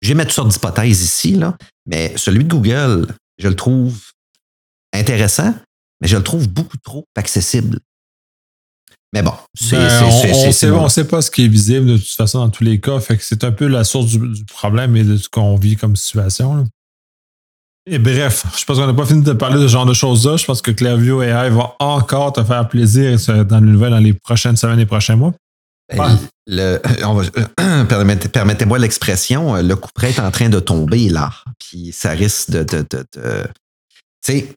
Je 0.00 0.08
vais 0.08 0.14
mettre 0.14 0.30
toutes 0.30 0.36
sortes 0.36 0.48
d'hypothèses 0.48 1.02
ici, 1.02 1.32
là, 1.32 1.56
mais 1.86 2.12
celui 2.16 2.44
de 2.44 2.48
Google, 2.48 3.06
je 3.38 3.48
le 3.48 3.54
trouve 3.54 4.00
intéressant, 4.92 5.54
mais 6.00 6.08
je 6.08 6.16
le 6.16 6.22
trouve 6.22 6.48
beaucoup 6.48 6.78
trop 6.78 7.04
accessible. 7.16 7.78
Mais 9.14 9.22
bon, 9.22 9.32
c'est, 9.54 9.76
ben, 9.76 10.02
on 10.02 10.82
ne 10.82 10.88
sait, 10.88 11.04
pas 11.04 11.22
ce 11.22 11.30
qui 11.30 11.44
est 11.44 11.48
visible 11.48 11.86
de 11.86 11.96
toute 11.96 12.08
façon 12.08 12.40
dans 12.40 12.50
tous 12.50 12.64
les 12.64 12.80
cas. 12.80 12.98
Fait 12.98 13.16
que 13.16 13.22
c'est 13.22 13.44
un 13.44 13.52
peu 13.52 13.68
la 13.68 13.84
source 13.84 14.06
du, 14.06 14.44
problème 14.46 14.96
et 14.96 15.04
de 15.04 15.16
ce 15.16 15.28
qu'on 15.28 15.54
vit 15.54 15.76
comme 15.76 15.94
situation. 15.94 16.66
Et 17.88 18.00
bref, 18.00 18.44
je 18.58 18.64
pense 18.64 18.76
qu'on 18.76 18.88
n'a 18.88 18.92
pas 18.92 19.06
fini 19.06 19.22
de 19.22 19.32
parler 19.32 19.60
de 19.60 19.68
ce 19.68 19.72
genre 19.72 19.86
de 19.86 19.94
choses-là. 19.94 20.36
Je 20.36 20.44
pense 20.44 20.60
que 20.60 20.72
Clairview 20.72 21.22
AI 21.22 21.48
va 21.50 21.76
encore 21.78 22.32
te 22.32 22.42
faire 22.42 22.68
plaisir 22.68 23.16
dans 23.44 23.60
les 23.60 23.70
nouvelles 23.70 23.92
dans 23.92 23.98
les 23.98 24.14
prochaines 24.14 24.56
semaines 24.56 24.80
et 24.80 24.86
prochains 24.86 25.14
mois. 25.14 25.32
Ben, 25.96 26.18
permettez-moi 28.32 28.80
l'expression, 28.80 29.62
le 29.62 29.76
coup 29.76 29.90
près 29.94 30.10
est 30.10 30.18
en 30.18 30.32
train 30.32 30.48
de 30.48 30.58
tomber 30.58 31.08
là. 31.08 31.30
Puis 31.60 31.92
ça 31.92 32.10
risque 32.10 32.50
de. 32.50 32.64
de, 32.64 32.78
de, 32.78 33.06
tu 33.12 33.20
sais, 34.24 34.48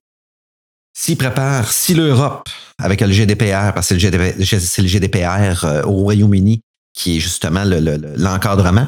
s'il 0.97 1.15
prépare, 1.15 1.71
si 1.71 1.93
l'Europe, 1.93 2.49
avec 2.79 3.01
le 3.01 3.11
GDPR, 3.11 3.71
parce 3.75 3.89
que 3.89 3.99
c'est 3.99 4.81
le 4.81 4.87
GDPR, 4.87 5.63
euh, 5.63 5.83
au 5.83 5.91
Royaume-Uni, 5.91 6.61
qui 6.91 7.17
est 7.17 7.19
justement 7.19 7.63
l'encadrement, 7.63 8.87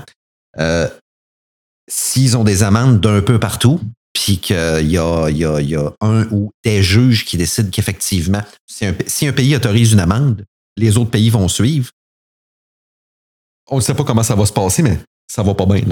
euh, 0.58 0.90
s'ils 1.88 2.36
ont 2.36 2.44
des 2.44 2.64
amendes 2.64 3.00
d'un 3.00 3.22
peu 3.22 3.40
partout, 3.40 3.80
puis 4.12 4.40
qu'il 4.40 4.90
y, 4.90 4.98
a, 4.98 5.94
un 6.02 6.24
ou 6.32 6.50
des 6.66 6.82
juges 6.82 7.26
qui 7.26 7.38
décident 7.38 7.70
qu'effectivement, 7.72 8.42
si 8.66 9.28
un, 9.28 9.32
pays 9.32 9.56
autorise 9.56 9.94
une 9.94 10.00
amende, 10.00 10.44
les 10.78 10.98
autres 10.98 11.12
pays 11.12 11.30
vont 11.30 11.48
suivre. 11.48 11.92
On 13.70 13.76
ne 13.76 13.82
sait 13.82 13.94
pas 13.94 14.04
comment 14.04 14.24
ça 14.24 14.34
va 14.34 14.48
se 14.48 14.54
passer, 14.54 14.82
mais 14.82 14.98
ça 15.28 15.44
va 15.44 15.54
pas 15.54 15.68
bien. 15.68 15.84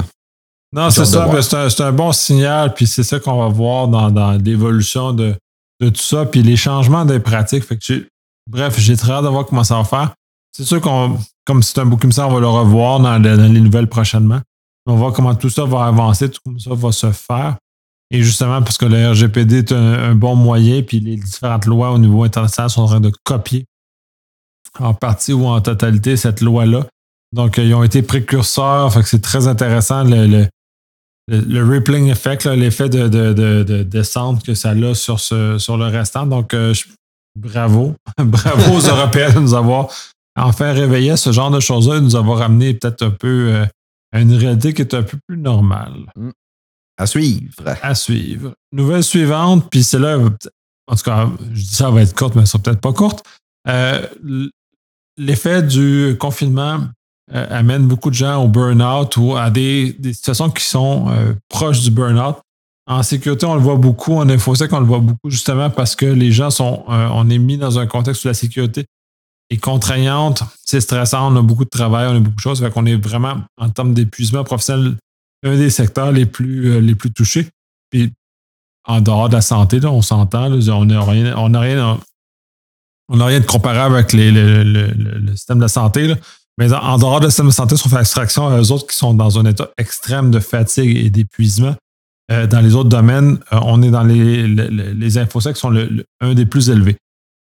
Non, 0.74 0.90
c'est 0.90 1.06
ça. 1.06 1.70
C'est 1.70 1.84
un, 1.84 1.92
bon 1.92 2.12
signal, 2.12 2.74
puis 2.74 2.88
c'est 2.88 3.04
ça 3.04 3.20
qu'on 3.20 3.38
va 3.38 3.50
voir 3.50 3.88
dans, 3.88 4.32
l'évolution 4.44 5.14
de, 5.14 5.36
tout 5.80 5.94
ça, 5.96 6.26
puis 6.26 6.42
les 6.44 6.56
changements 6.56 7.06
des 7.06 7.20
pratiques. 7.20 7.64
bref, 8.50 8.80
j'ai 8.80 8.98
très 8.98 9.14
hâte 9.14 9.24
de 9.24 9.30
voir 9.30 9.46
comment 9.46 9.64
ça 9.64 9.76
va 9.76 9.84
faire. 9.84 10.14
C'est 10.52 10.64
sûr 10.64 10.82
qu'on, 10.82 11.18
comme 11.46 11.62
c'est 11.62 11.80
un 11.80 11.86
book 11.86 12.02
comme 12.02 12.12
ça, 12.12 12.28
on 12.28 12.34
va 12.34 12.40
le 12.40 12.48
revoir 12.48 13.00
dans, 13.00 13.22
les 13.22 13.62
nouvelles 13.62 13.88
prochainement. 13.88 14.42
On 14.86 14.94
va 14.94 14.98
voir 14.98 15.14
comment 15.14 15.36
tout 15.36 15.50
ça 15.50 15.66
va 15.66 15.86
avancer, 15.86 16.30
tout 16.30 16.42
ça 16.60 16.74
va 16.74 16.92
se 16.92 17.12
faire. 17.12 17.58
Et 18.10 18.24
justement, 18.24 18.62
parce 18.62 18.78
que 18.78 18.86
le 18.86 19.12
RGPD 19.12 19.58
est 19.58 19.72
un, 19.72 20.16
bon 20.16 20.36
moyen, 20.36 20.82
puis 20.82 21.00
les 21.00 21.18
différentes 21.18 21.66
lois 21.66 21.92
au 21.92 21.98
niveau 21.98 22.24
international 22.24 22.70
sont 22.70 22.82
en 22.82 22.88
train 22.88 23.00
de 23.02 23.12
copier 23.24 23.66
en 24.80 24.94
partie 24.94 25.34
ou 25.34 25.46
en 25.46 25.60
totalité 25.62 26.18
cette 26.18 26.42
loi-là. 26.42 26.86
Donc, 27.34 27.58
ils 27.58 27.74
ont 27.74 27.84
été 27.84 28.02
précurseurs. 28.02 28.94
Fait 28.94 29.02
que 29.02 29.10
c'est 29.10 29.22
très 29.22 29.48
intéressant 29.48 30.04
le, 30.04 30.26
le, 30.26 30.48
rippling 31.30 32.10
effect, 32.10 32.46
l'effet 32.46 32.90
de, 32.90 33.08
de, 33.08 33.84
descente 33.84 34.44
que 34.44 34.54
ça 34.54 34.72
a 34.72 34.94
sur, 34.94 35.20
ce, 35.20 35.58
sur 35.58 35.78
le 35.78 35.86
restant. 35.86 36.26
Donc, 36.26 36.54
euh, 36.54 36.74
bravo. 37.38 37.96
bravo 38.18 38.78
aux 38.78 38.88
Européens 38.88 39.34
de 39.34 39.40
nous 39.40 39.54
avoir 39.54 39.90
enfin 40.36 40.72
réveillé 40.72 41.18
ce 41.18 41.32
genre 41.32 41.52
de 41.52 41.60
choses-là 41.60 41.98
et 41.98 42.00
de 42.00 42.06
nous 42.06 42.16
avoir 42.16 42.42
amené 42.42 42.74
peut-être 42.74 43.04
un 43.04 43.12
peu 43.12 43.50
euh, 43.52 43.66
à 44.14 44.22
une 44.22 44.34
réalité 44.34 44.74
qui 44.74 44.82
est 44.82 44.94
un 44.94 45.04
peu 45.04 45.18
plus 45.28 45.38
normale. 45.38 46.12
Mm. 46.16 46.30
À 47.00 47.06
suivre. 47.06 47.76
À 47.82 47.94
suivre. 47.94 48.54
Nouvelle 48.72 49.04
suivante, 49.04 49.70
puis 49.70 49.84
c'est 49.84 50.00
là, 50.00 50.18
en 50.18 50.96
tout 50.96 51.04
cas, 51.04 51.30
je 51.54 51.62
dis 51.62 51.76
ça 51.76 51.92
va 51.92 52.02
être 52.02 52.16
courte, 52.16 52.36
mais 52.36 52.42
ça 52.42 52.54
sera 52.54 52.64
peut-être 52.64 52.82
pas 52.82 52.94
courte. 52.94 53.24
Euh, 53.68 54.08
l'effet 55.18 55.62
du 55.62 56.16
confinement 56.20 56.88
euh, 57.34 57.46
amène 57.50 57.88
beaucoup 57.88 58.10
de 58.10 58.16
gens 58.16 58.44
au 58.44 58.48
burn-out 58.48 59.18
ou 59.18 59.36
à 59.36 59.50
des, 59.50 59.98
situations 60.14 60.50
qui 60.50 60.64
sont 60.64 61.08
euh, 61.10 61.34
proches 61.50 61.82
du 61.82 61.92
burn-out. 61.92 62.38
En 62.90 63.04
sécurité, 63.04 63.46
on 63.46 63.56
le 63.56 63.62
voit 63.62 63.76
beaucoup. 63.76 64.14
En 64.14 64.30
InfoSec, 64.30 64.72
on 64.72 64.80
le 64.80 64.86
voit 64.86 65.00
beaucoup 65.00 65.30
justement 65.30 65.70
parce 65.70 65.96
que 65.96 66.06
les 66.06 66.32
gens 66.32 66.50
sont, 66.50 66.86
on 66.88 67.30
est 67.30 67.38
mis 67.38 67.58
dans 67.58 67.80
un 67.80 67.86
contexte 67.86 68.24
où 68.24 68.30
la 68.30 68.34
sécurité 68.34 68.86
est 69.50 69.58
contraignante, 69.58 70.44
c'est 70.64 70.82
stressant, 70.82 71.34
on 71.34 71.38
a 71.38 71.42
beaucoup 71.42 71.64
de 71.64 71.70
travail, 71.70 72.08
on 72.08 72.16
a 72.16 72.20
beaucoup 72.20 72.36
de 72.36 72.42
choses. 72.42 72.60
Fait 72.60 72.72
qu'on 72.72 72.86
est 72.86 72.96
vraiment, 72.96 73.36
en 73.58 73.70
termes 73.70 73.94
d'épuisement 73.94 74.44
professionnel, 74.44 74.96
un 75.44 75.56
des 75.56 75.70
secteurs 75.70 76.12
les 76.12 76.26
plus, 76.26 76.72
euh, 76.72 76.80
les 76.80 76.96
plus 76.96 77.12
touchés. 77.12 77.48
Puis 77.90 78.12
en 78.86 79.02
dehors 79.02 79.30
de 79.30 79.36
la 79.36 79.42
santé, 79.42 79.84
on 79.86 80.02
s'entend, 80.02 80.52
on 80.52 80.86
n'a 80.86 81.02
rien, 81.02 81.38
on 81.38 81.60
rien, 81.60 82.00
on 83.10 83.26
rien 83.26 83.40
de 83.40 83.46
comparable 83.46 83.96
avec 83.96 84.14
le, 84.14 85.36
système 85.36 85.58
de 85.58 85.64
la 85.64 85.68
santé. 85.68 86.14
Mais 86.58 86.74
en, 86.74 86.98
dehors 86.98 87.20
du 87.20 87.28
système 87.28 87.48
de 87.48 87.52
santé, 87.52 87.78
si 87.78 87.86
on 87.86 87.90
fait 87.90 87.98
abstraction 87.98 88.48
à 88.48 88.60
eux 88.60 88.72
autres 88.72 88.88
qui 88.88 88.98
sont 88.98 89.14
dans 89.14 89.38
un 89.38 89.46
état 89.46 89.70
extrême 89.78 90.32
de 90.32 90.40
fatigue 90.40 90.98
et 90.98 91.10
d'épuisement, 91.10 91.76
euh, 92.32 92.48
dans 92.48 92.62
les 92.62 92.76
autres 92.76 92.90
domaines, 92.90 93.40
euh, 93.54 93.60
on 93.62 93.82
est 93.84 93.92
dans 93.92 94.04
les, 94.04 94.48
les, 94.48 95.10
qui 95.10 95.56
sont 95.56 95.74
un 96.20 96.34
des 96.34 96.46
plus 96.46 96.70
élevés. 96.70 96.98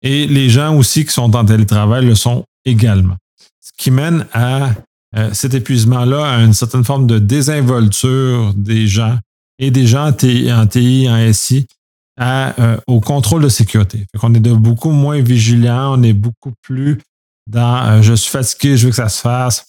Et 0.03 0.27
les 0.27 0.49
gens 0.49 0.77
aussi 0.77 1.05
qui 1.05 1.13
sont 1.13 1.35
en 1.35 1.45
télétravail 1.45 2.07
le 2.07 2.15
sont 2.15 2.45
également. 2.65 3.17
Ce 3.61 3.71
qui 3.77 3.91
mène 3.91 4.27
à 4.33 4.71
euh, 5.17 5.31
cet 5.33 5.55
épuisement-là 5.55 6.27
a 6.27 6.43
une 6.43 6.53
certaine 6.53 6.85
forme 6.85 7.07
de 7.07 7.19
désinvolture 7.19 8.53
des 8.55 8.87
gens 8.87 9.19
et 9.59 9.71
des 9.71 9.87
gens 9.87 10.09
en 10.09 10.13
TI, 10.13 10.51
en, 11.09 11.33
SI, 11.33 11.67
euh, 12.21 12.77
au 12.87 13.01
contrôle 13.01 13.43
de 13.43 13.49
sécurité. 13.49 14.07
Fait 14.13 14.19
qu'on 14.19 14.35
est 14.35 14.41
de 14.41 14.53
beaucoup 14.53 14.91
moins 14.91 15.21
vigilants, 15.21 15.99
on 15.99 16.03
est 16.03 16.13
beaucoup 16.13 16.53
plus 16.63 16.99
dans 17.47 17.87
euh, 17.87 18.03
je 18.03 18.15
suis 18.15 18.31
fatigué, 18.31 18.77
je 18.77 18.87
veux 18.87 18.91
que 18.91 18.97
ça 18.97 19.09
se 19.09 19.21
fasse, 19.21 19.65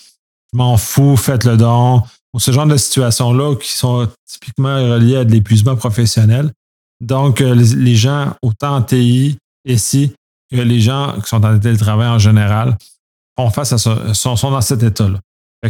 je 0.53 0.57
m'en 0.57 0.78
fous, 0.78 1.17
faites 1.17 1.43
le 1.43 1.57
don. 1.57 2.03
Ce 2.38 2.51
genre 2.51 2.65
de 2.65 2.76
situations-là 2.76 3.55
qui 3.55 3.71
sont 3.71 4.09
typiquement 4.28 4.76
reliées 4.76 5.17
à 5.17 5.26
de 5.26 5.32
l'épuisement 5.32 5.78
professionnel. 5.78 6.51
Donc, 6.99 7.39
les, 7.39 7.95
gens, 7.95 8.36
autant 8.41 8.76
en 8.76 8.82
TI, 8.82 9.38
SI, 9.78 10.13
que 10.51 10.57
les 10.57 10.82
gens 10.82 11.15
qui 11.21 11.30
sont 11.30 11.45
en 11.45 11.57
télétravail 11.57 12.09
en 12.09 12.19
général, 12.19 12.78
font 13.38 13.49
face 13.51 13.71
à 13.71 13.78
ça, 13.78 14.13
sont 14.13 14.51
dans 14.51 14.59
cet 14.59 14.84
état-là 14.84 15.19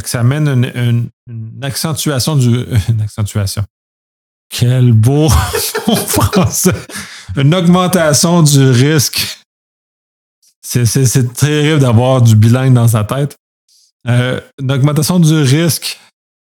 ça 0.04 0.20
amène 0.20 0.72
une, 0.76 1.10
accentuation 1.62 2.36
du. 2.36 2.66
Une 2.90 3.02
accentuation. 3.02 3.64
Quel 4.50 4.94
beau 4.94 5.30
français! 6.08 6.74
Une 7.36 7.54
augmentation 7.56 8.44
du 8.44 8.70
risque. 8.70 9.45
C'est 10.66 11.34
terrible 11.34 11.80
d'avoir 11.80 12.22
du 12.22 12.36
bilingue 12.36 12.74
dans 12.74 12.88
sa 12.88 13.04
tête. 13.04 13.38
Euh, 14.08 14.40
une 14.60 14.72
augmentation 14.72 15.20
du 15.20 15.34
risque 15.34 16.00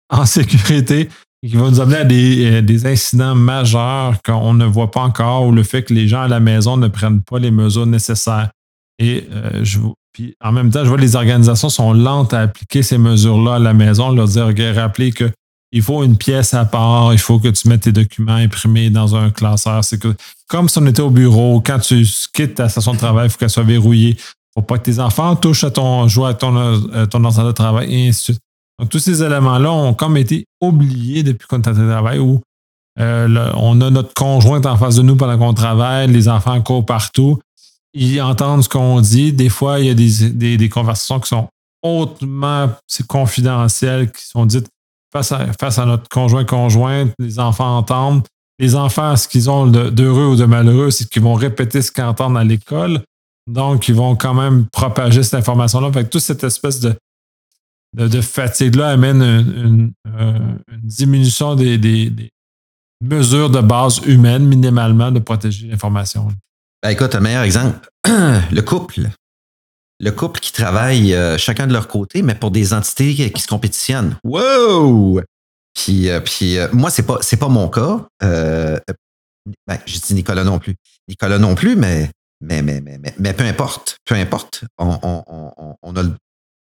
en 0.09 0.25
sécurité 0.25 1.09
qui 1.45 1.55
va 1.55 1.69
nous 1.69 1.79
amener 1.79 1.97
à 1.97 2.03
des, 2.03 2.61
des 2.61 2.85
incidents 2.85 3.35
majeurs 3.35 4.21
qu'on 4.23 4.53
ne 4.53 4.65
voit 4.65 4.91
pas 4.91 5.01
encore 5.01 5.47
ou 5.47 5.51
le 5.51 5.63
fait 5.63 5.83
que 5.83 5.93
les 5.93 6.07
gens 6.07 6.21
à 6.21 6.27
la 6.27 6.39
maison 6.39 6.75
ne 6.75 6.87
prennent 6.87 7.21
pas 7.21 7.39
les 7.39 7.51
mesures 7.51 7.85
nécessaires. 7.85 8.49
Et 8.97 9.27
euh, 9.31 9.63
je, 9.63 9.79
puis 10.11 10.35
en 10.43 10.51
même 10.51 10.71
temps, 10.71 10.83
je 10.83 10.89
vois 10.89 10.97
que 10.97 11.03
les 11.03 11.15
organisations 11.15 11.69
sont 11.69 11.93
lentes 11.93 12.33
à 12.33 12.41
appliquer 12.41 12.83
ces 12.83 12.97
mesures-là 12.97 13.55
à 13.55 13.59
la 13.59 13.73
maison, 13.73 14.11
leur 14.11 14.27
dire, 14.27 14.47
OK, 14.47 14.59
rappelez 14.75 15.11
que 15.11 15.31
il 15.71 15.81
faut 15.81 16.03
une 16.03 16.17
pièce 16.17 16.53
à 16.53 16.65
part, 16.65 17.13
il 17.13 17.19
faut 17.19 17.39
que 17.39 17.49
tu 17.49 17.67
mettes 17.67 17.81
tes 17.81 17.91
documents 17.91 18.35
imprimés 18.35 18.89
dans 18.89 19.15
un 19.15 19.29
classeur. 19.29 19.83
C'est 19.83 19.99
que 19.99 20.15
comme 20.47 20.67
si 20.67 20.77
on 20.79 20.85
était 20.87 21.01
au 21.01 21.09
bureau, 21.09 21.61
quand 21.61 21.79
tu 21.79 22.07
quittes 22.33 22.55
ta 22.55 22.69
station 22.69 22.93
de 22.93 22.97
travail, 22.97 23.27
il 23.27 23.29
faut 23.29 23.37
qu'elle 23.37 23.49
soit 23.49 23.63
verrouillée. 23.63 24.11
Il 24.11 24.59
ne 24.59 24.61
faut 24.61 24.65
pas 24.65 24.79
que 24.79 24.85
tes 24.85 24.99
enfants 24.99 25.35
touchent 25.35 25.63
à 25.63 25.71
ton 25.71 26.07
jouet, 26.07 26.29
à 26.29 26.33
ton, 26.33 26.55
euh, 26.57 27.05
ton 27.05 27.23
ordinateur 27.23 27.47
de 27.47 27.51
travail, 27.51 27.93
et 27.93 28.09
ainsi 28.09 28.19
de 28.19 28.23
suite. 28.23 28.39
Donc, 28.79 28.89
tous 28.89 28.99
ces 28.99 29.21
éléments-là 29.21 29.71
ont 29.71 29.93
comme 29.93 30.17
été 30.17 30.45
oubliés 30.61 31.21
depuis 31.21 31.47
qu'on 31.47 31.61
est 31.61 31.67
en 31.67 31.73
travail 31.73 32.19
où 32.19 32.41
euh, 32.99 33.51
on 33.55 33.79
a 33.81 33.89
notre 33.89 34.13
conjointe 34.13 34.65
en 34.65 34.77
face 34.77 34.95
de 34.95 35.03
nous 35.03 35.15
pendant 35.15 35.37
qu'on 35.37 35.53
travaille, 35.53 36.07
les 36.07 36.27
enfants 36.27 36.59
courent 36.61 36.85
partout 36.85 37.39
ils 37.93 38.21
entendent 38.21 38.63
ce 38.63 38.69
qu'on 38.69 39.01
dit. 39.01 39.33
Des 39.33 39.49
fois, 39.49 39.79
il 39.79 39.87
y 39.87 39.89
a 39.89 39.93
des, 39.93 40.57
des, 40.57 40.69
conversations 40.69 41.19
qui 41.19 41.29
sont 41.29 41.49
hautement 41.81 42.69
confidentielles, 43.07 44.11
qui 44.11 44.25
sont 44.25 44.45
dites 44.45 44.67
face 45.11 45.31
à, 45.79 45.85
notre 45.85 46.07
conjoint-conjointe. 46.09 47.13
Les 47.19 47.39
enfants 47.39 47.77
entendent. 47.77 48.25
Les 48.59 48.75
enfants, 48.75 49.15
ce 49.15 49.27
qu'ils 49.27 49.49
ont 49.49 49.67
d'heureux 49.67 50.27
ou 50.27 50.35
de 50.35 50.45
malheureux, 50.45 50.91
c'est 50.91 51.09
qu'ils 51.09 51.21
vont 51.21 51.33
répéter 51.33 51.81
ce 51.81 51.91
qu'ils 51.91 52.03
entendent 52.03 52.37
à 52.37 52.43
l'école. 52.43 53.01
Donc, 53.47 53.87
ils 53.87 53.95
vont 53.95 54.15
quand 54.15 54.33
même 54.33 54.67
propager 54.67 55.23
cette 55.23 55.35
information-là. 55.35 55.91
Fait 55.91 56.09
toute 56.09 56.21
cette 56.21 56.43
espèce 56.43 56.79
de, 56.79 56.93
de, 57.93 58.21
fatigue-là 58.21 58.89
amène 58.89 59.21
une, 59.21 59.91
diminution 60.83 61.55
des, 61.55 62.31
mesures 63.01 63.49
de 63.49 63.61
base 63.61 64.01
humaines 64.05 64.45
minimalement 64.45 65.11
de 65.11 65.19
protéger 65.19 65.67
l'information. 65.67 66.27
Ben 66.83 66.89
écoute, 66.89 67.15
un 67.15 67.21
meilleur 67.21 67.43
exemple, 67.43 67.89
le 68.07 68.61
couple. 68.61 69.09
Le 69.99 70.11
couple 70.11 70.39
qui 70.39 70.53
travaille 70.53 71.15
chacun 71.37 71.67
de 71.67 71.73
leur 71.73 71.87
côté, 71.87 72.21
mais 72.21 72.35
pour 72.35 72.51
des 72.51 72.73
entités 72.73 73.31
qui 73.31 73.41
se 73.41 73.47
compétitionnent. 73.47 74.15
Wow! 74.23 75.21
Puis, 75.79 76.09
euh, 76.09 76.19
puis 76.19 76.57
euh, 76.57 76.67
moi, 76.73 76.89
c'est 76.89 77.03
pas, 77.03 77.19
c'est 77.21 77.37
pas 77.37 77.47
mon 77.47 77.69
cas. 77.69 78.05
Euh, 78.23 78.77
ben, 79.67 79.77
je 79.85 79.99
dis 79.99 80.13
Nicolas 80.13 80.43
non 80.43 80.59
plus. 80.59 80.75
Nicolas 81.07 81.37
non 81.37 81.55
plus, 81.55 81.75
mais, 81.75 82.09
mais, 82.41 82.61
mais, 82.61 82.81
mais, 82.81 82.99
mais, 83.17 83.33
peu 83.33 83.45
importe. 83.45 83.97
Peu 84.05 84.15
importe. 84.15 84.63
On, 84.77 84.99
on, 85.01 85.77
on, 85.81 85.95
a, 85.95 86.03
le, 86.03 86.13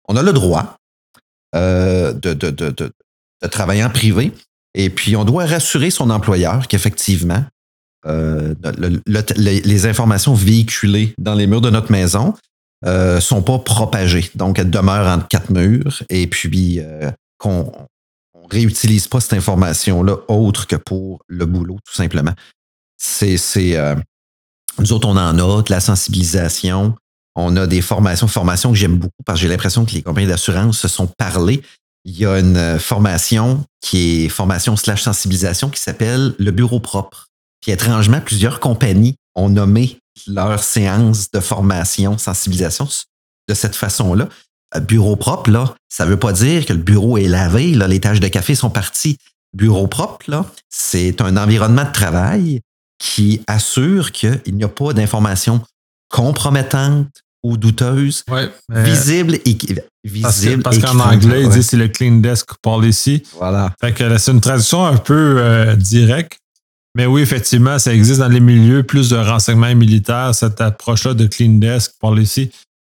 on 0.08 0.16
a 0.16 0.22
le 0.22 0.34
droit 0.34 0.76
de, 1.54 2.12
de, 2.12 2.34
de, 2.34 2.70
de, 2.72 2.92
travailler 3.48 3.84
en 3.84 3.90
privé. 3.90 4.34
Et 4.74 4.90
puis, 4.90 5.16
on 5.16 5.24
doit 5.24 5.46
rassurer 5.46 5.90
son 5.90 6.10
employeur 6.10 6.68
qu'effectivement, 6.68 7.46
les 8.06 9.86
informations 9.86 10.34
véhiculées 10.34 11.16
dans 11.18 11.36
les 11.36 11.48
murs 11.48 11.62
de 11.62 11.70
notre 11.70 11.92
maison 11.92 12.34
ne 12.86 13.20
sont 13.20 13.42
pas 13.42 13.60
propagées. 13.60 14.30
Donc, 14.36 14.60
elles 14.60 14.70
demeurent 14.70 15.08
entre 15.08 15.28
quatre 15.28 15.50
murs 15.50 16.04
et 16.10 16.28
puis 16.28 16.80
qu'on 17.38 17.72
réutilise 18.50 19.08
pas 19.08 19.20
cette 19.20 19.34
information-là 19.34 20.18
autre 20.28 20.68
que 20.68 20.76
pour 20.76 21.20
le 21.28 21.46
boulot, 21.46 21.78
tout 21.86 21.94
simplement. 21.94 22.34
C'est, 22.98 23.38
euh, 23.78 23.96
nous 24.80 24.94
autres, 24.94 25.08
on 25.08 25.18
en 25.18 25.38
a 25.38 25.62
de 25.62 25.72
la 25.72 25.80
sensibilisation. 25.80 26.96
On 27.36 27.58
a 27.58 27.68
des 27.68 27.82
formations, 27.82 28.28
formations 28.28 28.72
que 28.72 28.78
j'aime 28.78 28.98
beaucoup 28.98 29.24
parce 29.26 29.40
que 29.40 29.44
j'ai 29.44 29.50
l'impression 29.50 29.86
que 29.86 29.92
les 29.92 30.02
compagnies 30.02 30.28
d'assurance 30.28 30.80
se 30.80 30.88
sont 30.88 31.08
parlé. 31.08 31.62
Il 32.06 32.18
y 32.18 32.26
a 32.26 32.40
une 32.40 32.56
euh, 32.56 32.80
formation 32.80 33.66
qui 33.82 34.26
est 34.26 34.30
formation 34.30 34.78
slash 34.78 35.02
sensibilisation 35.02 35.70
qui 35.70 35.82
s'appelle 35.82 36.34
le 36.38 36.52
bureau 36.52 36.80
propre. 36.80 37.28
Puis 37.62 37.72
étrangement, 37.72 38.22
plusieurs 38.22 38.60
compagnies 38.60 39.16
ont 39.36 39.50
nommé 39.50 40.00
leur 40.28 40.64
séance 40.64 41.30
de 41.32 41.40
formation, 41.40 42.18
sensibilisation 42.18 42.88
de 43.48 43.54
cette 43.54 43.76
façon-là 43.76 44.30
bureau 44.80 45.16
propre, 45.16 45.50
là, 45.50 45.74
ça 45.90 46.06
ne 46.06 46.12
veut 46.12 46.20
pas 46.20 46.34
dire 46.34 46.66
que 46.66 46.74
le 46.74 46.80
bureau 46.80 47.18
est 47.18 47.28
lavé, 47.28 47.74
là, 47.74 47.88
les 47.88 48.00
tâches 48.00 48.20
de 48.20 48.28
café 48.28 48.56
sont 48.56 48.70
parties. 48.70 49.18
Bureau 49.56 49.88
propre, 49.88 50.30
là, 50.30 50.46
c'est 50.70 51.22
un 51.22 51.38
environnement 51.38 51.86
de 51.86 51.92
travail 51.92 52.62
qui 52.98 53.42
assure 53.48 54.12
qu'il 54.12 54.42
n'y 54.48 54.64
a 54.64 54.70
pas 54.70 54.94
d'informations 54.94 55.62
compromettantes 56.10 57.08
ou 57.44 57.58
douteuses, 57.58 58.24
visibles 58.70 59.36
et 59.46 59.58
visibles. 60.04 60.64
Parce 60.64 60.80
qu'en 60.80 61.00
anglais, 61.00 61.44
il 61.44 61.50
dit 61.50 61.64
c'est 61.64 61.78
le 61.78 61.88
Clean 61.88 62.18
Desk 62.18 62.48
Policy. 62.62 63.24
Voilà. 63.38 63.74
Fait 63.80 63.94
que 63.94 64.18
c'est 64.18 64.32
une 64.32 64.42
traduction 64.42 64.86
un 64.86 64.98
peu 64.98 65.36
euh, 65.38 65.76
directe. 65.76 66.40
Mais 66.96 67.06
oui, 67.06 67.22
effectivement, 67.22 67.78
ça 67.78 67.94
existe 67.94 68.20
dans 68.20 68.30
les 68.30 68.40
milieux 68.40 68.84
plus 68.84 69.10
de 69.10 69.18
renseignements 69.18 69.76
militaires, 69.76 70.34
cette 70.34 70.62
approche-là 70.62 71.14
de 71.14 71.28
Clean 71.28 71.60
Desk 71.60 71.94
Policy 72.00 72.52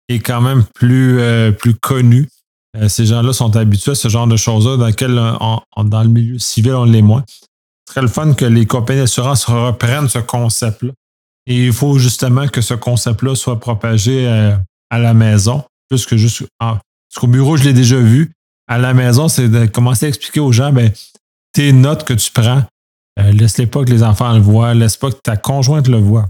est 0.09 0.19
quand 0.19 0.41
même 0.41 0.65
plus, 0.75 1.21
euh, 1.21 1.53
plus 1.53 1.75
connu. 1.75 2.29
Euh, 2.77 2.89
ces 2.89 3.07
gens-là 3.07 3.33
sont 3.33 3.55
habitués 3.57 3.93
à 3.93 3.95
ce 3.95 4.09
genre 4.09 4.27
de 4.27 4.37
choses-là 4.37 4.77
dans 4.77 4.87
lequel 4.87 5.15
dans 5.15 6.03
le 6.03 6.09
milieu 6.09 6.39
civil, 6.39 6.73
on 6.73 6.85
l'est 6.85 7.03
moins. 7.03 7.25
C'est 7.29 7.95
très 7.95 8.03
le 8.03 8.09
fun 8.09 8.35
que 8.35 8.45
les 8.45 8.67
compagnies 8.67 9.01
d'assurance 9.01 9.45
reprennent 9.45 10.09
ce 10.09 10.19
concept-là. 10.19 10.93
Et 11.47 11.67
il 11.67 11.73
faut 11.73 11.99
justement 11.99 12.49
que 12.49 12.61
ce 12.61 12.75
concept-là 12.75 13.35
soit 13.35 13.61
propagé 13.61 14.27
euh, 14.27 14.57
à 14.91 14.99
la 14.99 15.15
maison, 15.15 15.65
plus 15.89 16.07
que 16.07 16.17
juste. 16.17 16.45
parce 16.59 16.81
qu'au 17.17 17.27
bureau, 17.27 17.57
je 17.57 17.65
l'ai 17.65 17.73
déjà 17.73 17.99
vu. 17.99 18.33
À 18.69 18.79
la 18.79 18.95
maison, 18.95 19.29
c'est 19.29 19.49
de 19.49 19.67
commencer 19.67 20.07
à 20.07 20.09
expliquer 20.09 20.41
aux 20.41 20.53
gens 20.53 20.73
ben, 20.73 20.93
tes 21.53 21.73
notes 21.73 22.05
que 22.05 22.15
tu 22.15 22.31
prends. 22.31 22.63
Laisse-les 23.17 23.67
pas 23.67 23.85
que 23.85 23.91
les 23.91 24.03
enfants 24.03 24.33
le 24.33 24.41
voient, 24.41 24.75
laisse 24.75 24.97
pas 24.97 25.11
que 25.11 25.17
ta 25.23 25.37
conjointe 25.37 25.89
le 25.89 25.99
voit. 25.99 26.29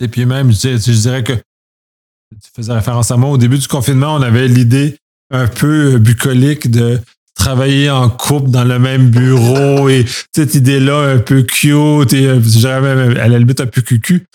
Et 0.00 0.08
puis 0.08 0.26
même, 0.26 0.52
je 0.52 0.76
dirais 0.76 1.24
que 1.24 1.32
tu 1.32 2.50
faisais 2.54 2.72
référence 2.72 3.10
à 3.10 3.16
moi. 3.16 3.30
Au 3.30 3.38
début 3.38 3.58
du 3.58 3.68
confinement, 3.68 4.14
on 4.14 4.22
avait 4.22 4.48
l'idée 4.48 4.98
un 5.30 5.46
peu 5.46 5.98
bucolique 5.98 6.70
de 6.70 7.00
travailler 7.34 7.90
en 7.90 8.08
couple 8.08 8.50
dans 8.50 8.64
le 8.64 8.78
même 8.78 9.10
bureau 9.10 9.88
et 9.88 10.04
cette 10.34 10.54
idée-là 10.54 10.98
un 11.00 11.18
peu 11.18 11.42
cute 11.42 12.12
et 12.12 12.26
euh, 12.26 13.14
à 13.20 13.28
la 13.28 13.38
limite 13.38 13.60
un 13.60 13.66
peu 13.66 13.82
cucu 13.82 14.26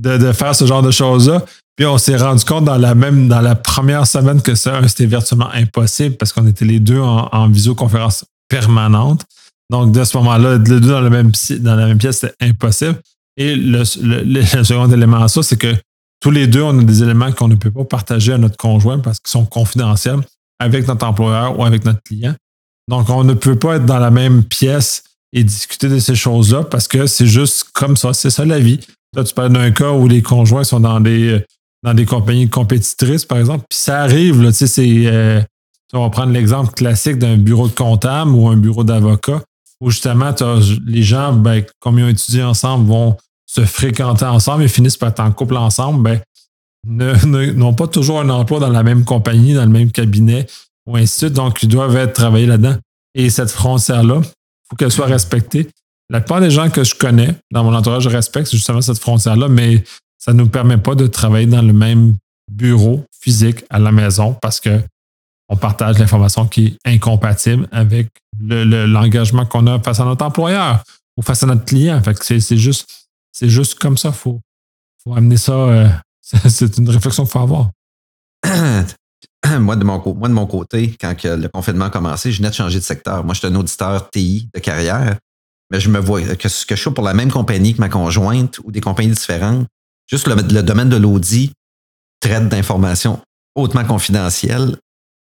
de, 0.00 0.18
de 0.18 0.32
faire 0.32 0.54
ce 0.54 0.66
genre 0.66 0.82
de 0.82 0.90
choses-là. 0.90 1.44
Puis 1.76 1.86
on 1.86 1.96
s'est 1.96 2.16
rendu 2.16 2.44
compte 2.44 2.64
dans 2.64 2.76
la 2.76 2.94
même 2.94 3.28
dans 3.28 3.40
la 3.40 3.54
première 3.54 4.06
semaine 4.06 4.42
que 4.42 4.54
ça, 4.54 4.86
c'était 4.88 5.06
virtuellement 5.06 5.50
impossible 5.52 6.16
parce 6.16 6.32
qu'on 6.32 6.46
était 6.46 6.64
les 6.64 6.80
deux 6.80 7.00
en, 7.00 7.48
visioconférence 7.48 8.24
permanente. 8.48 9.24
Donc, 9.72 9.90
de 9.90 10.04
ce 10.04 10.18
moment-là, 10.18 10.58
les 10.58 10.58
deux 10.58 10.80
dans, 10.80 11.00
le 11.00 11.08
même, 11.08 11.32
dans 11.60 11.74
la 11.74 11.86
même 11.86 11.96
pièce, 11.96 12.18
c'était 12.18 12.34
impossible. 12.40 13.00
Et 13.38 13.56
le, 13.56 13.84
le 14.02 14.64
second 14.64 14.90
élément 14.90 15.22
à 15.22 15.28
ça, 15.28 15.42
c'est 15.42 15.56
que 15.56 15.74
tous 16.20 16.30
les 16.30 16.46
deux, 16.46 16.60
on 16.60 16.78
a 16.78 16.82
des 16.82 17.02
éléments 17.02 17.32
qu'on 17.32 17.48
ne 17.48 17.54
peut 17.54 17.70
pas 17.70 17.84
partager 17.84 18.34
à 18.34 18.38
notre 18.38 18.58
conjoint 18.58 18.98
parce 18.98 19.18
qu'ils 19.18 19.30
sont 19.30 19.46
confidentiels 19.46 20.20
avec 20.58 20.86
notre 20.86 21.06
employeur 21.06 21.58
ou 21.58 21.64
avec 21.64 21.86
notre 21.86 22.02
client. 22.02 22.34
Donc, 22.86 23.08
on 23.08 23.24
ne 23.24 23.32
peut 23.32 23.58
pas 23.58 23.76
être 23.76 23.86
dans 23.86 23.98
la 23.98 24.10
même 24.10 24.44
pièce 24.44 25.04
et 25.32 25.42
discuter 25.42 25.88
de 25.88 25.98
ces 25.98 26.16
choses-là 26.16 26.64
parce 26.64 26.86
que 26.86 27.06
c'est 27.06 27.26
juste 27.26 27.68
comme 27.72 27.96
ça, 27.96 28.12
c'est 28.12 28.28
ça 28.28 28.44
la 28.44 28.58
vie. 28.58 28.78
Là, 29.16 29.24
tu 29.24 29.32
parles 29.32 29.54
d'un 29.54 29.70
cas 29.70 29.92
où 29.92 30.06
les 30.06 30.20
conjoints 30.20 30.64
sont 30.64 30.80
dans 30.80 31.00
des, 31.00 31.42
dans 31.82 31.94
des 31.94 32.04
compagnies 32.04 32.50
compétitrices, 32.50 33.24
par 33.24 33.38
exemple, 33.38 33.64
puis 33.70 33.78
ça 33.78 34.02
arrive, 34.02 34.42
là, 34.42 34.52
tu 34.52 34.58
sais, 34.58 34.66
c'est, 34.66 35.06
euh, 35.06 35.40
on 35.94 36.00
va 36.02 36.10
prendre 36.10 36.32
l'exemple 36.32 36.74
classique 36.74 37.16
d'un 37.16 37.38
bureau 37.38 37.68
de 37.68 37.72
comptable 37.72 38.32
ou 38.32 38.48
un 38.48 38.58
bureau 38.58 38.84
d'avocat 38.84 39.42
où 39.82 39.90
justement, 39.90 40.32
les 40.86 41.02
gens, 41.02 41.32
ben, 41.32 41.64
comme 41.80 41.98
ils 41.98 42.04
ont 42.04 42.08
étudié 42.08 42.44
ensemble, 42.44 42.86
vont 42.86 43.16
se 43.46 43.64
fréquenter 43.64 44.24
ensemble 44.24 44.62
et 44.62 44.68
finissent 44.68 44.96
par 44.96 45.08
être 45.08 45.18
en 45.18 45.32
couple 45.32 45.56
ensemble, 45.56 46.02
ben, 46.04 46.20
n'ont 46.86 47.74
pas 47.74 47.88
toujours 47.88 48.20
un 48.20 48.28
emploi 48.28 48.60
dans 48.60 48.68
la 48.68 48.84
même 48.84 49.04
compagnie, 49.04 49.54
dans 49.54 49.64
le 49.64 49.72
même 49.72 49.90
cabinet, 49.90 50.46
ou 50.86 50.96
ainsi 50.96 51.14
de 51.14 51.26
suite. 51.26 51.32
Donc, 51.32 51.64
ils 51.64 51.68
doivent 51.68 51.96
être 51.96 52.12
travaillés 52.12 52.46
là-dedans. 52.46 52.76
Et 53.16 53.28
cette 53.28 53.50
frontière-là, 53.50 54.20
il 54.22 54.68
faut 54.70 54.76
qu'elle 54.76 54.92
soit 54.92 55.06
respectée. 55.06 55.68
La 56.10 56.20
plupart 56.20 56.40
des 56.40 56.50
gens 56.50 56.70
que 56.70 56.84
je 56.84 56.94
connais 56.94 57.34
dans 57.50 57.64
mon 57.64 57.74
entourage, 57.74 58.04
je 58.04 58.08
respecte 58.08 58.52
justement 58.52 58.82
cette 58.82 58.98
frontière-là, 59.00 59.48
mais 59.48 59.82
ça 60.16 60.32
ne 60.32 60.38
nous 60.38 60.48
permet 60.48 60.78
pas 60.78 60.94
de 60.94 61.08
travailler 61.08 61.46
dans 61.46 61.62
le 61.62 61.72
même 61.72 62.14
bureau 62.48 63.04
physique 63.20 63.64
à 63.68 63.80
la 63.80 63.90
maison 63.90 64.36
parce 64.40 64.60
que 64.60 64.80
on 65.52 65.56
partage 65.56 65.98
l'information 65.98 66.46
qui 66.46 66.66
est 66.66 66.78
incompatible 66.94 67.68
avec 67.72 68.08
l'engagement 68.40 69.44
qu'on 69.44 69.66
a 69.66 69.78
face 69.80 70.00
à 70.00 70.04
notre 70.06 70.24
employeur 70.24 70.82
ou 71.18 71.22
face 71.22 71.42
à 71.42 71.46
notre 71.46 71.66
client. 71.66 72.00
Que 72.00 72.40
c'est 72.40 72.56
juste 72.56 72.90
juste 73.42 73.78
comme 73.78 73.98
ça, 73.98 74.12
faut, 74.12 74.40
faut 75.04 75.14
amener 75.14 75.36
ça. 75.36 75.52
Euh, 75.52 75.88
c'est 76.48 76.78
une 76.78 76.88
réflexion 76.88 77.24
qu'il 77.24 77.32
faut 77.32 77.40
avoir. 77.40 77.70
moi, 79.60 79.76
de 79.76 79.84
mon, 79.84 80.46
côté, 80.46 80.96
quand 80.98 81.14
le 81.24 81.48
confinement 81.48 81.86
a 81.86 81.90
commencé, 81.90 82.32
je 82.32 82.38
venais 82.38 82.48
de 82.48 82.54
changer 82.54 82.78
de 82.78 82.84
secteur. 82.84 83.22
Moi, 83.22 83.34
je 83.34 83.40
suis 83.40 83.48
un 83.48 83.54
auditeur 83.54 84.08
TI 84.08 84.48
de 84.54 84.58
carrière, 84.58 85.18
mais 85.70 85.80
je 85.80 85.90
me 85.90 85.98
vois 85.98 86.22
que, 86.22 86.48
que 86.64 86.76
je 86.76 86.80
suis 86.80 86.90
pour 86.92 87.04
la 87.04 87.12
même 87.12 87.30
compagnie 87.30 87.74
que 87.74 87.80
ma 87.80 87.90
conjointe 87.90 88.58
ou 88.64 88.72
des 88.72 88.80
compagnies 88.80 89.10
différentes. 89.10 89.66
Juste 90.06 90.26
le, 90.28 90.62
domaine 90.62 90.88
de 90.88 90.96
l'audit 90.96 91.52
traite 92.20 92.48
d'informations 92.48 93.20
hautement 93.54 93.84
confidentielles 93.84 94.78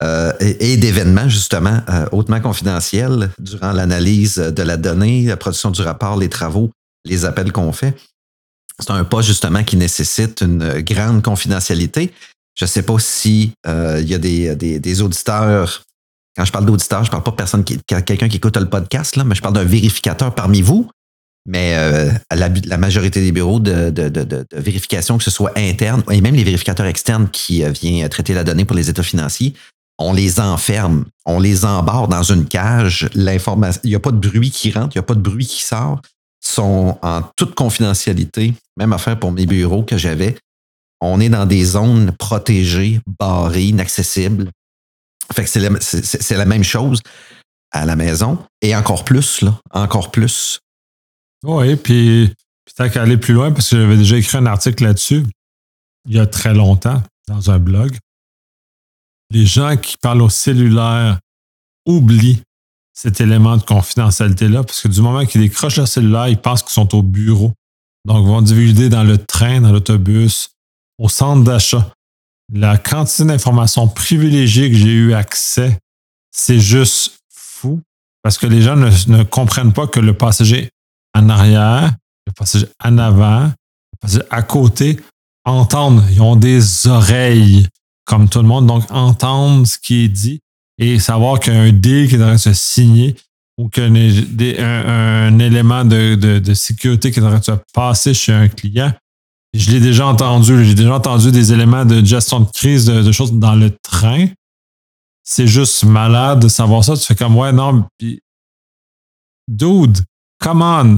euh, 0.05 0.32
et, 0.40 0.76
d'événements, 0.76 1.28
justement, 1.28 1.80
euh, 1.88 2.07
hautement 2.12 2.40
confidentiels 2.40 3.30
durant 3.38 3.72
l'analyse 3.72 4.36
de 4.36 4.62
la 4.62 4.76
donnée, 4.76 5.24
la 5.24 5.36
production 5.36 5.70
du 5.70 5.82
rapport, 5.82 6.16
les 6.16 6.28
travaux 6.28 6.70
les 7.05 7.24
appels 7.24 7.52
qu'on 7.52 7.72
fait. 7.72 7.94
C'est 8.80 8.90
un 8.90 9.05
poste 9.05 9.28
justement 9.28 9.62
qui 9.62 9.76
nécessite 9.76 10.40
une 10.40 10.80
grande 10.80 11.22
confidentialité. 11.22 12.12
Je 12.59 12.64
ne 12.64 12.68
sais 12.68 12.82
pas 12.82 12.98
si 12.98 13.52
euh, 13.66 14.00
il 14.00 14.09
y 14.09 14.14
a 14.14 14.18
des, 14.18 15.02
auditeurs. 15.02 15.82
Quand 16.36 16.44
je 16.44 16.52
parle 16.52 16.66
d'auditeurs, 16.66 17.05
je 17.05 17.09
ne 17.09 17.11
parle 17.12 17.22
pas 17.22 17.30
de 17.30 17.36
personne 17.36 17.64
qui, 17.64 17.78
quelqu'un 17.86 18.28
qui 18.28 18.38
écoute 18.38 18.57
le 18.57 18.68
podcast, 18.68 19.16
là, 19.16 19.24
mais 19.24 19.34
je 19.34 19.42
parle 19.42 19.55
d'un 19.55 19.64
vérificateur 19.64 20.34
parmi 20.34 20.62
vous. 20.62 20.88
Mais 21.46 21.74
euh, 21.76 22.11
la, 22.32 22.78
majorité 22.78 23.20
des 23.20 23.30
bureaux 23.30 23.61
de, 23.61 23.92
vérification, 24.52 25.18
que 25.18 25.24
ce 25.24 25.30
soit 25.30 25.52
interne 25.57 26.02
et 26.11 26.20
même 26.22 26.34
les 26.34 26.42
vérificateurs 26.42 26.86
externes 26.86 27.28
qui 27.30 27.62
viennent 27.64 28.09
traiter 28.09 28.32
la 28.32 28.44
donnée 28.44 28.64
pour 28.64 28.74
les 28.74 28.88
états 28.88 29.02
financiers, 29.02 29.55
on 29.99 30.12
les 30.12 30.40
enferme, 30.40 31.05
on 31.24 31.38
les 31.38 31.64
embarre 31.64 32.09
dans 32.09 32.22
une 32.22 32.47
cage. 32.47 33.09
L'information, 33.14 33.80
il 33.84 33.90
n'y 33.90 33.97
a 33.97 34.01
pas 34.01 34.11
de 34.11 34.28
bruit 34.28 34.51
qui 34.51 34.72
rentre, 34.72 34.95
il 34.95 34.99
n'y 34.99 35.05
a 35.05 35.07
pas 35.07 35.14
de 35.14 35.20
bruit 35.20 35.47
qui 35.47 35.62
sort 35.62 36.01
sont 36.40 36.99
en 37.01 37.22
toute 37.36 37.55
confidentialité, 37.55 38.53
même 38.76 38.92
affaire 38.92 39.18
pour 39.18 39.32
mes 39.32 39.47
bureaux 39.47 39.82
que 39.82 39.97
j'avais. 39.97 40.36
On 41.01 41.18
est 41.20 41.30
dans 41.30 41.47
des 41.47 41.64
zones 41.64 42.12
protégées, 42.12 43.01
barrées, 43.18 43.64
inaccessibles. 43.64 44.51
Fait 45.32 45.45
que 45.45 45.49
c'est 45.49 46.36
la, 46.36 46.45
même 46.45 46.64
chose 46.64 47.01
à 47.72 47.86
la 47.86 47.97
maison 47.97 48.38
et 48.61 48.76
encore 48.76 49.05
plus, 49.05 49.40
là, 49.40 49.59
encore 49.70 50.11
plus. 50.11 50.61
Oui, 51.45 51.76
puis, 51.76 52.30
tant 52.76 52.90
qu'à 52.90 53.03
aller 53.03 53.16
plus 53.16 53.32
loin, 53.32 53.51
parce 53.51 53.70
que 53.70 53.80
j'avais 53.80 53.97
déjà 53.97 54.18
écrit 54.18 54.36
un 54.36 54.47
article 54.47 54.84
là-dessus 54.84 55.24
il 56.07 56.14
y 56.14 56.18
a 56.18 56.26
très 56.26 56.55
longtemps 56.55 57.03
dans 57.28 57.51
un 57.51 57.59
blog. 57.59 57.97
Les 59.35 59.47
gens 59.47 59.76
qui 59.76 59.97
parlent 59.97 60.22
au 60.22 60.30
cellulaire 60.30 61.18
oublient 61.87 62.41
cet 62.95 63.20
élément 63.20 63.57
de 63.57 63.62
confidentialité-là, 63.62 64.62
parce 64.62 64.80
que 64.80 64.89
du 64.89 65.01
moment 65.03 65.26
qu'ils 65.26 65.41
décrochent 65.41 65.76
leur 65.76 65.89
cellulaire, 65.89 66.28
ils 66.28 66.41
pensent 66.41 66.62
qu'ils 66.62 66.72
sont 66.72 66.95
au 66.95 67.03
bureau. 67.03 67.53
Donc, 68.07 68.22
ils 68.22 68.28
vont 68.28 68.43
divulguer 68.43 68.89
dans 68.89 69.03
le 69.03 69.18
train, 69.18 69.61
dans 69.61 69.72
l'autobus, 69.72 70.51
au 70.99 71.09
centre 71.09 71.43
d'achat. 71.43 71.91
La 72.53 72.78
quantité 72.78 73.24
d'informations 73.24 73.89
privilégiées 73.89 74.70
que 74.70 74.76
j'ai 74.76 74.93
eu 74.93 75.14
accès, 75.14 75.78
c'est 76.30 76.61
juste 76.61 77.18
fou, 77.28 77.80
parce 78.22 78.39
que 78.39 78.47
les 78.47 78.62
gens 78.62 78.76
ne, 78.76 78.91
ne 79.09 79.24
comprennent 79.24 79.72
pas 79.72 79.89
que 79.89 79.99
le 79.99 80.14
passager 80.14 80.70
en 81.14 81.28
arrière, 81.28 81.93
le 82.28 82.32
passager 82.32 82.68
en 82.85 82.99
avant, 82.99 83.47
le 83.47 83.99
passager 84.01 84.24
à 84.30 84.43
côté 84.43 85.01
entendent. 85.45 86.05
Ils 86.12 86.22
ont 86.22 86.37
des 86.37 86.87
oreilles, 86.87 87.66
comme 88.05 88.28
tout 88.28 88.40
le 88.40 88.48
monde, 88.48 88.66
donc 88.66 88.84
entendre 88.90 89.66
ce 89.66 89.78
qui 89.78 90.05
est 90.05 90.09
dit 90.09 90.40
et 90.78 90.98
savoir 90.98 91.40
qu'un 91.40 91.72
deal 91.72 92.09
qui 92.09 92.16
est 92.16 92.18
de 92.18 92.36
se 92.36 92.52
signer 92.52 93.16
ou 93.57 93.68
qu'un 93.68 93.94
un, 93.94 95.38
élément 95.38 95.84
de, 95.84 96.55
sécurité 96.55 97.11
qui 97.11 97.20
est 97.20 97.22
de 97.22 97.42
se 97.42 97.52
passer 97.72 98.12
chez 98.12 98.32
un 98.32 98.48
client, 98.48 98.92
je 99.55 99.70
l'ai 99.70 99.80
déjà 99.80 100.07
entendu. 100.07 100.64
J'ai 100.64 100.74
déjà 100.74 100.94
entendu 100.96 101.30
des 101.30 101.52
éléments 101.52 101.84
de 101.84 102.05
gestion 102.05 102.40
de 102.40 102.50
crise, 102.50 102.86
de, 102.86 103.12
choses 103.12 103.32
dans 103.32 103.55
le 103.55 103.70
train. 103.70 104.26
C'est 105.22 105.46
juste 105.46 105.84
malade 105.84 106.40
de 106.42 106.48
savoir 106.48 106.84
ça. 106.84 106.96
Tu 106.96 107.05
fais 107.05 107.14
comme, 107.14 107.36
ouais, 107.36 107.52
non, 107.52 107.86
puis, 107.96 108.20
dude, 109.48 109.98
come 110.40 110.62
on. 110.62 110.96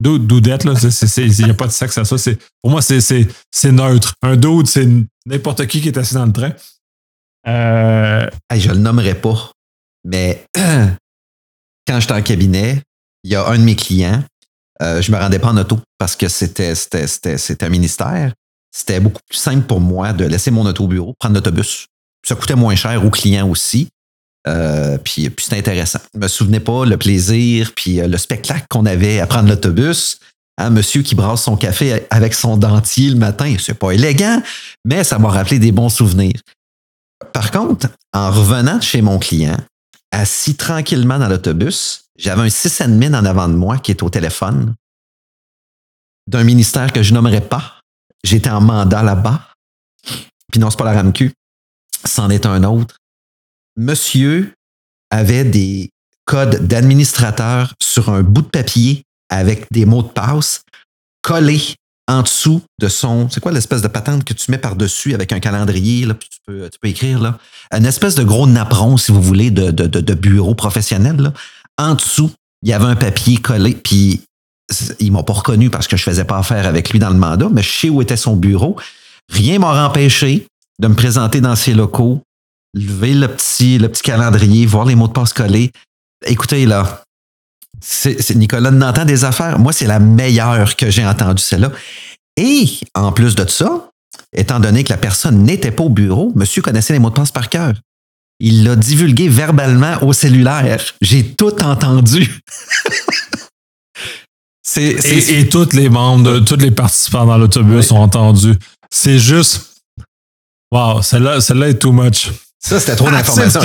Dude, 0.00 0.26
dudette, 0.26 0.64
là, 0.64 0.72
il 1.18 1.44
n'y 1.44 1.50
a 1.50 1.54
pas 1.54 1.66
de 1.66 1.72
sexe 1.72 1.98
à 1.98 2.04
ça. 2.04 2.16
Pour 2.62 2.70
moi, 2.70 2.80
c'est 2.80 3.72
neutre. 3.72 4.14
Un 4.22 4.36
dude, 4.36 4.66
c'est 4.66 4.88
n'importe 5.26 5.66
qui 5.66 5.80
qui 5.82 5.88
est 5.88 5.98
assis 5.98 6.14
dans 6.14 6.26
le 6.26 6.32
train. 6.32 6.52
Euh, 7.46 8.28
je 8.54 8.70
le 8.70 8.78
nommerai 8.78 9.14
pas, 9.14 9.52
mais 10.04 10.46
quand 10.54 12.00
j'étais 12.00 12.12
en 12.12 12.22
cabinet, 12.22 12.82
il 13.24 13.30
y 13.30 13.34
a 13.34 13.46
un 13.46 13.58
de 13.58 13.62
mes 13.62 13.76
clients, 13.76 14.22
euh, 14.82 15.02
je 15.02 15.12
me 15.12 15.18
rendais 15.18 15.38
pas 15.38 15.48
en 15.48 15.56
auto 15.56 15.78
parce 15.98 16.16
que 16.16 16.28
c'était, 16.28 16.74
c'était, 16.74 17.64
un 17.64 17.68
ministère. 17.68 18.32
C'était 18.72 19.00
beaucoup 19.00 19.20
plus 19.28 19.38
simple 19.38 19.66
pour 19.66 19.80
moi 19.80 20.12
de 20.12 20.24
laisser 20.24 20.50
mon 20.50 20.64
auto 20.64 20.84
au 20.84 20.88
bureau, 20.88 21.14
prendre 21.18 21.34
l'autobus. 21.34 21.86
Ça 22.26 22.34
coûtait 22.34 22.54
moins 22.54 22.76
cher 22.76 23.04
aux 23.04 23.10
clients 23.10 23.48
aussi. 23.48 23.88
Euh, 24.48 24.98
puis, 24.98 25.28
puis 25.30 25.44
c'était 25.44 25.58
intéressant. 25.58 26.00
Je 26.14 26.20
me 26.20 26.28
souvenais 26.28 26.60
pas 26.60 26.84
le 26.84 26.96
plaisir, 26.96 27.72
puis 27.74 27.96
le 27.96 28.18
spectacle 28.18 28.66
qu'on 28.70 28.86
avait 28.86 29.20
à 29.20 29.26
prendre 29.26 29.48
l'autobus. 29.48 30.18
Un 30.58 30.66
hein, 30.66 30.70
monsieur 30.70 31.02
qui 31.02 31.14
brasse 31.14 31.44
son 31.44 31.56
café 31.56 32.06
avec 32.10 32.34
son 32.34 32.58
dentier 32.58 33.08
le 33.08 33.16
matin, 33.16 33.54
c'est 33.58 33.78
pas 33.78 33.92
élégant, 33.92 34.42
mais 34.84 35.04
ça 35.04 35.18
m'a 35.18 35.30
rappelé 35.30 35.58
des 35.58 35.72
bons 35.72 35.88
souvenirs. 35.88 36.38
Par 37.32 37.50
contre, 37.50 37.88
en 38.12 38.30
revenant 38.30 38.78
chez 38.80 39.00
mon 39.00 39.18
client, 39.18 39.56
assis 40.10 40.56
tranquillement 40.56 41.18
dans 41.18 41.28
l'autobus, 41.28 42.04
j'avais 42.18 42.42
un 42.42 42.50
sysadmin 42.50 43.14
en 43.14 43.24
avant 43.24 43.48
de 43.48 43.54
moi 43.54 43.78
qui 43.78 43.90
est 43.90 44.02
au 44.02 44.10
téléphone 44.10 44.74
d'un 46.26 46.44
ministère 46.44 46.92
que 46.92 47.02
je 47.02 47.14
nommerai 47.14 47.40
pas. 47.40 47.80
J'étais 48.22 48.50
en 48.50 48.60
mandat 48.60 49.02
là-bas. 49.02 49.40
Puis 50.52 50.60
non, 50.60 50.68
c'est 50.68 50.78
pas 50.78 50.84
la 50.84 50.92
RAMQ. 50.92 51.32
C'en 52.04 52.28
est 52.28 52.44
un 52.44 52.64
autre. 52.64 52.99
Monsieur 53.76 54.52
avait 55.10 55.44
des 55.44 55.90
codes 56.24 56.66
d'administrateur 56.66 57.74
sur 57.82 58.08
un 58.10 58.22
bout 58.22 58.42
de 58.42 58.48
papier 58.48 59.02
avec 59.28 59.66
des 59.70 59.84
mots 59.84 60.02
de 60.02 60.08
passe 60.08 60.62
collés 61.22 61.74
en 62.08 62.22
dessous 62.22 62.62
de 62.80 62.88
son. 62.88 63.28
C'est 63.30 63.40
quoi 63.40 63.52
l'espèce 63.52 63.82
de 63.82 63.88
patente 63.88 64.24
que 64.24 64.34
tu 64.34 64.50
mets 64.50 64.58
par-dessus 64.58 65.14
avec 65.14 65.32
un 65.32 65.40
calendrier, 65.40 66.06
puis 66.14 66.28
tu 66.28 66.38
peux, 66.46 66.68
écrire, 66.88 67.20
là? 67.20 67.38
Une 67.72 67.86
espèce 67.86 68.16
de 68.16 68.24
gros 68.24 68.46
napperon, 68.46 68.96
si 68.96 69.12
vous 69.12 69.22
voulez, 69.22 69.50
de, 69.50 69.70
de, 69.70 69.86
de, 69.86 70.14
bureau 70.14 70.54
professionnel. 70.54 71.32
En 71.78 71.94
dessous, 71.94 72.32
il 72.62 72.70
y 72.70 72.72
avait 72.72 72.86
un 72.86 72.96
papier 72.96 73.36
collé, 73.36 73.74
puis 73.74 74.22
ils 74.98 75.12
m'ont 75.12 75.22
pas 75.22 75.32
reconnu 75.32 75.70
parce 75.70 75.86
que 75.86 75.96
je 75.96 76.02
faisais 76.02 76.24
pas 76.24 76.38
affaire 76.38 76.66
avec 76.66 76.90
lui 76.90 76.98
dans 76.98 77.10
le 77.10 77.16
mandat, 77.16 77.48
mais 77.50 77.62
je 77.62 77.70
sais 77.70 77.88
où 77.88 78.02
était 78.02 78.16
son 78.16 78.36
bureau. 78.36 78.76
Rien 79.28 79.58
m'a 79.58 79.86
empêché 79.86 80.46
de 80.80 80.88
me 80.88 80.94
présenter 80.94 81.40
dans 81.40 81.56
ses 81.56 81.74
locaux, 81.74 82.22
lever 82.74 83.14
le 83.14 83.28
petit, 83.28 83.78
le 83.78 83.88
petit 83.88 84.02
calendrier, 84.02 84.66
voir 84.66 84.84
les 84.84 84.94
mots 84.94 85.08
de 85.08 85.12
passe 85.12 85.32
collés. 85.32 85.72
Écoutez, 86.26 86.66
là, 86.66 87.02
c'est, 87.80 88.34
Nicolas 88.34 88.70
n'entend 88.70 89.04
des 89.04 89.24
affaires. 89.24 89.58
Moi, 89.58 89.72
c'est 89.72 89.86
la 89.86 89.98
meilleure 89.98 90.76
que 90.76 90.90
j'ai 90.90 91.06
entendue, 91.06 91.42
celle-là. 91.42 91.72
Et 92.36 92.66
en 92.94 93.12
plus 93.12 93.34
de 93.34 93.46
ça, 93.48 93.90
étant 94.34 94.60
donné 94.60 94.84
que 94.84 94.90
la 94.90 94.98
personne 94.98 95.42
n'était 95.42 95.70
pas 95.70 95.84
au 95.84 95.88
bureau, 95.88 96.32
monsieur 96.34 96.62
connaissait 96.62 96.92
les 96.92 96.98
mots 96.98 97.10
de 97.10 97.14
passe 97.14 97.32
par 97.32 97.48
cœur. 97.48 97.74
Il 98.38 98.64
l'a 98.64 98.76
divulgué 98.76 99.28
verbalement 99.28 100.02
au 100.02 100.12
cellulaire. 100.12 100.82
J'ai 101.02 101.34
tout 101.34 101.62
entendu. 101.62 102.40
c'est, 104.62 104.96
et, 105.30 105.48
tous 105.48 105.72
les 105.74 105.90
membres, 105.90 106.38
tous 106.40 106.56
les 106.56 106.70
participants 106.70 107.26
dans 107.26 107.36
l'autobus 107.36 107.92
ont 107.92 108.00
entendu. 108.00 108.54
C'est 108.90 109.18
juste. 109.18 109.82
Wow, 110.72 111.02
celle-là, 111.02 111.40
celle-là 111.40 111.68
est 111.68 111.78
too 111.78 111.92
much. 111.92 112.30
Ça, 112.60 112.78
c'était 112.78 112.94
trop 112.94 113.08
ah, 113.08 113.12
d'informations. 113.12 113.60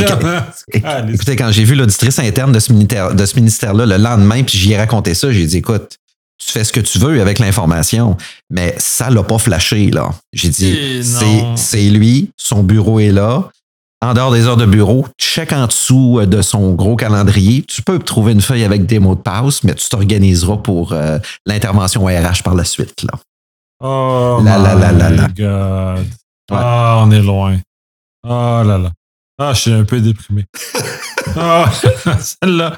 Écoutez, 1.09 1.35
quand 1.35 1.51
j'ai 1.51 1.65
vu 1.65 1.75
l'auditrice 1.75 2.17
interne 2.19 2.51
de 2.51 2.59
ce 2.59 3.35
ministère-là 3.35 3.85
le 3.85 3.97
lendemain, 3.97 4.43
puis 4.43 4.57
j'y 4.57 4.71
ai 4.71 4.77
raconté 4.77 5.13
ça, 5.13 5.31
j'ai 5.31 5.45
dit, 5.45 5.57
écoute, 5.57 5.97
tu 6.37 6.51
fais 6.51 6.63
ce 6.63 6.71
que 6.71 6.79
tu 6.79 6.99
veux 6.99 7.21
avec 7.21 7.39
l'information, 7.39 8.17
mais 8.49 8.75
ça 8.77 9.09
l'a 9.09 9.23
pas 9.23 9.37
flashé, 9.37 9.89
là. 9.91 10.11
J'ai 10.33 10.49
dit, 10.49 11.03
c'est 11.55 11.89
lui, 11.89 12.31
son 12.37 12.63
bureau 12.63 12.99
est 12.99 13.11
là. 13.11 13.49
En 14.01 14.13
dehors 14.13 14.31
des 14.31 14.45
heures 14.45 14.57
de 14.57 14.65
bureau, 14.65 15.07
check 15.17 15.51
en 15.51 15.65
dessous 15.67 16.19
euh, 16.19 16.25
de 16.27 16.41
son 16.41 16.73
gros 16.73 16.95
calendrier. 16.95 17.63
Tu 17.63 17.81
peux 17.81 17.97
trouver 17.97 18.33
une 18.33 18.41
feuille 18.41 18.63
avec 18.63 18.85
des 18.85 18.99
mots 18.99 19.15
de 19.15 19.21
passe, 19.21 19.63
mais 19.63 19.73
tu 19.73 19.87
t'organiseras 19.89 20.57
pour 20.57 20.91
euh, 20.91 21.17
l'intervention 21.45 22.05
RH 22.05 22.43
par 22.43 22.53
la 22.53 22.65
suite, 22.65 23.03
là. 23.03 23.17
Oh, 23.83 24.41
la, 24.43 24.59
la, 24.59 24.75
la, 24.75 24.91
la, 24.91 25.09
la. 25.09 25.27
God. 25.29 26.05
Ah, 26.51 27.01
on 27.03 27.09
est 27.09 27.21
loin. 27.21 27.57
Oh 28.27 28.63
là 28.65 28.77
là. 28.77 28.91
Ah, 29.37 29.53
je 29.53 29.59
suis 29.61 29.71
un 29.71 29.83
peu 29.83 29.99
déprimé. 29.99 30.45
Ah, 31.37 31.69
celle-là. 32.21 32.77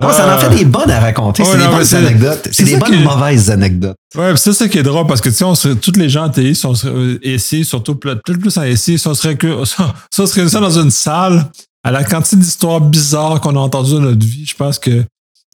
ça 0.00 0.36
en 0.36 0.38
fait 0.38 0.56
des 0.56 0.64
bonnes 0.64 0.92
à 0.92 1.00
raconter. 1.00 1.44
c'est 1.44 1.58
des 1.58 1.66
bonnes 1.66 1.94
anecdotes. 1.94 2.48
C'est 2.52 2.62
des 2.62 2.76
bonnes 2.76 3.02
mauvaises 3.02 3.50
anecdotes. 3.50 3.96
Ouais, 4.14 4.36
c'est 4.36 4.52
ça 4.52 4.68
qui 4.68 4.78
est 4.78 4.84
drôle 4.84 5.08
parce 5.08 5.20
que, 5.20 5.28
tu 5.28 5.34
sais, 5.34 5.44
on 5.44 5.56
serait, 5.56 5.74
toutes 5.74 5.96
les 5.96 6.08
gens 6.08 6.26
en 6.26 6.30
TI, 6.30 6.58
on 6.64 6.74
serait 6.74 7.18
ici, 7.24 7.64
surtout 7.64 7.96
peut-être 7.96 8.22
plus 8.22 8.56
en 8.56 8.76
SI, 8.76 8.96
si 8.96 9.08
on 9.08 9.14
serait 9.14 9.36
que, 9.36 9.64
ça 10.10 10.26
serait 10.26 10.48
ça 10.48 10.60
dans 10.60 10.78
une 10.78 10.92
salle, 10.92 11.50
à 11.82 11.90
la 11.90 12.04
quantité 12.04 12.36
d'histoires 12.36 12.80
bizarres 12.80 13.40
qu'on 13.40 13.56
a 13.56 13.58
entendues 13.58 13.94
dans 13.94 14.00
notre 14.00 14.24
vie, 14.24 14.46
je 14.46 14.54
pense 14.54 14.78
que 14.78 15.04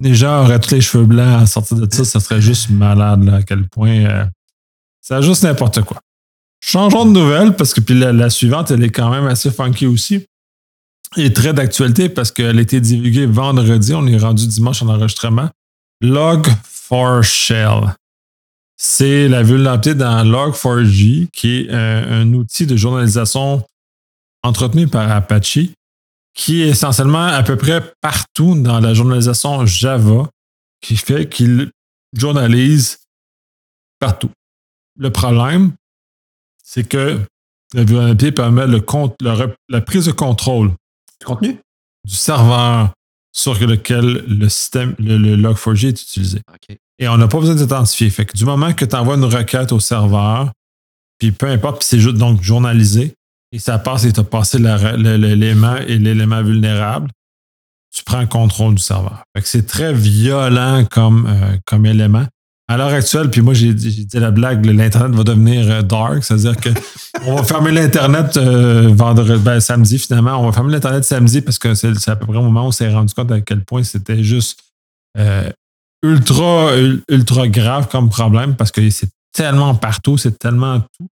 les 0.01 0.15
gens 0.15 0.45
auraient 0.45 0.61
tous 0.61 0.75
les 0.75 0.83
cheveux 0.83 1.07
blancs 1.07 1.43
à 1.43 1.47
sortir 1.47 1.79
de 1.79 1.93
ça, 1.93 2.05
ça 2.05 2.21
serait 2.21 2.43
juste 2.43 2.69
malade, 2.69 3.25
là, 3.25 3.37
à 3.37 3.43
quel 3.43 3.67
point, 3.67 4.05
euh, 4.05 4.25
c'est 5.01 5.23
juste 5.23 5.43
n'importe 5.43 5.81
quoi. 5.83 5.99
Changeons 6.67 7.05
de 7.05 7.13
nouvelle 7.13 7.55
parce 7.55 7.73
que 7.73 7.81
puis 7.81 7.97
la, 7.97 8.29
suivante, 8.29 8.73
elle 8.73 8.83
est 8.83 8.91
quand 8.91 9.09
même 9.09 9.29
assez 9.29 9.53
funky 9.53 9.87
aussi. 9.87 10.27
Et 11.17 11.33
très 11.33 11.55
d'actualité 11.55 12.09
parce 12.09 12.33
qu'elle 12.33 12.59
a 12.59 12.61
été 12.61 12.81
divulguée 12.81 13.27
vendredi. 13.27 13.95
On 13.95 14.05
est 14.09 14.19
rendu 14.19 14.49
dimanche 14.49 14.83
en 14.83 14.89
enregistrement. 14.89 15.49
Log4Shell. 16.03 17.95
C'est 18.77 19.29
la 19.29 19.45
vulnérabilité 19.45 19.95
dans 19.95 20.25
Log4j, 20.25 21.29
qui 21.33 21.61
est 21.61 21.71
un, 21.71 22.33
outil 22.33 22.67
de 22.67 22.77
journalisation 22.77 23.65
entretenu 24.43 24.89
par 24.89 25.09
Apache, 25.09 25.61
qui 26.35 26.63
est 26.63 26.71
essentiellement 26.71 27.27
à 27.27 27.45
peu 27.45 27.57
près 27.57 27.81
partout 28.01 28.61
dans 28.61 28.81
la 28.81 28.93
journalisation 28.93 29.65
Java, 29.67 30.29
qui 30.81 30.97
fait 30.97 31.29
qu'il 31.29 31.71
journalise 32.13 32.99
partout. 34.01 34.31
Le 34.99 35.11
problème, 35.11 35.73
c'est 36.67 36.87
que 36.87 37.21
la 37.75 37.85
vulnérabilité 37.85 38.33
permet 38.33 38.67
le 38.67 38.85
la 39.69 39.81
prise 39.81 40.07
de 40.07 40.13
contrôle 40.13 40.73
du 41.21 41.27
contenu? 41.27 41.59
du 42.07 42.15
serveur 42.15 42.91
sur 43.33 43.55
lequel 43.67 44.25
le 44.29 44.49
système, 44.49 44.95
le, 44.99 45.37
Log4j 45.37 45.89
est 45.89 46.03
utilisé. 46.03 46.41
Et 46.99 47.09
on 47.09 47.19
n'a 47.19 47.29
pas 47.29 47.39
besoin 47.39 47.57
d'identifier. 47.57 48.09
Fait 48.09 48.25
que 48.25 48.37
du 48.37 48.45
moment 48.45 48.73
que 48.73 48.85
tu 48.85 48.97
envoies 48.97 49.17
une 49.17 49.25
requête 49.25 49.73
au 49.73 49.81
serveur, 49.81 50.53
puis 51.19 51.33
peu 51.33 51.47
importe, 51.47 51.81
puis 51.81 51.89
c'est 51.89 51.99
juste 51.99 52.17
donc 52.17 52.43
journalisé, 52.43 53.15
et 53.53 53.59
ça 53.59 53.79
passe 53.79 54.05
et 54.05 54.13
tu 54.13 54.21
as 54.21 54.25
passé 54.25 54.59
l'élément 54.59 55.77
et 55.77 55.99
l'élément 55.99 56.43
vulnérable, 56.43 57.11
tu 57.93 58.05
prends 58.05 58.21
le 58.21 58.27
contrôle 58.27 58.77
du 58.77 58.83
serveur. 58.83 59.23
Fait 59.35 59.43
que 59.43 59.49
c'est 59.49 59.67
très 59.67 59.93
violent 59.93 60.85
comme, 60.91 61.27
euh, 61.27 61.57
comme 61.67 61.87
élément 61.87 62.27
à 62.69 62.77
l'heure 62.77 62.93
actuelle, 62.93 63.31
puis 63.31 63.43
moi 63.43 63.55
j'ai 63.55 63.73
dit 63.73 64.09
la 64.15 64.31
blague, 64.31 64.65
l'Internet 64.67 65.15
va 65.15 65.23
devenir 65.23 65.71
euh, 65.71 65.83
dark, 65.83 66.25
c'est-à-dire 66.25 66.57
que 66.57 66.71
on 67.25 67.37
va 67.37 67.45
fermer 67.45 67.71
l'Internet 67.71 68.37
euh, 68.37 68.89
vendredi, 68.93 69.41
ben, 69.43 69.61
samedi 69.61 69.99
finalement. 69.99 70.37
On 70.41 70.47
va 70.47 70.53
fermer 70.53 70.73
l'Internet 70.73 71.05
samedi 71.05 71.41
parce 71.41 71.59
que 71.59 71.75
c'est 71.75 72.09
à 72.09 72.17
peu 72.17 72.27
près 72.27 72.39
au 72.39 72.43
moment 72.43 72.65
où 72.65 72.69
on 72.69 72.73
s'est 72.73 72.93
rendu 72.93 73.15
compte 73.15 73.31
à 73.31 73.41
quel 73.41 73.65
point 73.65 73.85
c'était 73.85 74.23
juste 74.23 74.61
euh, 75.17 75.49
ultra, 76.03 76.73
ultra 77.09 77.49
grave 77.49 77.89
comme 77.89 78.09
problème 78.09 78.57
parce 78.57 78.73
que 78.73 78.89
c'est 78.91 79.11
tellement 79.33 79.75
partout, 79.75 80.19
c'est 80.19 80.39
tellement 80.39 80.81
tout. 80.81 81.07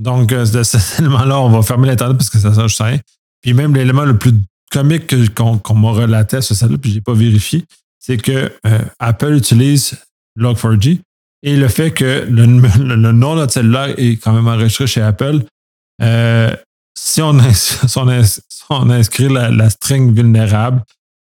Donc, 0.00 0.30
de 0.30 0.62
cet 0.62 1.00
élément-là, 1.00 1.40
on 1.40 1.50
va 1.50 1.62
fermer 1.62 1.88
l'Internet 1.88 2.16
parce 2.16 2.30
que 2.30 2.38
ça 2.38 2.50
ne 2.50 2.54
change 2.54 2.80
rien. 2.80 2.98
Puis 3.42 3.52
même 3.52 3.74
l'élément 3.74 4.04
le 4.04 4.16
plus 4.16 4.34
comique 4.70 5.32
qu'on 5.34 5.74
m'a 5.74 5.90
relaté 5.90 6.38
à 6.38 6.42
ce 6.42 6.54
stade-là, 6.54 6.78
puis 6.78 6.90
je 6.90 6.96
n'ai 6.96 7.00
pas 7.00 7.14
vérifié, 7.14 7.64
c'est 8.00 8.16
que 8.16 8.52
Apple 8.98 9.34
utilise 9.34 9.96
Log4j 10.38 11.00
et 11.44 11.56
le 11.56 11.68
fait 11.68 11.90
que 11.90 12.26
le, 12.28 12.46
nom 12.46 13.34
de 13.34 13.40
notre 13.40 13.52
cellulaire 13.52 13.94
est 13.98 14.16
quand 14.16 14.32
même 14.32 14.48
enregistré 14.48 14.86
chez 14.86 15.02
Apple, 15.02 15.40
euh, 16.02 16.54
si, 16.98 17.20
on, 17.20 17.38
inscrit 18.90 19.28
la, 19.28 19.70
string 19.70 20.14
vulnérable, 20.14 20.82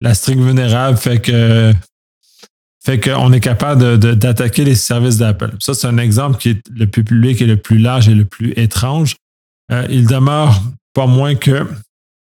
la 0.03 0.13
string 0.15 0.45
vulnérable 0.45 0.99
fait 0.99 1.21
que 1.21 1.73
fait 2.85 2.99
qu'on 2.99 3.33
est 3.33 3.41
capable 3.41 3.97
d'attaquer 3.99 4.65
les 4.65 4.75
services 4.75 5.17
d'Apple. 5.17 5.53
Ça, 5.61 5.73
c'est 5.73 5.87
un 5.87 5.99
exemple 5.99 6.37
qui 6.39 6.51
est 6.51 6.63
le 6.75 6.89
plus 6.89 7.05
public 7.05 7.41
et 7.41 7.47
le 7.47 7.57
plus 7.57 7.79
large 7.79 8.09
et 8.09 8.15
le 8.15 8.25
plus 8.25 8.53
étrange. 8.57 9.15
Euh, 9.71 9.87
il 9.89 10.07
demeure 10.07 10.61
pas 10.93 11.07
moins 11.07 11.37
que 11.37 11.65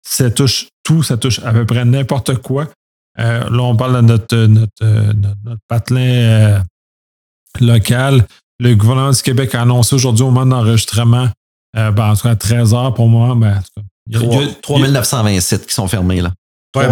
ça 0.06 0.30
touche 0.30 0.68
tout, 0.84 1.02
ça 1.02 1.16
touche 1.16 1.40
à 1.40 1.54
peu 1.54 1.66
près 1.66 1.86
n'importe 1.86 2.36
quoi. 2.36 2.68
Euh, 3.20 3.50
là, 3.50 3.64
on 3.64 3.76
parle 3.76 3.98
de 3.98 4.02
notre, 4.02 4.38
notre, 4.46 4.86
notre, 5.46 5.62
patelin 5.68 6.02
euh, 6.02 6.60
local. 7.60 8.26
Le 8.60 8.76
gouvernement 8.76 9.12
du 9.12 9.22
Québec 9.22 9.56
a 9.56 9.62
annoncé 9.62 9.96
aujourd'hui 9.96 10.24
au 10.24 10.32
moment 10.32 10.46
d'enregistrement, 10.46 11.30
ben, 11.74 11.94
en 11.98 12.16
tout 12.16 12.24
cas 12.24 12.36
13 12.36 12.74
heures 12.74 12.94
pour 12.94 13.08
moi. 13.08 13.36
Ben, 13.36 13.62
3927 14.62 15.66
qui 15.66 15.74
sont 15.74 15.88
fermés. 15.88 16.22
Là. 16.22 16.32
Ben, 16.74 16.92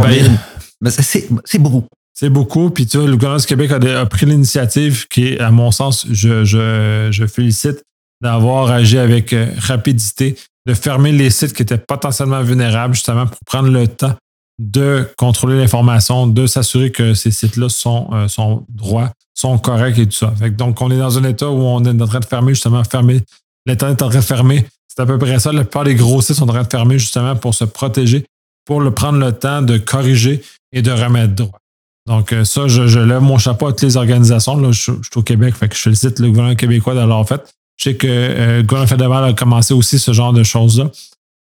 mais 0.81 0.91
c'est 0.91 1.59
beaucoup. 1.59 1.85
C'est 2.13 2.29
beaucoup. 2.29 2.69
Puis 2.69 2.87
tu 2.87 2.97
vois, 2.97 3.07
le 3.07 3.13
gouvernement 3.13 3.39
du 3.39 3.45
Québec 3.45 3.71
a, 3.71 4.05
pris 4.05 4.25
l'initiative 4.25 5.07
qui, 5.07 5.37
à 5.37 5.51
mon 5.51 5.71
sens, 5.71 6.07
je, 6.09 6.43
je, 6.45 7.09
je 7.11 7.27
félicite 7.27 7.83
d'avoir 8.21 8.71
agi 8.71 8.97
avec 8.97 9.33
euh, 9.33 9.51
rapidité, 9.59 10.35
de 10.65 10.73
fermer 10.73 11.11
les 11.11 11.29
sites 11.29 11.53
qui 11.53 11.61
étaient 11.61 11.77
potentiellement 11.77 12.41
vulnérables, 12.41 12.95
justement, 12.95 13.27
pour 13.27 13.37
prendre 13.45 13.69
le 13.69 13.87
temps 13.87 14.15
de 14.59 15.07
contrôler 15.17 15.57
l'information, 15.57 16.27
de 16.27 16.47
s'assurer 16.47 16.91
que 16.91 17.13
ces 17.13 17.31
sites-là 17.31 17.69
sont, 17.69 18.09
euh, 18.13 18.27
sont 18.27 18.65
droits, 18.69 19.11
sont 19.35 19.57
corrects 19.57 19.99
et 19.99 20.05
tout 20.05 20.17
ça. 20.17 20.33
donc, 20.57 20.81
on 20.81 20.89
est 20.89 20.97
dans 20.97 21.17
un 21.17 21.23
état 21.23 21.49
où 21.49 21.61
on 21.61 21.83
est 21.83 22.01
en 22.01 22.07
train 22.07 22.19
de 22.19 22.25
fermer, 22.25 22.53
justement, 22.53 22.83
fermer. 22.83 23.21
L'Internet 23.65 23.99
est 23.99 24.03
en 24.03 24.09
train 24.09 24.19
de 24.19 24.23
fermer. 24.23 24.65
C'est 24.87 25.01
à 25.01 25.05
peu 25.05 25.19
près 25.19 25.39
ça. 25.39 25.51
La 25.51 25.63
plupart 25.63 25.83
des 25.83 25.95
gros 25.95 26.21
sites 26.21 26.37
sont 26.37 26.49
en 26.49 26.53
train 26.53 26.63
de 26.63 26.69
fermer, 26.69 26.97
justement, 26.97 27.35
pour 27.35 27.53
se 27.53 27.65
protéger, 27.65 28.25
pour 28.65 28.81
le 28.81 28.91
prendre 28.91 29.19
le 29.19 29.31
temps 29.31 29.61
de 29.61 29.77
corriger 29.77 30.41
et 30.71 30.81
de 30.81 30.91
remettre 30.91 31.35
droit. 31.35 31.59
Donc, 32.07 32.31
euh, 32.31 32.45
ça, 32.45 32.67
je, 32.67 32.99
lève 32.99 33.21
mon 33.21 33.37
chapeau 33.37 33.67
à 33.67 33.71
toutes 33.71 33.83
les 33.83 33.97
organisations. 33.97 34.57
Là, 34.57 34.71
je, 34.71 34.81
suis 34.81 34.93
au 35.15 35.21
Québec, 35.21 35.55
fait 35.55 35.67
que 35.67 35.75
je 35.75 35.81
félicite 35.81 36.19
le 36.19 36.29
gouvernement 36.29 36.55
québécois 36.55 36.95
d'avoir 36.95 37.27
fait. 37.27 37.41
Je 37.75 37.83
sais 37.83 37.95
que 37.95 38.07
euh, 38.07 38.57
le 38.57 38.63
gouvernement 38.63 38.87
fédéral 38.87 39.23
a 39.25 39.33
commencé 39.33 39.73
aussi 39.73 39.99
ce 39.99 40.13
genre 40.13 40.33
de 40.33 40.41
choses-là. 40.41 40.89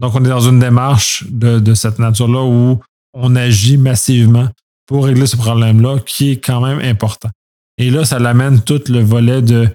Donc, 0.01 0.14
on 0.14 0.25
est 0.25 0.29
dans 0.29 0.41
une 0.41 0.59
démarche 0.59 1.25
de, 1.31 1.73
cette 1.75 1.99
nature-là 1.99 2.43
où 2.43 2.81
on 3.17 3.35
agit 3.35 3.79
massivement 3.79 4.49
pour 4.87 5.07
régler 5.07 5.27
ce 5.27 5.37
problème-là 5.37 5.99
qui 6.01 6.33
est 6.33 6.37
quand 6.37 6.61
même 6.61 6.81
important. 6.81 7.31
Et 7.79 7.91
là, 7.91 8.05
ça 8.05 8.19
l'amène 8.19 8.62
tout 8.62 8.83
le 8.89 9.01
volet 9.01 9.43
de 9.43 9.69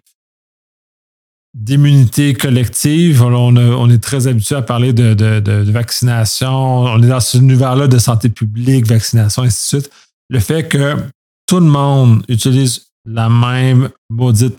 d'immunité 1.54 2.34
collective. 2.34 3.22
On, 3.24 3.90
est 3.90 4.02
très 4.02 4.28
habitué 4.28 4.56
à 4.56 4.62
parler 4.62 4.94
de, 4.94 5.72
vaccination. 5.72 6.84
On 6.84 7.04
est 7.04 7.08
dans 7.08 7.20
ce 7.20 7.38
univers-là 7.38 7.88
de 7.88 7.98
santé 7.98 8.30
publique, 8.30 8.88
vaccination, 8.88 9.44
ainsi 9.44 9.76
de 9.76 9.82
suite 9.82 9.92
le 10.30 10.40
fait 10.40 10.68
que 10.68 10.96
tout 11.46 11.60
le 11.60 11.66
monde 11.66 12.24
utilise 12.30 12.88
la 13.06 13.28
même 13.28 13.90
maudite 14.10 14.58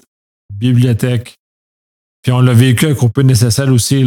bibliothèque, 0.53 1.39
puis 2.23 2.31
on 2.31 2.41
l'a 2.41 2.53
vécu 2.53 2.85
avec 2.85 3.03
un 3.03 3.09
peu 3.09 3.23
nécessaire 3.23 3.73
aussi, 3.73 4.05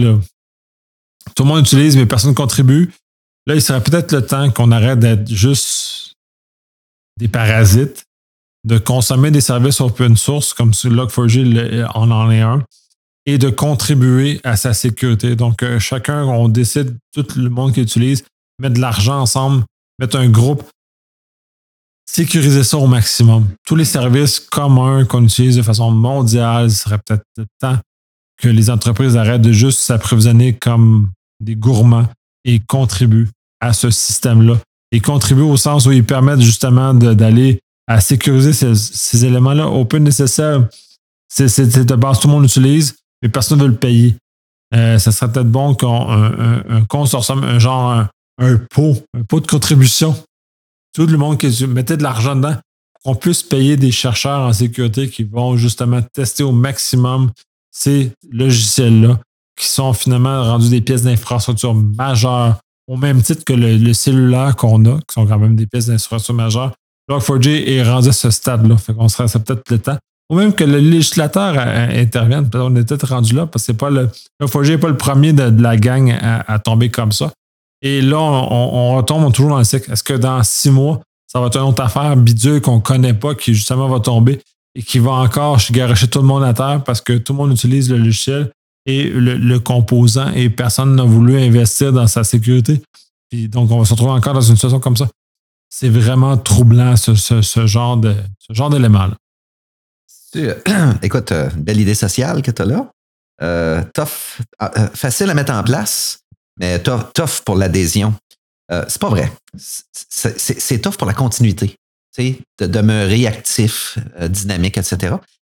tout 1.36 1.44
le 1.44 1.48
monde 1.50 1.62
utilise, 1.62 1.98
mais 1.98 2.06
personne 2.06 2.32
ne 2.32 2.36
contribue. 2.36 2.92
Là, 3.48 3.56
il 3.56 3.62
serait 3.62 3.84
peut-être 3.84 4.12
le 4.12 4.26
temps 4.26 4.50
qu'on 4.52 4.72
arrête 4.72 5.00
d'être 5.00 5.30
juste 5.30 6.14
des 7.18 7.28
parasites, 7.28 8.06
de 8.66 8.78
consommer 8.78 9.32
des 9.32 9.42
services 9.42 9.82
open 9.82 10.18
source 10.18 10.54
comme 10.54 10.72
Log4j 10.72 11.86
en 11.94 12.12
en 12.12 12.32
est 12.32 12.42
un, 12.42 12.64
et 13.28 13.38
de 13.38 13.50
contribuer 13.50 14.42
à 14.44 14.56
sa 14.56 14.74
sécurité. 14.74 15.36
Donc, 15.36 15.64
euh, 15.64 15.80
chacun, 15.80 16.24
on 16.24 16.48
décide, 16.48 16.98
tout 17.14 17.26
le 17.36 17.50
monde 17.50 17.74
qui 17.74 17.82
utilise, 17.82 18.24
mettre 18.60 18.76
de 18.76 18.82
l'argent 18.82 19.20
ensemble, 19.20 19.64
mettre 20.00 20.18
un 20.18 20.30
groupe, 20.30 20.64
sécuriser 22.06 22.64
ça 22.64 22.78
au 22.78 22.88
maximum. 22.88 23.48
Tous 23.66 23.76
les 23.76 23.86
services 23.86 24.40
communs 24.40 25.06
qu'on 25.06 25.24
utilise 25.24 25.58
de 25.58 25.62
façon 25.62 25.92
mondiale, 25.92 26.70
ce 26.70 26.84
serait 26.84 27.00
peut-être 27.06 27.24
le 27.38 27.46
temps 27.60 27.78
que 28.38 28.48
les 28.48 28.70
entreprises 28.70 29.18
arrêtent 29.18 29.42
de 29.42 29.52
juste 29.52 29.80
s'approvisionner 29.80 30.56
comme 30.56 31.10
des 31.40 31.56
gourmands 31.56 32.08
et 32.46 32.60
contribuent 32.60 33.28
à 33.60 33.74
ce 33.74 33.90
système-là. 33.90 34.58
Et 34.92 35.02
contribuent 35.02 35.42
au 35.42 35.58
sens 35.58 35.86
où 35.86 35.92
ils 35.92 36.06
permettent 36.06 36.42
justement 36.42 36.94
d'aller 36.94 37.60
à 37.88 38.00
sécuriser 38.00 38.54
ces, 38.54 39.26
éléments-là 39.26 39.68
au 39.68 39.84
peu 39.84 39.98
nécessaire. 39.98 40.66
C'est 41.28 41.86
de 41.86 41.96
base, 41.96 42.20
tout 42.20 42.28
le 42.28 42.34
monde 42.34 42.44
l'utilise, 42.44 42.96
mais 43.22 43.28
personne 43.28 43.58
ne 43.58 43.64
veut 43.64 43.70
le 43.70 43.76
payer. 43.76 44.16
Euh, 44.74 44.98
ça 45.00 45.12
serait 45.12 45.32
peut-être 45.32 45.52
bon 45.52 45.76
qu'on 45.76 46.10
un, 46.10 46.64
un, 46.70 46.86
consortium, 46.86 47.44
un 47.44 47.60
genre 47.60 47.92
un, 47.92 48.10
un 48.40 48.58
pot, 48.58 48.96
un 49.18 49.24
pot 49.24 49.42
de 49.42 49.48
contribution 49.48 50.16
tout 50.96 51.06
le 51.06 51.18
monde 51.18 51.38
qui 51.38 51.68
mettait 51.68 51.98
de 51.98 52.04
l'argent 52.04 52.38
dedans, 52.38 52.56
qu'on 53.04 53.16
puisse 53.16 53.44
payer 53.44 53.76
des 53.76 53.92
chercheurs 53.92 54.40
en 54.40 54.54
sécurité 54.54 55.10
qui 55.10 55.24
vont 55.24 55.58
justement 55.58 56.02
tester 56.02 56.42
au 56.42 56.54
maximum 56.54 57.32
ces 57.70 58.14
logiciels-là, 58.32 59.20
qui 59.56 59.68
sont 59.68 59.94
finalement 59.94 60.44
rendus 60.44 60.70
des 60.70 60.82
pièces 60.82 61.04
d'infrastructure 61.04 61.74
majeures, 61.74 62.58
au 62.88 62.98
même 62.98 63.22
titre 63.22 63.44
que 63.46 63.54
le, 63.54 63.94
cellulaire 63.94 64.56
qu'on 64.56 64.84
a, 64.86 64.98
qui 64.98 65.14
sont 65.14 65.26
quand 65.26 65.40
même 65.40 65.56
des 65.56 65.66
pièces 65.66 65.88
d'infrastructure 65.88 66.36
majeures. 66.36 66.72
Log4j 67.10 67.68
est 67.68 67.84
rendu 67.84 68.10
à 68.10 68.14
ce 68.14 68.32
stade-là. 68.32 68.78
Fait 68.78 68.94
qu'on 68.94 69.08
serait 69.08 69.28
peut-être 69.28 69.70
le 69.70 69.80
temps. 69.80 69.98
Ou 70.32 70.36
même 70.36 70.54
que 70.54 70.64
le 70.64 70.80
législateur 70.80 71.56
intervienne. 71.58 72.50
Peut-être 72.50 72.64
on 72.64 72.76
est 72.76 72.84
peut-être 72.84 73.08
rendu 73.08 73.36
là, 73.36 73.46
parce 73.46 73.64
que 73.64 73.68
c'est 73.68 73.78
pas 73.78 73.90
le. 73.90 74.10
Log4j 74.42 74.70
n'est 74.72 74.78
pas 74.78 74.88
le 74.88 74.98
premier 74.98 75.34
de, 75.34 75.62
la 75.62 75.78
gang 75.78 76.12
à, 76.20 76.60
tomber 76.60 76.90
comme 76.90 77.12
ça. 77.12 77.32
Et 77.82 78.02
là, 78.02 78.18
on, 78.18 78.96
retombe 78.98 79.32
toujours 79.32 79.52
dans 79.52 79.60
le 79.60 79.64
cycle. 79.64 79.92
Est-ce 79.92 80.04
que 80.04 80.14
dans 80.14 80.42
six 80.44 80.72
mois, 80.72 81.02
ça 81.28 81.40
va 81.40 81.48
être 81.48 81.58
une 81.58 81.70
autre 81.70 81.84
affaire 81.84 82.16
bidule 82.18 82.62
qu'on 82.62 82.78
ne 82.78 82.82
connaît 82.82 83.14
pas 83.14 83.36
qui 83.36 83.54
justement 83.54 83.88
va 83.88 84.00
tomber 84.00 84.40
et 84.74 84.82
qui 84.82 85.00
va 85.00 85.12
encore 85.12 85.60
garocher 85.72 86.08
tout 86.08 86.20
le 86.20 86.26
monde 86.26 86.44
à 86.44 86.54
terre 86.54 86.82
parce 86.84 87.02
que 87.02 87.14
tout 87.14 87.34
le 87.34 87.38
monde 87.38 87.52
utilise 87.52 87.90
le 87.92 87.98
logiciel 87.98 88.52
et 88.86 89.10
le, 89.10 89.60
composant 89.60 90.32
et 90.32 90.50
personne 90.50 90.96
n'a 90.96 91.04
voulu 91.04 91.40
investir 91.40 91.92
dans 91.92 92.08
sa 92.08 92.24
sécurité. 92.24 92.82
Puis 93.30 93.48
donc, 93.50 93.72
on 93.72 93.80
va 93.80 93.86
se 93.86 93.92
retrouver 93.92 94.12
encore 94.12 94.34
dans 94.34 94.42
une 94.42 94.56
situation 94.56 94.80
comme 94.80 94.98
ça. 94.98 95.08
C'est 95.70 95.90
vraiment 95.90 96.38
troublant 96.38 96.96
ce, 96.96 97.66
genre 97.66 97.98
de 97.98 98.16
ce 98.40 98.54
genre 98.54 98.70
d'élément-là. 98.70 99.16
Écoute, 101.02 101.32
euh, 101.32 101.50
belle 101.58 101.80
idée 101.80 101.96
sociale 101.96 102.42
que 102.42 102.52
tu 102.52 102.62
as 102.62 102.66
là. 102.66 102.92
Euh, 103.42 103.84
tough, 103.94 104.40
ah, 104.60 104.72
euh, 104.78 104.88
facile 104.94 105.30
à 105.30 105.34
mettre 105.34 105.52
en 105.52 105.64
place 105.64 106.20
mais 106.58 106.80
tough 106.80 107.42
pour 107.44 107.56
l'adhésion. 107.56 108.14
Euh, 108.72 108.86
c'est 108.88 109.02
pas 109.02 109.10
vrai. 109.10 109.32
C'est 109.58 110.82
tough 110.82 110.96
pour 110.98 111.08
la 111.08 111.14
continuité, 111.14 111.76
de 112.18 112.66
demeurer 112.66 113.28
actif, 113.28 113.98
euh, 114.20 114.28
dynamique, 114.28 114.78
etc. 114.78 115.16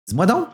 Dis-moi 0.09 0.27
donc, 0.27 0.49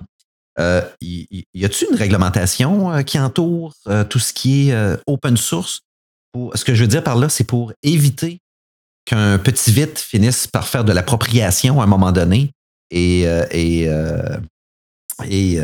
euh, 0.58 0.82
y, 1.00 1.64
a-t-il 1.64 1.88
une 1.90 1.96
réglementation 1.96 3.02
qui 3.04 3.18
entoure 3.18 3.74
tout 4.08 4.18
ce 4.18 4.32
qui 4.32 4.70
est 4.70 4.98
open 5.06 5.36
source? 5.36 5.80
Pour, 6.32 6.56
ce 6.56 6.64
que 6.64 6.74
je 6.74 6.82
veux 6.82 6.88
dire 6.88 7.04
par 7.04 7.16
là, 7.16 7.28
c'est 7.28 7.44
pour 7.44 7.72
éviter 7.82 8.40
qu'un 9.04 9.38
petit 9.38 9.70
vite 9.70 9.98
finisse 9.98 10.46
par 10.46 10.68
faire 10.68 10.84
de 10.84 10.92
l'appropriation 10.92 11.80
à 11.80 11.84
un 11.84 11.86
moment 11.86 12.12
donné. 12.12 12.52
Et, 12.90 13.22
et, 13.50 13.88
et 15.24 15.60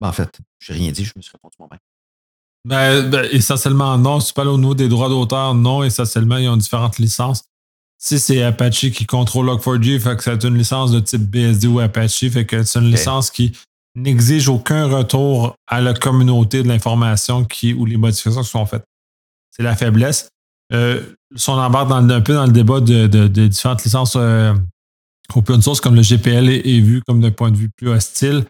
en 0.00 0.12
fait, 0.12 0.38
je 0.58 0.72
n'ai 0.72 0.78
rien 0.80 0.92
dit, 0.92 1.04
je 1.04 1.12
me 1.16 1.22
suis 1.22 1.32
répondu 1.32 1.56
moi-même. 1.58 1.78
Ben, 2.66 3.08
ben, 3.08 3.28
essentiellement, 3.30 3.96
non. 3.96 4.18
Si 4.18 4.28
tu 4.28 4.34
parles 4.34 4.48
au 4.48 4.58
niveau 4.58 4.74
des 4.74 4.88
droits 4.88 5.08
d'auteur, 5.08 5.54
non. 5.54 5.84
Essentiellement, 5.84 6.36
ils 6.36 6.48
ont 6.48 6.56
différentes 6.56 6.98
licences. 6.98 7.44
Si 7.98 8.18
c'est 8.18 8.42
Apache 8.42 8.90
qui 8.90 9.06
contrôle 9.06 9.46
Log4j, 9.46 10.00
fait 10.00 10.16
que 10.16 10.22
c'est 10.22 10.44
une 10.44 10.58
licence 10.58 10.90
de 10.90 11.00
type 11.00 11.22
BSD 11.22 11.68
ou 11.68 11.78
Apache, 11.78 12.28
fait 12.28 12.44
que 12.44 12.62
c'est 12.62 12.78
une 12.80 12.90
licence 12.90 13.30
qui 13.30 13.52
n'exige 13.96 14.48
aucun 14.48 14.86
retour 14.86 15.56
à 15.66 15.80
la 15.80 15.94
communauté 15.94 16.62
de 16.62 16.68
l'information 16.68 17.44
qui 17.44 17.72
ou 17.72 17.86
les 17.86 17.96
modifications 17.96 18.42
qui 18.42 18.50
sont 18.50 18.66
faites. 18.66 18.84
C'est 19.50 19.62
la 19.62 19.74
faiblesse. 19.74 20.28
Euh, 20.72 21.00
si 21.34 21.48
on 21.50 21.54
embarque 21.54 21.88
dans, 21.88 21.96
un 21.96 22.20
peu 22.20 22.34
dans 22.34 22.46
le 22.46 22.52
débat 22.52 22.80
de, 22.80 23.26
différentes 23.26 23.84
licences 23.84 24.14
euh, 24.16 24.54
open 25.34 25.62
source, 25.62 25.80
comme 25.80 25.94
le 25.94 26.02
GPL 26.02 26.48
est, 26.48 26.66
est 26.66 26.80
vu 26.80 27.02
comme 27.06 27.20
d'un 27.20 27.30
point 27.30 27.50
de 27.50 27.56
vue 27.56 27.70
plus 27.76 27.88
hostile, 27.88 28.44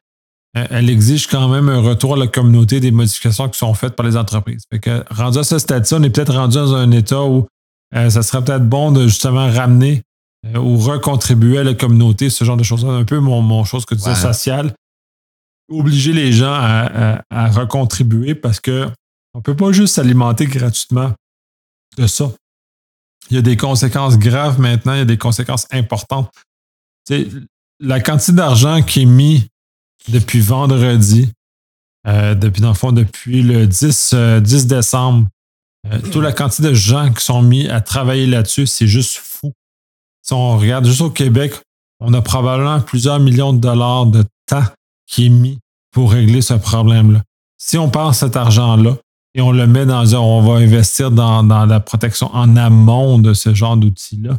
euh, 0.56 0.66
elle 0.70 0.88
exige 0.88 1.26
quand 1.26 1.48
même 1.48 1.68
un 1.68 1.80
retour 1.80 2.14
à 2.14 2.16
la 2.16 2.26
communauté 2.26 2.80
des 2.80 2.90
modifications 2.90 3.48
qui 3.48 3.58
sont 3.58 3.74
faites 3.74 3.94
par 3.94 4.06
les 4.06 4.16
entreprises. 4.16 4.64
Fait 4.70 4.78
que, 4.78 5.04
rendu 5.10 5.38
à 5.38 5.44
ce 5.44 5.58
stade-ci, 5.58 5.94
on 5.94 6.02
est 6.02 6.10
peut-être 6.10 6.34
rendu 6.34 6.56
dans 6.56 6.74
un 6.74 6.90
état 6.92 7.22
où 7.22 7.46
euh, 7.94 8.10
ça 8.10 8.22
serait 8.22 8.42
peut-être 8.42 8.66
bon 8.66 8.90
de 8.90 9.06
justement 9.06 9.50
ramener 9.50 10.02
euh, 10.46 10.58
ou 10.58 10.78
recontribuer 10.78 11.58
à 11.58 11.64
la 11.64 11.74
communauté, 11.74 12.30
ce 12.30 12.44
genre 12.44 12.56
de 12.56 12.62
choses. 12.62 12.84
Un 12.84 13.04
peu 13.04 13.18
mon, 13.18 13.42
mon 13.42 13.64
chose 13.64 13.84
que 13.84 13.94
tu 13.94 14.00
disais 14.00 14.14
sociale. 14.14 14.72
Obliger 15.68 16.12
les 16.12 16.32
gens 16.32 16.54
à, 16.54 17.50
recontribuer 17.50 18.34
parce 18.34 18.60
que 18.60 18.88
on 19.34 19.38
ne 19.38 19.42
peut 19.42 19.56
pas 19.56 19.72
juste 19.72 19.94
s'alimenter 19.94 20.46
gratuitement 20.46 21.12
de 21.98 22.06
ça. 22.06 22.32
Il 23.30 23.36
y 23.36 23.38
a 23.38 23.42
des 23.42 23.56
conséquences 23.56 24.18
graves 24.18 24.60
maintenant, 24.60 24.94
il 24.94 24.98
y 24.98 25.02
a 25.02 25.06
des 25.06 25.18
conséquences 25.18 25.66
importantes. 25.72 26.30
la 27.80 28.00
quantité 28.00 28.32
d'argent 28.32 28.82
qui 28.82 29.02
est 29.02 29.06
mis 29.06 29.46
depuis 30.08 30.40
vendredi, 30.40 31.30
euh, 32.06 32.34
depuis, 32.34 32.62
dans 32.62 32.68
le 32.68 32.74
fond, 32.74 32.92
depuis 32.92 33.42
le 33.42 33.66
10, 33.66 33.80
10 33.80 34.14
euh, 34.14 34.40
décembre, 34.40 35.26
euh, 35.92 36.00
toute 36.00 36.22
la 36.22 36.32
quantité 36.32 36.62
de 36.62 36.74
gens 36.74 37.12
qui 37.12 37.24
sont 37.24 37.42
mis 37.42 37.68
à 37.68 37.80
travailler 37.80 38.26
là-dessus, 38.26 38.66
c'est 38.66 38.86
juste 38.86 39.16
fou. 39.16 39.52
Si 40.22 40.32
on 40.32 40.56
regarde 40.58 40.84
juste 40.84 41.00
au 41.00 41.10
Québec, 41.10 41.54
on 42.00 42.12
a 42.14 42.22
probablement 42.22 42.80
plusieurs 42.80 43.20
millions 43.20 43.52
de 43.52 43.58
dollars 43.58 44.06
de 44.06 44.24
temps 44.46 44.64
qui 45.06 45.26
est 45.26 45.30
mis 45.30 45.58
pour 45.92 46.12
régler 46.12 46.42
ce 46.42 46.54
problème-là. 46.54 47.22
Si 47.58 47.78
on 47.78 47.88
prend 47.88 48.12
cet 48.12 48.36
argent-là 48.36 48.96
et 49.34 49.40
on 49.40 49.50
le 49.52 49.66
met 49.66 49.86
dans 49.86 50.14
un, 50.14 50.18
on 50.18 50.42
va 50.42 50.58
investir 50.58 51.10
dans, 51.10 51.42
la 51.42 51.80
protection 51.80 52.30
en 52.34 52.56
amont 52.56 53.18
de 53.18 53.32
ce 53.32 53.54
genre 53.54 53.76
d'outils-là, 53.76 54.38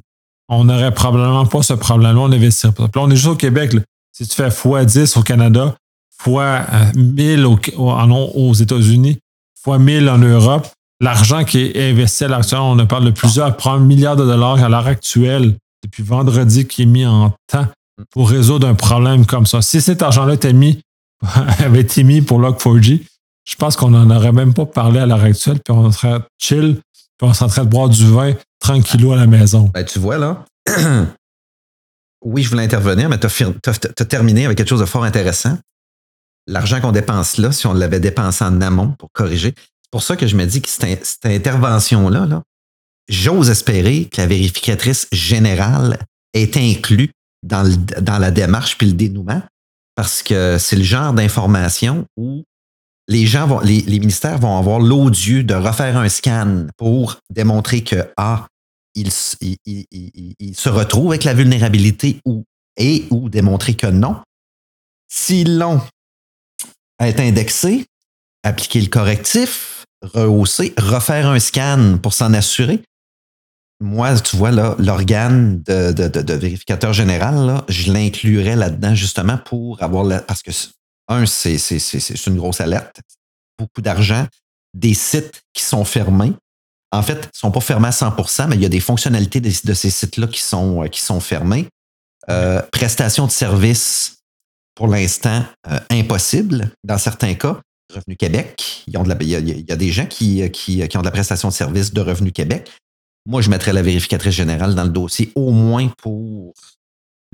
on 0.49 0.65
n'aurait 0.65 0.93
probablement 0.93 1.45
pas 1.45 1.61
ce 1.61 1.73
problème-là, 1.73 2.21
on 2.21 2.31
investirait 2.31 2.73
pas. 2.73 2.83
Là, 2.83 2.89
on 2.95 3.09
est 3.09 3.15
juste 3.15 3.27
au 3.27 3.35
Québec. 3.35 3.75
Si 4.11 4.27
tu 4.27 4.35
fais 4.35 4.49
x10 4.49 5.19
au 5.19 5.23
Canada, 5.23 5.75
x1000 6.23 7.43
aux 7.75 8.53
États-Unis, 8.53 9.17
x1000 9.65 10.09
en 10.09 10.17
Europe, 10.19 10.67
l'argent 11.01 11.43
qui 11.43 11.59
est 11.59 11.91
investi 11.91 12.23
à 12.23 12.27
l'heure 12.27 12.39
actuelle, 12.39 12.59
on 12.59 12.87
parle 12.87 13.05
de 13.05 13.11
plusieurs 13.11 13.55
milliards 13.79 14.15
de 14.15 14.25
dollars 14.25 14.63
à 14.63 14.69
l'heure 14.69 14.87
actuelle, 14.87 15.55
depuis 15.83 16.03
vendredi, 16.03 16.65
qui 16.65 16.83
est 16.83 16.85
mis 16.87 17.05
en 17.05 17.33
temps 17.47 17.67
pour 18.11 18.29
résoudre 18.29 18.67
un 18.67 18.75
problème 18.75 19.25
comme 19.25 19.45
ça. 19.45 19.61
Si 19.61 19.81
cet 19.81 20.01
argent-là 20.01 20.35
était 20.35 20.53
mis, 20.53 20.81
avait 21.59 21.81
été 21.81 22.03
mis 22.03 22.21
pour 22.21 22.39
Log4j, 22.39 23.03
je 23.47 23.55
pense 23.55 23.75
qu'on 23.75 23.89
n'en 23.89 24.13
aurait 24.15 24.33
même 24.33 24.53
pas 24.53 24.65
parlé 24.65 24.99
à 24.99 25.05
l'heure 25.05 25.23
actuelle, 25.23 25.59
puis 25.63 25.73
on 25.73 25.91
serait 25.91 26.19
chill, 26.39 26.81
puis 27.17 27.29
on 27.29 27.33
serait 27.33 27.45
en 27.45 27.49
train 27.49 27.63
de 27.63 27.69
boire 27.69 27.89
du 27.89 28.05
vin 28.05 28.33
tranquillou 28.59 29.13
à 29.13 29.15
la 29.15 29.27
maison. 29.27 29.71
Ben, 29.73 29.85
tu 29.85 29.99
vois, 29.99 30.17
là, 30.17 30.45
oui, 32.25 32.43
je 32.43 32.49
voulais 32.49 32.63
intervenir, 32.63 33.09
mais 33.09 33.17
tu 33.19 33.27
as, 33.27 34.05
terminé 34.05 34.45
avec 34.45 34.57
quelque 34.57 34.69
chose 34.69 34.81
de 34.81 34.85
fort 34.85 35.03
intéressant. 35.03 35.57
L'argent 36.45 36.81
qu'on 36.81 36.91
dépense 36.91 37.37
là, 37.37 37.51
si 37.51 37.67
on 37.67 37.73
l'avait 37.73 37.99
dépensé 37.99 38.43
en 38.43 38.61
amont 38.61 38.89
pour 38.99 39.09
corriger, 39.11 39.53
c'est 39.57 39.91
pour 39.91 40.03
ça 40.03 40.15
que 40.15 40.27
je 40.27 40.35
me 40.35 40.45
dis 40.45 40.61
que 40.61 40.69
cette, 40.69 41.25
intervention-là, 41.25 42.25
-là, 42.25 42.41
j'ose 43.07 43.49
espérer 43.49 44.05
que 44.05 44.19
la 44.19 44.27
vérificatrice 44.27 45.07
générale 45.11 45.99
est 46.33 46.57
inclue 46.57 47.11
dans, 47.43 47.69
dans 48.01 48.17
la 48.17 48.31
démarche 48.31 48.77
puis 48.77 48.87
le 48.87 48.93
dénouement, 48.93 49.41
parce 49.95 50.23
que 50.23 50.57
c'est 50.59 50.75
le 50.75 50.83
genre 50.83 51.13
d'information 51.13 52.05
où 52.17 52.43
les 53.07 53.25
gens 53.25 53.47
vont, 53.47 53.59
les, 53.61 53.83
ministères 53.99 54.37
vont 54.37 54.57
avoir 54.57 54.79
l'odieux 54.79 55.43
de 55.43 55.53
refaire 55.53 55.97
un 55.97 56.09
scan 56.09 56.67
pour 56.77 57.19
démontrer 57.29 57.83
que 57.83 58.11
ah, 58.17 58.47
il, 58.95 59.11
se 59.11 60.69
retrouve 60.69 61.11
avec 61.11 61.23
la 61.23 61.33
vulnérabilité 61.33 62.19
ou 62.25 62.43
et 62.77 63.05
ou 63.09 63.29
démontrer 63.29 63.75
que 63.75 63.87
non. 63.87 64.21
S'ils 65.09 65.57
l'ont, 65.57 65.81
être 66.99 67.19
indexé, 67.19 67.85
appliquer 68.43 68.81
le 68.81 68.87
correctif, 68.87 69.85
rehausser, 70.01 70.73
refaire 70.77 71.27
un 71.27 71.39
scan 71.39 71.97
pour 72.01 72.13
s'en 72.13 72.33
assurer. 72.33 72.83
Moi, 73.79 74.19
tu 74.19 74.35
vois, 74.37 74.51
là, 74.51 74.75
l'organe 74.79 75.61
de, 75.61 76.33
vérificateur 76.33 76.93
général, 76.93 77.45
là, 77.45 77.63
je 77.69 77.91
l'inclurais 77.91 78.55
là-dedans 78.55 78.95
justement 78.95 79.37
pour 79.37 79.83
avoir 79.83 80.03
la, 80.03 80.19
parce 80.19 80.41
que 80.41 80.51
un, 81.07 81.25
c'est, 81.25 81.57
une 82.27 82.37
grosse 82.37 82.59
alerte, 82.59 83.01
beaucoup 83.57 83.81
d'argent, 83.81 84.25
des 84.73 84.93
sites 84.93 85.43
qui 85.53 85.63
sont 85.63 85.85
fermés. 85.85 86.33
En 86.91 87.03
fait, 87.03 87.13
ils 87.13 87.35
ne 87.35 87.39
sont 87.39 87.51
pas 87.51 87.61
fermés 87.61 87.87
à 87.87 87.91
100% 87.91 88.47
mais 88.47 88.55
il 88.55 88.61
y 88.61 88.65
a 88.65 88.69
des 88.69 88.79
fonctionnalités 88.79 89.41
de, 89.41 89.73
ces 89.73 89.89
sites-là 89.89 90.27
qui 90.27 90.41
sont, 90.41 90.83
euh, 90.83 90.87
qui 90.87 91.01
sont 91.01 91.19
fermés. 91.19 91.67
Euh, 92.29 92.61
prestations 92.71 93.25
de 93.25 93.31
services, 93.31 94.17
pour 94.75 94.87
l'instant, 94.87 95.45
euh, 95.67 95.79
impossible 95.91 96.71
dans 96.83 96.97
certains 96.97 97.35
cas. 97.35 97.59
Revenu 97.93 98.17
Québec. 98.17 98.83
Il, 98.87 98.93
y 98.93 99.71
a, 99.71 99.75
des 99.77 99.91
gens 99.91 100.07
qui, 100.07 100.49
qui, 100.51 100.83
ont 100.95 100.99
de 100.99 101.05
la 101.05 101.11
prestation 101.11 101.47
de 101.47 101.53
service 101.53 101.93
de 101.93 102.01
Revenu 102.01 102.33
Québec. 102.33 102.69
Moi, 103.27 103.41
je 103.41 103.49
mettrais 103.49 103.73
la 103.73 103.81
vérificatrice 103.81 104.33
générale 104.33 104.73
dans 104.73 104.85
le 104.85 104.89
dossier, 104.89 105.31
au 105.35 105.51
moins 105.51 105.89
pour 106.01 106.53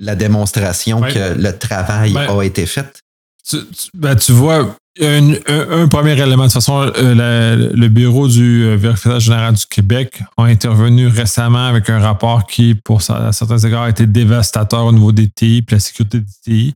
la 0.00 0.16
démonstration 0.16 1.00
que 1.00 1.34
le 1.40 1.56
travail 1.56 2.16
a 2.16 2.44
été 2.44 2.66
fait. 2.66 3.00
Tu, 3.48 3.58
ben, 3.94 4.16
tu 4.16 4.32
vois, 4.32 4.74
un, 5.00 5.32
un, 5.48 5.88
premier 5.88 6.12
élément, 6.12 6.44
de 6.44 6.48
toute 6.48 6.54
façon, 6.54 6.90
euh, 6.96 7.70
le 7.74 7.88
bureau 7.88 8.26
du 8.26 8.64
euh, 8.64 8.76
vérificateur 8.76 9.20
général 9.20 9.54
du 9.54 9.66
Québec 9.66 10.22
a 10.36 10.44
intervenu 10.44 11.08
récemment 11.08 11.66
avec 11.66 11.90
un 11.90 11.98
rapport 11.98 12.46
qui, 12.46 12.74
pour 12.74 13.02
à 13.10 13.32
certains 13.32 13.58
égards, 13.58 13.82
a 13.82 13.90
été 13.90 14.06
dévastateur 14.06 14.84
au 14.84 14.92
niveau 14.92 15.12
des 15.12 15.28
TI 15.28 15.58
et 15.58 15.72
la 15.72 15.80
sécurité 15.80 16.20
des 16.20 16.32
TI. 16.42 16.74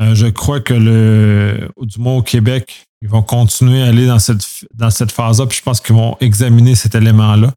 Euh, 0.00 0.14
je 0.14 0.26
crois 0.26 0.60
que 0.60 0.74
le, 0.74 1.68
du 1.80 1.98
moins 1.98 2.16
au 2.16 2.22
Québec, 2.22 2.84
ils 3.02 3.08
vont 3.08 3.22
continuer 3.22 3.82
à 3.82 3.86
aller 3.86 4.06
dans 4.06 4.18
cette, 4.18 4.44
dans 4.74 4.90
cette 4.90 5.12
phase-là, 5.12 5.46
puis 5.46 5.58
je 5.58 5.62
pense 5.62 5.80
qu'ils 5.80 5.96
vont 5.96 6.16
examiner 6.20 6.74
cet 6.74 6.94
élément-là. 6.94 7.52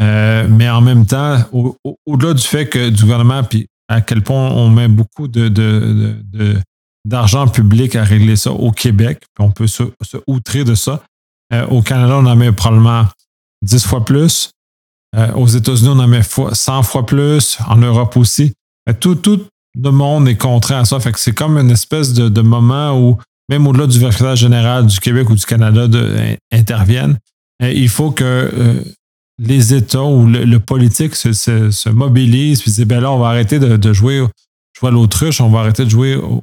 Euh, 0.00 0.46
mais 0.48 0.68
en 0.68 0.80
même 0.80 1.06
temps, 1.06 1.38
au-delà 2.06 2.34
du 2.34 2.42
fait 2.42 2.68
que 2.68 2.88
du 2.88 3.02
gouvernement, 3.02 3.42
puis 3.42 3.66
à 3.88 4.00
quel 4.00 4.22
point 4.22 4.50
on 4.50 4.68
met 4.68 4.88
beaucoup 4.88 5.28
de, 5.28 5.48
d'argent 7.04 7.48
public 7.48 7.96
à 7.96 8.04
régler 8.04 8.36
ça 8.36 8.52
au 8.52 8.70
Québec, 8.70 9.20
puis 9.34 9.46
on 9.46 9.50
peut 9.50 9.66
se, 9.66 9.82
outrer 10.26 10.64
de 10.64 10.74
ça. 10.74 11.02
Euh, 11.52 11.66
au 11.66 11.82
Canada, 11.82 12.16
on 12.18 12.26
en 12.26 12.36
met 12.36 12.52
probablement 12.52 13.06
10 13.62 13.86
fois 13.86 14.04
plus. 14.04 14.50
aux 15.34 15.46
États-Unis, 15.46 15.88
on 15.88 15.98
en 15.98 16.08
met 16.08 16.22
100 16.22 16.82
fois 16.82 17.06
plus. 17.06 17.58
En 17.66 17.76
Europe 17.76 18.16
aussi. 18.16 18.52
Tout, 19.00 19.16
tout, 19.16 19.40
le 19.80 19.90
monde 19.90 20.28
est 20.28 20.36
contraint 20.36 20.80
à 20.80 20.84
ça. 20.84 20.98
Fait 21.00 21.12
que 21.12 21.20
c'est 21.20 21.34
comme 21.34 21.56
une 21.56 21.70
espèce 21.70 22.12
de, 22.12 22.40
moment 22.40 22.98
où, 22.98 23.18
même 23.48 23.66
au-delà 23.66 23.86
du 23.86 23.98
vérificateur 23.98 24.36
général 24.36 24.86
du 24.86 24.98
Québec 24.98 25.30
ou 25.30 25.34
du 25.34 25.44
Canada 25.44 25.86
interviennent, 26.52 27.18
euh, 27.62 27.72
il 27.72 27.88
faut 27.88 28.10
que 28.10 28.24
euh, 28.24 28.82
les 29.38 29.74
États 29.74 30.02
ou 30.02 30.26
le, 30.26 30.58
politique 30.58 31.14
se, 31.14 31.32
se, 31.32 31.88
mobilisent 31.88 32.60
puis 32.60 32.70
disent 32.70 32.86
ben 32.86 33.00
là, 33.00 33.12
on 33.12 33.18
va 33.18 33.28
arrêter 33.28 33.58
de, 33.58 33.92
jouer, 33.92 34.24
jouer 34.76 34.88
à 34.88 34.92
l'autruche, 34.92 35.40
on 35.40 35.48
va 35.48 35.60
arrêter 35.60 35.84
de 35.84 35.90
jouer 35.90 36.16
au, 36.16 36.42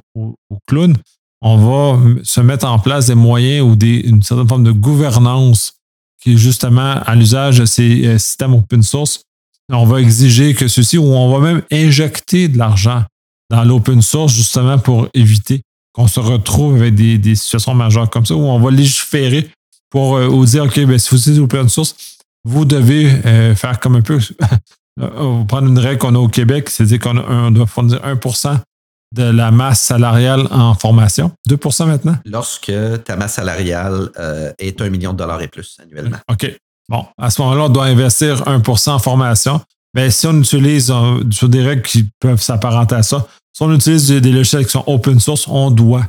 clown. 0.66 0.96
On 1.42 1.56
va 1.58 2.00
se 2.24 2.40
mettre 2.40 2.66
en 2.66 2.78
place 2.78 3.06
des 3.06 3.14
moyens 3.14 3.66
ou 3.66 3.76
des, 3.76 3.96
une 3.96 4.22
certaine 4.22 4.48
forme 4.48 4.64
de 4.64 4.72
gouvernance 4.72 5.74
qui 6.22 6.32
est 6.32 6.36
justement 6.38 6.94
à 7.04 7.14
l'usage 7.14 7.58
de 7.58 7.66
ces 7.66 8.06
euh, 8.06 8.18
systèmes 8.18 8.54
open 8.54 8.82
source. 8.82 9.22
On 9.70 9.84
va 9.84 10.00
exiger 10.00 10.54
que 10.54 10.66
ceci, 10.66 10.96
ou 10.96 11.04
on 11.04 11.38
va 11.38 11.52
même 11.52 11.62
injecter 11.70 12.48
de 12.48 12.56
l'argent 12.56 13.04
dans 13.50 13.64
l'open 13.64 14.00
source 14.00 14.32
justement 14.32 14.78
pour 14.78 15.08
éviter 15.12 15.60
qu'on 15.92 16.08
se 16.08 16.20
retrouve 16.20 16.76
avec 16.76 16.94
des, 16.94 17.34
situations 17.34 17.74
majeures 17.74 18.08
comme 18.08 18.24
ça 18.24 18.34
où 18.34 18.42
on 18.42 18.58
va 18.58 18.70
légiférer 18.70 19.50
pour 19.90 20.16
euh, 20.16 20.44
dire 20.46 20.64
OK, 20.64 20.80
ben, 20.84 20.98
si 20.98 21.10
vous 21.10 21.16
utilisez 21.16 21.40
l'open 21.40 21.68
source, 21.68 22.15
vous 22.46 22.64
devez 22.64 23.10
euh, 23.26 23.54
faire 23.54 23.80
comme 23.80 23.96
un 23.96 24.02
peu. 24.02 24.18
on 25.00 25.40
va 25.40 25.44
prendre 25.44 25.66
une 25.66 25.78
règle 25.78 25.98
qu'on 25.98 26.14
a 26.14 26.18
au 26.18 26.28
Québec, 26.28 26.70
c'est-à-dire 26.70 27.00
qu'on 27.00 27.50
doit 27.50 27.66
fournir 27.66 27.98
1% 27.98 28.56
de 29.14 29.22
la 29.24 29.50
masse 29.50 29.80
salariale 29.80 30.46
en 30.50 30.74
formation. 30.74 31.32
2% 31.48 31.86
maintenant? 31.86 32.16
Lorsque 32.24 32.72
ta 33.04 33.16
masse 33.16 33.34
salariale 33.34 34.10
euh, 34.18 34.52
est 34.58 34.80
1 34.80 34.90
million 34.90 35.12
de 35.12 35.18
dollars 35.18 35.42
et 35.42 35.48
plus 35.48 35.76
annuellement. 35.82 36.18
OK. 36.30 36.56
Bon, 36.88 37.04
à 37.18 37.30
ce 37.30 37.42
moment-là, 37.42 37.64
on 37.64 37.68
doit 37.68 37.86
investir 37.86 38.42
1% 38.44 38.90
en 38.90 38.98
formation. 39.00 39.60
Mais 39.94 40.10
si 40.10 40.26
on 40.26 40.38
utilise 40.38 40.92
sur 41.30 41.48
des 41.48 41.62
règles 41.62 41.82
qui 41.82 42.06
peuvent 42.20 42.40
s'apparenter 42.40 42.94
à 42.94 43.02
ça, 43.02 43.26
si 43.52 43.62
on 43.62 43.72
utilise 43.72 44.08
des, 44.08 44.30
logiciels 44.30 44.66
qui 44.66 44.70
sont 44.70 44.84
open 44.86 45.18
source, 45.18 45.48
on 45.48 45.70
doit 45.70 46.04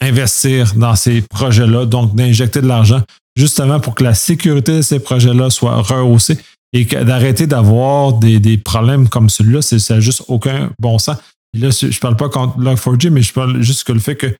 investir 0.00 0.74
dans 0.74 0.96
ces 0.96 1.22
projets-là, 1.22 1.86
donc 1.86 2.16
d'injecter 2.16 2.62
de 2.62 2.66
l'argent 2.66 3.02
justement 3.36 3.80
pour 3.80 3.94
que 3.94 4.04
la 4.04 4.14
sécurité 4.14 4.76
de 4.76 4.82
ces 4.82 5.00
projets-là 5.00 5.50
soit 5.50 5.76
rehaussée 5.76 6.38
et 6.72 6.84
d'arrêter 6.84 7.46
d'avoir 7.46 8.14
des, 8.14 8.58
problèmes 8.58 9.08
comme 9.08 9.28
celui-là. 9.28 9.62
C'est 9.62 10.00
juste 10.00 10.24
aucun 10.28 10.70
bon 10.78 10.98
sens. 10.98 11.16
Là, 11.54 11.68
je 11.70 11.86
ne 11.86 12.00
parle 12.00 12.16
pas 12.16 12.30
contre 12.30 12.58
Log4j, 12.58 13.10
mais 13.10 13.22
je 13.22 13.32
parle 13.32 13.60
juste 13.60 13.84
que 13.84 13.92
le 13.92 14.00
fait 14.00 14.16
que 14.16 14.34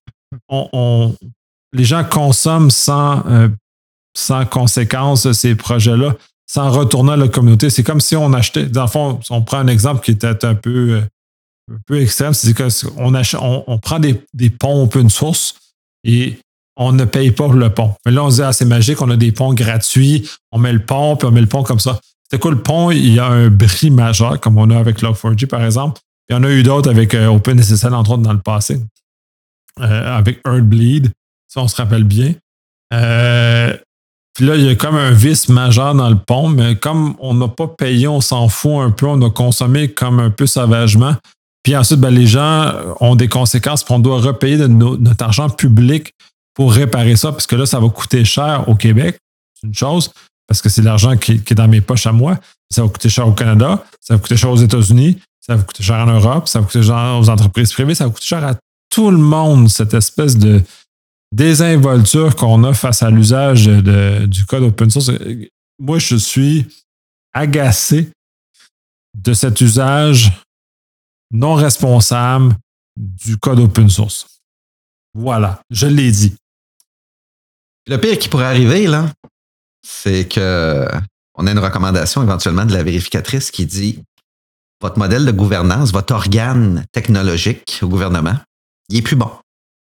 les 1.75 1.85
gens 1.85 2.05
consomment 2.05 2.71
sans, 2.71 3.23
euh, 3.27 3.49
conséquence 4.51 5.31
ces 5.33 5.55
projets-là 5.55 6.17
sans 6.47 6.71
retourner 6.71 7.13
à 7.13 7.17
la 7.17 7.29
communauté. 7.29 7.71
C'est 7.71 7.83
comme 7.83 8.01
si 8.01 8.15
on 8.17 8.33
achetait, 8.33 8.67
dans 8.67 8.83
le 8.83 8.89
fond, 8.89 9.21
on 9.31 9.43
prend 9.43 9.59
un 9.59 9.69
exemple 9.69 10.05
qui 10.05 10.11
était 10.11 10.45
un 10.45 10.55
peu, 10.55 10.91
euh, 10.91 11.01
un 11.73 11.79
peu 11.87 12.01
extrême, 12.01 12.35
c'est 12.35 12.53
qu'on 12.55 12.69
on, 12.99 13.65
on, 13.67 13.79
prend 13.79 13.99
des, 13.99 14.23
des 14.35 14.51
ponts 14.51 14.83
open 14.83 15.09
source 15.09 15.55
et 16.05 16.39
on 16.77 16.93
ne 16.93 17.05
paye 17.05 17.31
pas 17.31 17.49
le 17.49 17.71
pont. 17.71 17.95
Mais 18.05 18.13
là, 18.13 18.25
on 18.25 18.31
se 18.31 18.37
dit, 18.37 18.43
ah, 18.43 18.53
c'est 18.53 18.65
magique, 18.65 19.01
on 19.03 19.11
a 19.11 19.17
des 19.17 19.33
ponts 19.33 19.55
gratuits, 19.55 20.29
on 20.51 20.59
met 20.59 20.73
le 20.73 20.85
pont, 20.85 21.17
puis 21.17 21.29
on 21.29 21.31
met 21.31 21.41
le 21.41 21.47
pont 21.47 21.63
comme 21.63 21.81
ça. 21.81 22.01
C'est 22.31 22.39
quoi 22.39 22.51
le 22.51 22.63
pont? 22.63 22.91
Il 22.91 23.13
y 23.13 23.19
a 23.19 23.27
un 23.27 23.49
bris 23.49 23.91
majeur, 23.91 24.41
comme 24.41 24.57
on 24.59 24.71
a 24.71 24.79
avec 24.79 25.03
Log4j, 25.03 25.47
par 25.47 25.65
exemple. 25.65 26.01
Il 26.29 26.35
y 26.35 26.37
en 26.37 26.45
a 26.45 26.51
eu 26.51 26.63
d'autres 26.63 26.89
avec 26.89 27.15
euh, 27.15 27.27
OpenSSL, 27.27 27.93
entre 27.95 28.13
autres, 28.13 28.23
dans 28.23 28.33
le 28.33 28.41
passé. 28.41 28.81
Euh, 29.81 30.17
avec 30.19 30.41
Earthbleed, 30.47 31.11
ça, 31.49 31.61
on 31.61 31.69
se 31.69 31.77
rappelle 31.77 32.05
bien. 32.05 32.35
Puis 34.35 34.47
là, 34.47 34.57
il 34.57 34.65
y 34.65 34.69
a 34.71 34.75
comme 34.75 34.97
un 34.97 35.11
vice 35.11 35.49
majeur 35.49 35.95
dans 35.95 36.09
le 36.09 36.17
pont, 36.17 36.49
mais 36.49 36.77
comme 36.77 37.15
on 37.19 37.35
n'a 37.35 37.49
pas 37.49 37.69
payé, 37.69 38.09
on 38.09 38.21
s'en 38.21 38.49
fout 38.49 38.81
un 38.81 38.91
peu, 38.91 39.07
on 39.07 39.21
a 39.23 39.31
consommé 39.31 39.89
comme 39.89 40.21
un 40.21 40.31
peu 40.31 40.47
sauvagement. 40.47 41.15
Puis 41.63 41.77
ensuite, 41.77 42.01
ben, 42.01 42.11
les 42.11 42.27
gens 42.27 42.73
ont 43.01 43.15
des 43.15 43.29
conséquences, 43.29 43.85
puis 43.85 43.95
on 43.95 43.99
doit 43.99 44.21
repayer 44.21 44.57
de 44.57 44.67
notre 44.67 45.25
argent 45.25 45.49
public 45.51 46.15
pour 46.55 46.73
réparer 46.73 47.17
ça, 47.17 47.33
parce 47.33 47.47
que 47.47 47.57
là, 47.57 47.67
ça 47.67 47.81
va 47.81 47.89
coûter 47.89 48.25
cher 48.25 48.69
au 48.69 48.75
Québec, 48.75 49.19
c'est 49.55 49.67
une 49.67 49.75
chose, 49.75 50.13
parce 50.47 50.61
que 50.61 50.69
c'est 50.69 50.83
l'argent 50.83 51.17
qui, 51.17 51.33
est 51.33 51.55
dans 51.55 51.69
mes 51.69 51.81
poches 51.81 52.07
à 52.07 52.13
moi. 52.13 52.39
Ça 52.71 52.83
va 52.83 52.89
coûter 52.89 53.09
cher 53.09 53.27
au 53.27 53.33
Canada, 53.33 53.85
ça 54.01 54.15
va 54.15 54.21
coûter 54.21 54.37
cher 54.37 54.51
aux 54.51 54.57
États-Unis, 54.57 55.19
ça 55.41 55.57
va 55.57 55.63
coûter 55.63 55.83
cher 55.83 55.97
en 55.97 56.07
Europe, 56.07 56.49
ça 56.49 56.61
va 56.61 56.67
coûter 56.67 56.83
cher 56.83 57.19
aux 57.21 57.29
entreprises 57.29 57.73
privées, 57.73 57.95
ça 57.95 58.05
va 58.05 58.11
coûter 58.11 58.27
cher 58.27 58.45
à 58.45 58.55
tout 58.91 59.11
le 59.11 59.19
monde, 59.19 59.69
cette 59.69 59.95
espèce 59.95 60.37
de 60.37 60.63
désinvolture 61.33 62.37
qu'on 62.37 62.65
a 62.65 62.75
face 62.75 63.03
à 63.03 63.11
l'usage 63.11 63.67
du 63.67 64.45
code 64.45 64.65
open 64.65 64.91
source. 64.91 65.11
Moi, 65.79 65.99
je 65.99 66.17
suis 66.17 66.67
agacé 67.33 68.11
de 69.17 69.33
cet 69.33 69.61
usage 69.61 70.33
non 71.31 71.55
responsable 71.55 72.55
du 72.97 73.39
code 73.39 73.61
open 73.61 73.89
source. 73.89 74.27
Voilà, 75.15 75.61
je 75.71 75.87
l'ai 75.87 76.11
dit. 76.11 76.35
Le 77.87 77.97
pire 77.97 78.19
qui 78.19 78.29
pourrait 78.29 78.47
arriver, 78.47 78.87
là, 78.87 79.11
c'est 79.83 80.29
que 80.29 80.87
on 81.35 81.47
a 81.47 81.51
une 81.51 81.59
recommandation 81.59 82.23
éventuellement 82.23 82.65
de 82.65 82.73
la 82.73 82.83
vérificatrice 82.83 83.51
qui 83.51 83.67
dit 83.67 84.03
votre 84.81 84.99
modèle 84.99 85.25
de 85.25 85.31
gouvernance, 85.31 85.93
votre 85.93 86.15
organe 86.15 86.85
technologique 86.93 87.79
au 87.83 87.89
gouvernement, 87.89 88.37
il 88.89 88.99
est 88.99 89.03
plus 89.03 89.17
bon. 89.17 89.31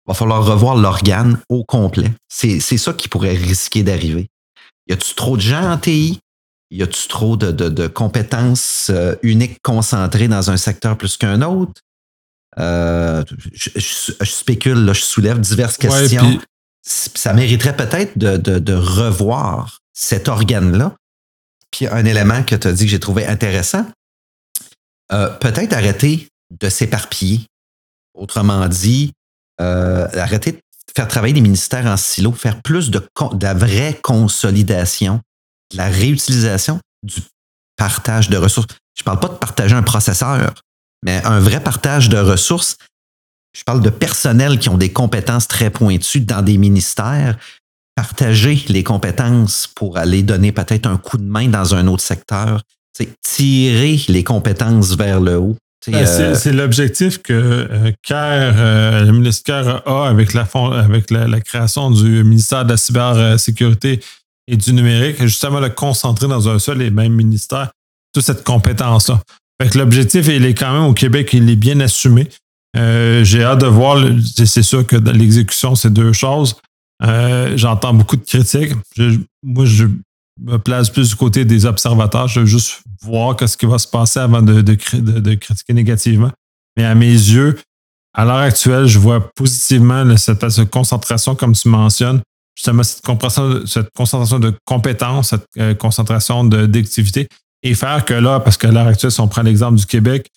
Il 0.07 0.11
va 0.11 0.15
falloir 0.15 0.45
revoir 0.45 0.77
l'organe 0.77 1.41
au 1.49 1.65
complet. 1.65 2.13
C'est 2.29 2.61
ça 2.61 2.93
qui 2.93 3.09
pourrait 3.09 3.35
risquer 3.35 3.83
d'arriver. 3.83 4.29
Y 4.87 4.93
a-tu 4.93 5.15
trop 5.15 5.37
de 5.37 5.43
gens 5.43 5.73
en 5.73 5.79
TI? 5.79 6.21
Y 6.71 6.83
a-tu 6.83 7.09
trop 7.09 7.37
de, 7.37 7.87
compétences 7.87 8.91
euh, 8.91 9.15
uniques 9.23 9.59
concentrées 9.63 10.29
dans 10.29 10.51
un 10.51 10.57
secteur 10.57 10.99
plus 10.99 11.17
qu'un 11.17 11.41
autre? 11.41 11.81
Euh, 12.59 13.25
je, 13.53 13.81
spécule, 14.25 14.93
je 14.93 15.01
soulève 15.01 15.41
diverses 15.41 15.79
questions. 15.79 16.39
Ça 16.87 17.33
mériterait 17.33 17.77
peut-être 17.77 18.19
de, 18.19 18.75
revoir 18.75 19.79
cet 19.93 20.29
organe-là. 20.29 20.95
Puis 21.71 21.87
un 21.87 22.05
élément 22.05 22.43
que 22.43 22.55
tu 22.55 22.69
as 22.69 22.73
dit 22.73 22.85
que 22.85 22.91
j'ai 22.91 23.01
trouvé 23.01 23.27
intéressant, 23.27 23.87
euh, 25.13 25.31
peut-être 25.31 25.73
arrêter 25.73 26.29
de 26.51 26.69
s'éparpiller. 26.69 27.47
Autrement 28.15 28.69
dit, 28.69 29.13
euh, 29.61 30.07
arrêter 30.15 30.53
de 30.53 30.61
faire 30.95 31.09
travailler 31.09 31.35
les 31.35 31.41
ministères 31.41 31.87
en 31.87 31.97
silo, 31.97 32.33
faire 32.33 32.63
plus 32.63 32.91
de, 32.91 32.99
de 32.99 33.45
la 33.45 33.55
vraie 33.55 33.99
consolidation, 34.03 35.21
de 35.73 35.77
la 35.77 35.89
réutilisation, 35.89 36.79
du 37.03 37.21
partage 37.77 38.29
de 38.31 38.37
ressources. 38.37 38.69
Je 38.97 39.03
ne 39.03 39.05
parle 39.05 39.21
pas 39.21 39.29
de 39.29 39.35
partager 39.35 39.75
un 39.75 39.83
processeur, 39.83 40.55
mais 41.05 41.23
un 41.25 41.41
vrai 41.41 41.61
partage 41.61 42.09
de 42.09 42.19
ressources. 42.19 42.77
Je 43.57 43.63
parle 43.65 43.81
de 43.81 43.91
personnel 43.91 44.59
qui 44.59 44.69
ont 44.69 44.77
des 44.77 44.93
compétences 44.93 45.49
très 45.49 45.71
pointues 45.71 46.21
dans 46.21 46.43
des 46.43 46.59
ministères. 46.59 47.37
Partager 47.95 48.65
les 48.69 48.83
compétences 48.83 49.69
pour 49.69 49.97
aller 49.97 50.23
donner 50.23 50.51
peut-être 50.51 50.87
un 50.87 50.97
coup 50.97 51.17
de 51.17 51.23
main 51.23 51.49
dans 51.49 51.75
un 51.75 51.87
autre 51.87 52.03
secteur. 52.03 52.63
Tirer 53.23 54.01
les 54.09 54.25
compétences 54.25 54.97
vers 54.97 55.21
le 55.21 55.39
haut. 55.39 55.57
Ben, 55.87 56.07
euh, 56.07 56.35
c'est 56.35 56.53
l'objectif 56.53 57.19
que 57.19 57.33
euh, 57.33 57.93
euh, 58.11 59.05
le 59.05 59.13
ministère 59.13 59.87
a 59.87 60.09
avec, 60.09 60.33
la, 60.33 60.47
avec 60.73 61.11
la, 61.11 61.41
création 61.41 61.91
du 61.91 62.25
ministère 62.25 62.65
de 62.65 62.71
la 62.71 62.77
cybersécurité 62.77 64.01
et 64.49 64.57
du 64.57 64.73
numérique, 64.73 65.21
justement 65.21 65.61
le 65.61 65.71
concentrer 65.71 66.27
dans 66.27 66.49
un 66.49 66.59
seul 66.59 66.81
et 66.83 66.91
même 66.91 67.13
ministère, 67.13 67.71
toute 68.15 68.25
cette 68.25 68.45
compétence-là. 68.45 69.21
l'objectif, 69.75 70.29
il 70.29 70.45
est 70.45 70.55
quand 70.55 70.73
même 70.73 70.85
au 70.85 70.95
Québec, 70.95 71.31
il 71.33 71.49
est 71.51 71.57
bien 71.57 71.81
assumé. 71.81 72.29
J'ai 72.75 73.45
hâte 73.45 73.61
de 73.61 73.67
voir, 73.67 74.05
c'est 74.35 74.63
sûr 74.63 74.87
que 74.87 74.97
l'exécution, 74.97 75.75
c'est 75.75 75.93
deux 75.93 76.13
choses. 76.13 76.57
J'entends 77.01 77.95
beaucoup 77.95 78.17
de 78.17 78.25
critiques. 78.25 78.73
moi, 79.43 79.65
je 79.65 79.87
me 80.41 80.59
place 80.59 80.91
plus 80.91 81.11
du 81.11 81.17
côté 81.17 81.45
des 81.45 81.67
observateurs. 81.67 82.29
Je 82.29 82.41
veux 82.41 82.47
juste 82.47 82.83
voir 83.03 83.37
ce 83.47 83.57
qui 83.57 83.67
va 83.67 83.79
se 83.79 83.87
passer 83.87 84.21
avant 84.21 84.43
de, 84.43 84.75
critiquer 85.35 85.73
négativement. 85.73 86.31
Mais 86.77 86.85
à 86.85 86.95
mes 86.95 87.13
yeux, 87.13 87.59
à 88.15 88.25
l'heure 88.25 88.37
actuelle, 88.37 88.87
je 88.87 88.99
vois 88.99 89.33
positivement 89.35 90.17
cette, 90.17 90.71
concentration, 90.71 91.35
comme 91.35 91.53
tu 91.53 91.69
mentionnes, 91.69 92.21
justement 92.57 92.83
cette, 92.83 93.03
concentration 93.05 94.39
de 94.39 94.55
compétences, 94.65 95.31
cette 95.31 95.47
euh, 95.59 95.75
concentration 95.75 96.45
d'activité, 96.45 97.29
et 97.63 97.75
faire 97.75 98.05
que 98.05 98.15
là, 98.15 98.41
parce 98.41 98.57
qu'à 98.57 98.71
l'heure 98.71 98.87
actuelle, 98.87 99.11
si 99.11 99.21
on 99.21 99.29
prend 99.29 99.43
l'exemple 99.43 99.77
du 99.77 99.87
Québec, 99.87 100.29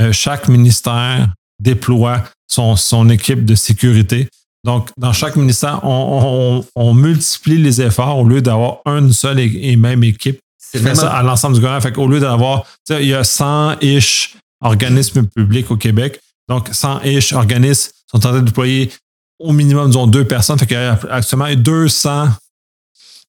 euh, 0.00 0.12
chaque 0.12 0.48
ministère 0.48 1.32
déploie 1.60 2.24
son, 2.48 2.76
son 2.76 3.08
équipe 3.08 3.44
de 3.44 3.54
sécurité 3.54 4.28
donc, 4.64 4.90
dans 4.98 5.12
chaque 5.12 5.36
ministère, 5.36 5.80
on, 5.84 6.94
multiplie 6.94 7.58
les 7.58 7.80
efforts 7.80 8.18
au 8.18 8.24
lieu 8.24 8.42
d'avoir 8.42 8.80
une 8.86 9.12
seule 9.12 9.40
et, 9.40 9.76
même 9.76 10.04
équipe 10.04 10.40
qui 10.72 10.78
fait 10.78 10.94
ça 10.94 11.12
à 11.12 11.22
l'ensemble 11.22 11.54
du 11.54 11.60
gouvernement. 11.60 11.80
Fait 11.80 11.96
au 11.96 12.06
lieu 12.06 12.20
d'avoir, 12.20 12.64
il 12.90 13.06
y 13.06 13.14
a 13.14 13.22
100-ish 13.22 14.36
organismes 14.60 15.26
publics 15.26 15.70
au 15.70 15.76
Québec. 15.76 16.20
Donc, 16.48 16.68
100-ish 16.70 17.34
organismes 17.34 17.90
sont 18.10 18.18
en 18.18 18.20
train 18.20 18.40
de 18.40 18.46
déployer 18.46 18.90
au 19.38 19.52
minimum, 19.52 19.86
disons, 19.86 20.06
deux 20.06 20.26
personnes. 20.26 20.58
Fait 20.58 20.66
qu'il 20.66 20.76
y 20.76 20.80
a 20.80 20.98
actuellement 21.10 21.52
200, 21.54 22.28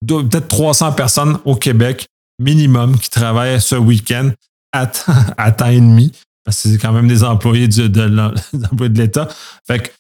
peut-être 0.05 0.47
300 0.49 0.91
personnes 0.91 1.39
au 1.45 1.55
Québec 1.55 2.07
minimum 2.39 2.99
qui 2.99 3.09
travaillent 3.09 3.61
ce 3.61 3.75
week-end 3.75 4.31
à, 4.73 4.87
temps 4.87 5.67
et 5.67 5.79
demi. 5.79 6.11
C'est 6.51 6.77
quand 6.77 6.91
même 6.91 7.07
des 7.07 7.23
employés 7.23 7.67
de, 7.67 7.87
de 7.87 8.97
l'État. 8.99 9.27
Fait 9.67 9.93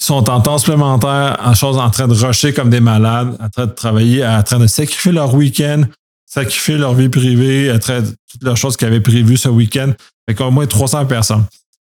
sont 0.00 0.28
en 0.28 0.40
temps 0.40 0.58
supplémentaire, 0.58 1.38
en 1.42 1.54
chose 1.54 1.78
en 1.78 1.88
train 1.90 2.08
de 2.08 2.14
rusher 2.14 2.52
comme 2.52 2.68
des 2.68 2.80
malades, 2.80 3.36
en 3.40 3.48
train 3.48 3.66
de 3.66 3.72
travailler, 3.72 4.26
en 4.26 4.42
train 4.42 4.58
de 4.58 4.66
sacrifier 4.66 5.12
leur 5.12 5.34
week-end, 5.34 5.84
sacrifier 6.26 6.76
leur 6.76 6.94
vie 6.94 7.08
privée, 7.08 7.72
en 7.72 7.78
train 7.78 8.02
de 8.02 8.08
toutes 8.30 8.42
leurs 8.42 8.56
choses 8.56 8.76
qu'ils 8.76 8.88
avaient 8.88 9.00
prévues 9.00 9.36
ce 9.36 9.48
week-end. 9.48 9.92
Fait 10.28 10.34
qu'au 10.34 10.50
moins 10.50 10.66
300 10.66 11.06
personnes. 11.06 11.44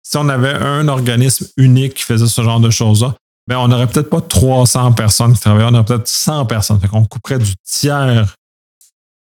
Si 0.02 0.18
on 0.18 0.30
avait 0.30 0.54
un 0.54 0.88
organisme 0.88 1.46
unique 1.58 1.96
qui 1.96 2.04
faisait 2.04 2.26
ce 2.28 2.42
genre 2.42 2.60
de 2.60 2.70
choses-là, 2.70 3.16
ben 3.48 3.58
on 3.58 3.68
n'aurait 3.68 3.88
peut-être 3.88 4.10
pas 4.10 4.22
300 4.22 4.94
personnes 4.94 5.34
qui 5.34 5.42
travaillaient, 5.42 5.70
on 5.70 5.74
aurait 5.74 5.86
peut-être 5.86 6.08
100 6.08 6.46
personnes. 6.46 6.80
Fait 6.80 6.88
qu'on 6.88 7.06
couperait 7.06 7.40
du 7.40 7.54
tiers 7.64 8.36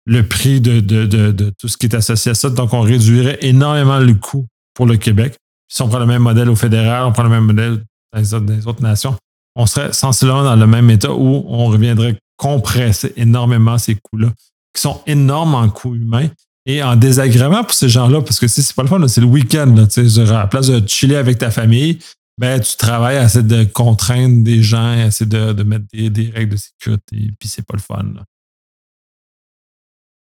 le 0.05 0.27
prix 0.27 0.61
de, 0.61 0.79
de, 0.79 1.53
tout 1.57 1.67
ce 1.67 1.77
qui 1.77 1.87
est 1.87 1.95
associé 1.95 2.31
à 2.31 2.35
ça. 2.35 2.49
Donc, 2.49 2.73
on 2.73 2.81
réduirait 2.81 3.39
énormément 3.41 3.97
le 3.97 4.13
coût 4.13 4.45
pour 4.75 4.85
le 4.85 4.97
Québec. 4.97 5.35
Si 5.67 5.81
on 5.81 5.89
prend 5.89 5.97
le 5.97 6.05
même 6.05 6.21
modèle 6.21 6.49
au 6.49 6.55
fédéral, 6.55 7.05
on 7.05 7.11
prend 7.11 7.23
le 7.23 7.29
même 7.29 7.45
modèle 7.45 7.83
dans 8.13 8.19
les, 8.19 8.67
autres, 8.67 8.81
nations, 8.81 9.15
on 9.55 9.65
serait 9.65 9.91
sensiblement 9.93 10.43
dans 10.43 10.55
le 10.55 10.67
même 10.67 10.89
état 10.89 11.11
où 11.11 11.43
on 11.47 11.65
reviendrait 11.65 12.17
compresser 12.37 13.13
énormément 13.15 13.77
ces 13.77 13.95
coûts-là, 13.95 14.31
qui 14.73 14.81
sont 14.81 15.01
énormes 15.07 15.55
en 15.55 15.69
coûts 15.69 15.95
humains 15.95 16.27
et 16.65 16.83
en 16.83 16.95
désagrément 16.95 17.63
pour 17.63 17.73
ces 17.73 17.89
gens-là, 17.89 18.21
parce 18.21 18.39
que 18.39 18.47
si 18.47 18.61
c'est 18.61 18.75
pas 18.75 18.83
le 18.83 18.89
fun, 18.89 19.07
c'est 19.07 19.21
le 19.21 19.27
week-end. 19.27 19.75
À 19.75 20.23
la 20.23 20.47
place 20.47 20.67
de 20.67 20.87
chiller 20.87 21.15
avec 21.15 21.37
ta 21.37 21.51
famille, 21.51 21.99
ben, 22.37 22.59
tu 22.59 22.75
travailles 22.75 23.17
à 23.17 23.23
essayer 23.23 23.43
de 23.43 23.63
contraindre 23.63 24.43
des 24.43 24.61
gens, 24.61 24.91
à 24.91 25.05
essayer 25.05 25.29
de, 25.29 25.63
mettre 25.63 25.85
des, 25.93 26.31
règles 26.33 26.53
de 26.53 26.57
sécurité, 26.57 27.31
puis 27.39 27.47
c'est 27.47 27.65
pas 27.65 27.75
le 27.75 27.81
fun. 27.81 28.05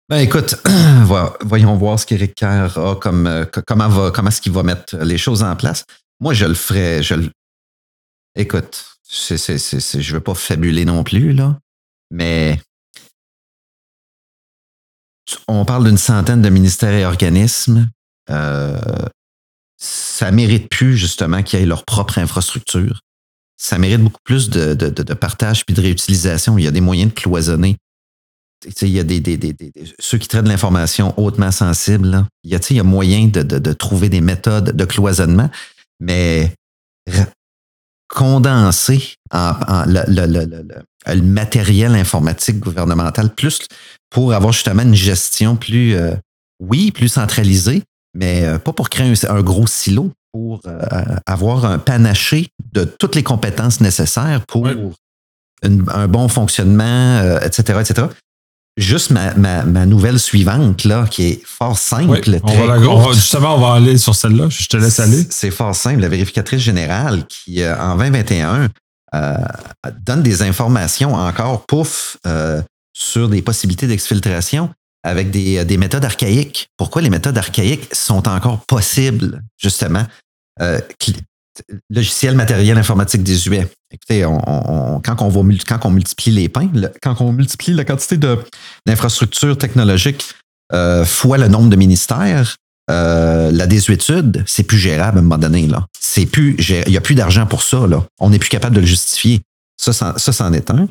Ben 0.08 0.18
écoute, 0.18 0.56
voyons 1.42 1.76
voir 1.76 1.98
ce 1.98 2.06
qu'Éric 2.06 2.34
Kerr 2.34 2.78
a 2.78 2.96
comme 2.96 3.26
euh, 3.26 3.46
comment 3.66 3.88
va 3.88 4.10
comment 4.10 4.28
est-ce 4.28 4.40
qu'il 4.40 4.52
va 4.52 4.62
mettre 4.62 4.96
les 4.98 5.16
choses 5.16 5.42
en 5.42 5.56
place. 5.56 5.84
Moi, 6.20 6.34
je 6.34 6.44
le 6.44 6.54
ferais, 6.54 7.02
je, 7.02 7.14
Écoute, 8.36 8.98
je 9.08 9.34
ne 9.98 10.12
veux 10.12 10.20
pas 10.20 10.34
fabuler 10.34 10.84
non 10.84 11.04
plus, 11.04 11.32
là, 11.32 11.58
mais 12.10 12.60
on 15.46 15.64
parle 15.64 15.84
d'une 15.84 15.98
centaine 15.98 16.42
de 16.42 16.48
ministères 16.48 16.92
et 16.92 17.04
organismes. 17.04 17.88
Euh, 18.30 18.78
ça 19.76 20.30
mérite 20.32 20.68
plus, 20.68 20.96
justement, 20.96 21.42
qu'ils 21.42 21.60
aient 21.60 21.66
leur 21.66 21.84
propre 21.84 22.18
infrastructure. 22.18 23.00
Ça 23.56 23.78
mérite 23.78 24.02
beaucoup 24.02 24.20
plus 24.24 24.50
de, 24.50 25.14
partage 25.14 25.64
puis 25.64 25.74
de 25.74 25.80
réutilisation. 25.80 26.58
Il 26.58 26.64
y 26.64 26.66
a 26.66 26.72
des 26.72 26.80
moyens 26.80 27.12
de 27.12 27.18
cloisonner. 27.18 27.76
Il 28.82 28.88
y 28.88 29.00
a 29.00 29.02
des, 29.02 29.20
ceux 29.98 30.18
qui 30.18 30.28
traitent 30.28 30.44
de 30.44 30.48
l'information 30.48 31.14
hautement 31.18 31.50
sensible. 31.50 32.26
il, 32.42 32.50
y 32.50 32.54
a, 32.54 32.60
il 32.70 32.76
y 32.76 32.80
a 32.80 32.84
moyen 32.84 33.28
de, 33.28 33.72
trouver 33.72 34.08
des 34.08 34.20
méthodes 34.20 34.76
de 34.76 34.84
cloisonnement, 34.84 35.50
mais 36.00 36.52
condenser 38.08 39.14
le, 39.32 41.20
matériel 41.22 41.94
informatique 41.94 42.60
gouvernemental 42.60 43.34
plus 43.34 43.60
pour 44.10 44.32
avoir 44.32 44.52
justement 44.52 44.82
une 44.82 44.94
gestion 44.94 45.56
plus, 45.56 45.94
euh, 45.94 46.14
oui, 46.60 46.92
plus 46.92 47.08
centralisée, 47.08 47.82
mais 48.14 48.44
euh, 48.44 48.58
pas 48.58 48.72
pour 48.72 48.88
créer 48.88 49.12
un, 49.28 49.42
gros 49.42 49.66
silo, 49.66 50.12
pour 50.32 50.60
euh, 50.66 50.80
avoir 51.26 51.64
un 51.64 51.78
panaché 51.78 52.48
de 52.72 52.84
toutes 52.84 53.16
les 53.16 53.22
compétences 53.22 53.80
nécessaires 53.80 54.42
pour 54.46 54.68
un 55.62 56.08
bon 56.08 56.28
fonctionnement, 56.28 57.38
etc., 57.40 57.80
etc 57.80 58.06
juste 58.76 59.10
ma, 59.10 59.34
ma, 59.34 59.86
nouvelle 59.86 60.18
suivante, 60.18 60.84
là, 60.84 61.06
qui 61.08 61.26
est 61.26 61.42
fort 61.44 61.78
simple. 61.78 62.20
justement, 63.12 63.56
on 63.56 63.60
va 63.60 63.74
aller 63.74 63.98
sur 63.98 64.14
celle-là. 64.14 64.48
Je 64.48 64.66
te 64.66 64.76
laisse 64.76 65.00
aller. 65.00 65.24
C'est 65.30 65.50
fort 65.50 65.74
simple. 65.74 66.00
La 66.00 66.08
vérificatrice 66.08 66.60
générale 66.60 67.26
qui, 67.26 67.62
euh, 67.62 67.78
en 67.78 67.96
2021, 67.96 68.68
euh, 69.14 69.34
donne 70.00 70.22
des 70.22 70.42
informations 70.42 71.14
encore, 71.14 71.64
pouf, 71.66 72.16
euh, 72.26 72.60
sur 72.92 73.28
des 73.28 73.42
possibilités 73.42 73.86
d'exfiltration 73.86 74.70
avec 75.04 75.30
des, 75.30 75.64
des, 75.64 75.76
méthodes 75.76 76.04
archaïques. 76.04 76.68
Pourquoi 76.76 77.02
les 77.02 77.10
méthodes 77.10 77.36
archaïques 77.36 77.94
sont 77.94 78.26
encore 78.28 78.64
possibles, 78.66 79.42
justement? 79.58 80.04
Logiciel 81.90 82.34
matériel 82.34 82.78
informatique 82.78 83.22
désuet. 83.22 83.68
Écoutez, 83.92 84.22
quand, 84.22 85.22
on 85.22 85.28
va, 85.28 85.40
quand 85.66 85.90
multiplie 85.90 86.32
les 86.32 86.48
pains, 86.48 86.68
quand 87.02 87.20
on 87.20 87.32
multiplie 87.32 87.74
la 87.74 87.84
quantité 87.84 88.18
d'infrastructures 88.86 89.56
technologiques 89.56 90.34
euh, 90.72 91.04
fois 91.04 91.38
le 91.38 91.48
nombre 91.48 91.68
de 91.68 91.76
ministères, 91.76 92.56
euh, 92.90 93.50
la 93.52 93.66
désuétude, 93.66 94.42
c'est 94.46 94.64
plus 94.64 94.78
gérable 94.78 95.18
à 95.18 95.20
un 95.20 95.22
moment 95.22 95.38
donné. 95.38 95.60
Il 95.60 95.76
n'y 96.88 96.96
a 96.96 97.00
plus 97.00 97.14
d'argent 97.14 97.46
pour 97.46 97.62
ça. 97.62 97.86
Là. 97.86 98.04
On 98.18 98.30
n'est 98.30 98.38
plus 98.38 98.48
capable 98.48 98.74
de 98.74 98.80
le 98.80 98.86
justifier. 98.86 99.42
Ça, 99.76 99.92
ça, 99.92 100.18
c'en 100.18 100.52
est 100.52 100.70
un. 100.70 100.88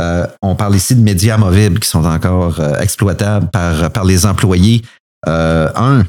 Euh, 0.00 0.26
on 0.42 0.56
parle 0.56 0.76
ici 0.76 0.94
de 0.94 1.02
médias 1.02 1.36
mobiles 1.36 1.78
qui 1.80 1.88
sont 1.88 2.04
encore 2.04 2.60
exploitables 2.80 3.50
par, 3.50 3.90
par 3.90 4.04
les 4.04 4.26
employés. 4.26 4.82
un, 5.26 6.04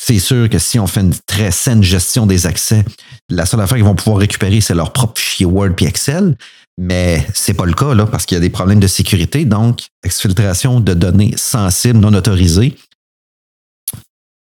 c'est 0.00 0.20
sûr 0.20 0.48
que 0.48 0.58
si 0.58 0.78
on 0.78 0.86
fait 0.86 1.00
une 1.00 1.14
très 1.26 1.50
saine 1.50 1.82
gestion 1.82 2.26
des 2.26 2.46
accès, 2.46 2.84
la 3.28 3.46
seule 3.46 3.60
affaire 3.60 3.76
qu'ils 3.76 3.84
vont 3.84 3.96
pouvoir 3.96 4.18
récupérer, 4.18 4.60
c'est 4.60 4.74
leur 4.74 4.92
propre 4.92 5.20
fichier 5.20 5.44
Word 5.44 5.72
puis 5.76 5.86
Excel. 5.86 6.36
Mais 6.80 7.26
c'est 7.34 7.54
pas 7.54 7.66
le 7.66 7.72
cas, 7.72 7.92
là, 7.94 8.06
parce 8.06 8.24
qu'il 8.24 8.36
y 8.36 8.38
a 8.38 8.40
des 8.40 8.50
problèmes 8.50 8.78
de 8.78 8.86
sécurité. 8.86 9.44
Donc, 9.44 9.88
exfiltration 10.04 10.78
de 10.78 10.94
données 10.94 11.34
sensibles, 11.36 11.98
non 11.98 12.14
autorisées, 12.14 12.76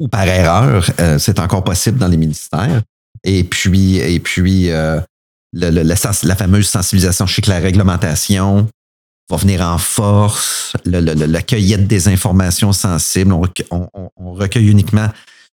ou 0.00 0.08
par 0.08 0.26
erreur, 0.26 0.90
euh, 0.98 1.18
c'est 1.18 1.38
encore 1.38 1.62
possible 1.62 1.98
dans 1.98 2.08
les 2.08 2.16
ministères. 2.16 2.82
Et 3.22 3.44
puis, 3.44 3.98
et 3.98 4.18
puis 4.18 4.70
euh, 4.70 5.00
la, 5.52 5.96
fameuse 5.96 6.68
sensibilisation, 6.68 7.26
je 7.26 7.34
sais 7.34 7.42
que 7.42 7.50
la 7.50 7.58
réglementation 7.58 8.68
va 9.30 9.36
venir 9.36 9.60
en 9.60 9.78
force, 9.78 10.72
le, 10.84 11.00
la 11.00 11.42
cueillette 11.42 11.86
des 11.86 12.08
informations 12.08 12.72
sensibles, 12.72 13.32
on 13.32 14.32
recueille 14.32 14.68
uniquement 14.68 15.08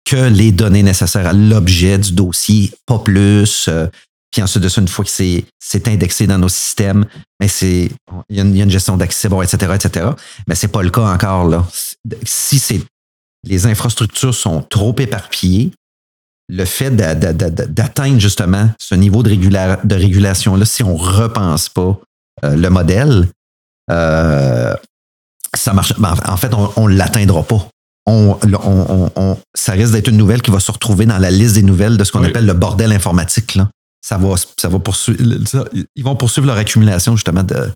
que 0.09 0.30
les 0.30 0.51
données 0.51 0.82
nécessaires 0.82 1.28
à 1.28 1.34
l'objet 1.34 1.99
du 1.99 2.13
dossier, 2.13 2.72
pas 2.88 2.97
plus. 2.99 3.67
Euh, 3.67 3.88
puis 4.32 4.41
ensuite 4.41 4.63
de 4.63 4.70
ça, 4.70 4.82
une 4.82 4.88
fois 4.88 5.05
que 5.05 5.11
c'est, 5.11 5.88
indexé 5.88 6.26
dans 6.26 6.38
nos 6.38 6.49
systèmes, 6.49 7.05
mais 7.39 7.47
c'est 7.47 7.89
il 8.30 8.36
y, 8.36 8.39
a 8.39 8.43
une, 8.43 8.70
gestion 8.70 8.97
d'accès, 8.97 9.30
bon, 9.30 9.41
etc., 9.41 9.72
etc. 9.76 10.07
Mais 10.47 10.55
c'est 10.55 10.67
pas 10.67 10.82
le 10.82 10.89
cas 10.89 11.13
encore 11.13 11.47
là. 11.47 11.67
Si 12.24 12.59
c'est 12.59 12.82
les 13.43 13.65
infrastructures 13.67 14.36
sont 14.36 14.61
trop 14.61 14.95
éparpillées, 14.99 15.72
le 16.49 16.65
fait 16.65 16.89
d'atteindre 16.95 18.20
justement 18.20 18.70
ce 18.80 18.95
niveau 18.95 19.24
de, 19.24 19.34
de 19.34 19.95
régulation 19.95 20.55
là, 20.55 20.65
si 20.65 20.84
on 20.84 20.95
repense 20.95 21.70
pas 21.70 21.99
euh, 22.43 22.55
le 22.55 22.70
modèle, 22.70 23.28
euh, 23.92 24.76
ça 25.56 25.74
marche. 25.74 25.94
Ben, 26.00 26.16
en 26.26 26.38
fait, 26.38 26.52
on, 26.54 26.88
ne 26.88 26.96
l'atteindra 26.96 27.44
pas 27.44 27.68
on, 28.10 29.38
ça 29.54 29.74
risque 29.74 29.94
d'être 29.94 30.08
une 30.08 30.18
nouvelle 30.18 30.42
qui 30.42 30.52
va 30.52 30.60
se 30.60 30.72
retrouver 30.72 31.06
dans 31.06 31.18
la 31.18 31.32
liste 31.32 31.56
des 31.56 31.64
nouvelles 31.64 31.98
de 31.98 32.04
ce 32.04 32.12
qu'on 32.12 32.24
appelle 32.24 32.46
le 32.46 32.54
bordel 32.54 32.92
informatique. 32.92 33.56
Là. 33.56 33.70
Ça 34.02 34.18
va, 34.18 34.36
ça 34.58 34.70
va 34.70 34.80
poursuivre, 34.80 35.20
ils 35.96 36.04
vont 36.04 36.16
poursuivre 36.16 36.48
leur 36.48 36.58
accumulation 36.58 37.16
justement 37.16 37.44
de, 37.44 37.70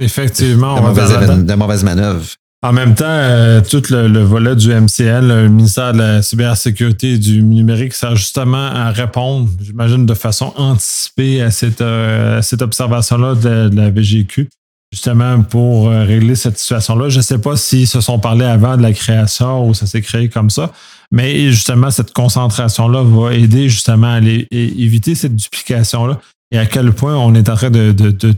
Effectivement, 0.00 0.76
de, 0.76 1.54
mauvaises, 1.54 1.82
manœuvres. 1.82 2.24
En 2.62 2.72
même 2.72 2.94
temps, 2.94 3.04
euh, 3.06 3.60
tout 3.60 3.82
le, 3.90 4.22
volet 4.22 4.56
du 4.56 4.68
MCL, 4.72 5.26
le 5.26 5.48
ministère 5.48 5.92
de 5.92 5.98
la 5.98 6.22
cybersécurité 6.22 7.12
et 7.12 7.18
du 7.18 7.42
numérique, 7.42 7.94
sert 7.94 8.16
justement 8.16 8.66
à 8.66 8.90
répondre, 8.90 9.48
j'imagine, 9.60 10.06
de 10.06 10.14
façon 10.14 10.52
anticipée 10.56 11.40
à 11.42 11.50
cette, 11.50 11.80
euh, 11.80 12.42
cette 12.42 12.62
observation-là 12.62 13.34
de, 13.36 13.70
la 13.74 13.90
VGQ 13.90 14.48
justement 14.92 15.42
pour 15.42 15.88
euh, 15.88 16.04
régler 16.04 16.34
cette 16.34 16.58
situation-là. 16.58 17.08
Je 17.08 17.18
ne 17.18 17.22
sais 17.22 17.38
pas 17.38 17.56
s'ils 17.56 17.86
se 17.86 18.00
sont 18.00 18.18
parlé 18.18 18.44
avant 18.44 18.76
de 18.76 18.82
la 18.82 18.92
création 18.92 19.68
ou 19.68 19.74
ça 19.74 19.86
s'est 19.86 20.00
créé 20.00 20.28
comme 20.28 20.50
ça, 20.50 20.72
mais 21.10 21.50
justement, 21.50 21.90
cette 21.90 22.12
concentration-là 22.12 23.02
va 23.02 23.34
aider 23.34 23.68
justement 23.68 24.14
à, 24.14 24.20
éviter 24.20 25.14
cette 25.14 25.36
duplication-là 25.36 26.18
et 26.50 26.58
à 26.58 26.66
quel 26.66 26.92
point 26.92 27.16
on 27.16 27.34
est 27.34 27.48
en 27.48 27.56
train 27.56 27.70
de, 27.70 27.92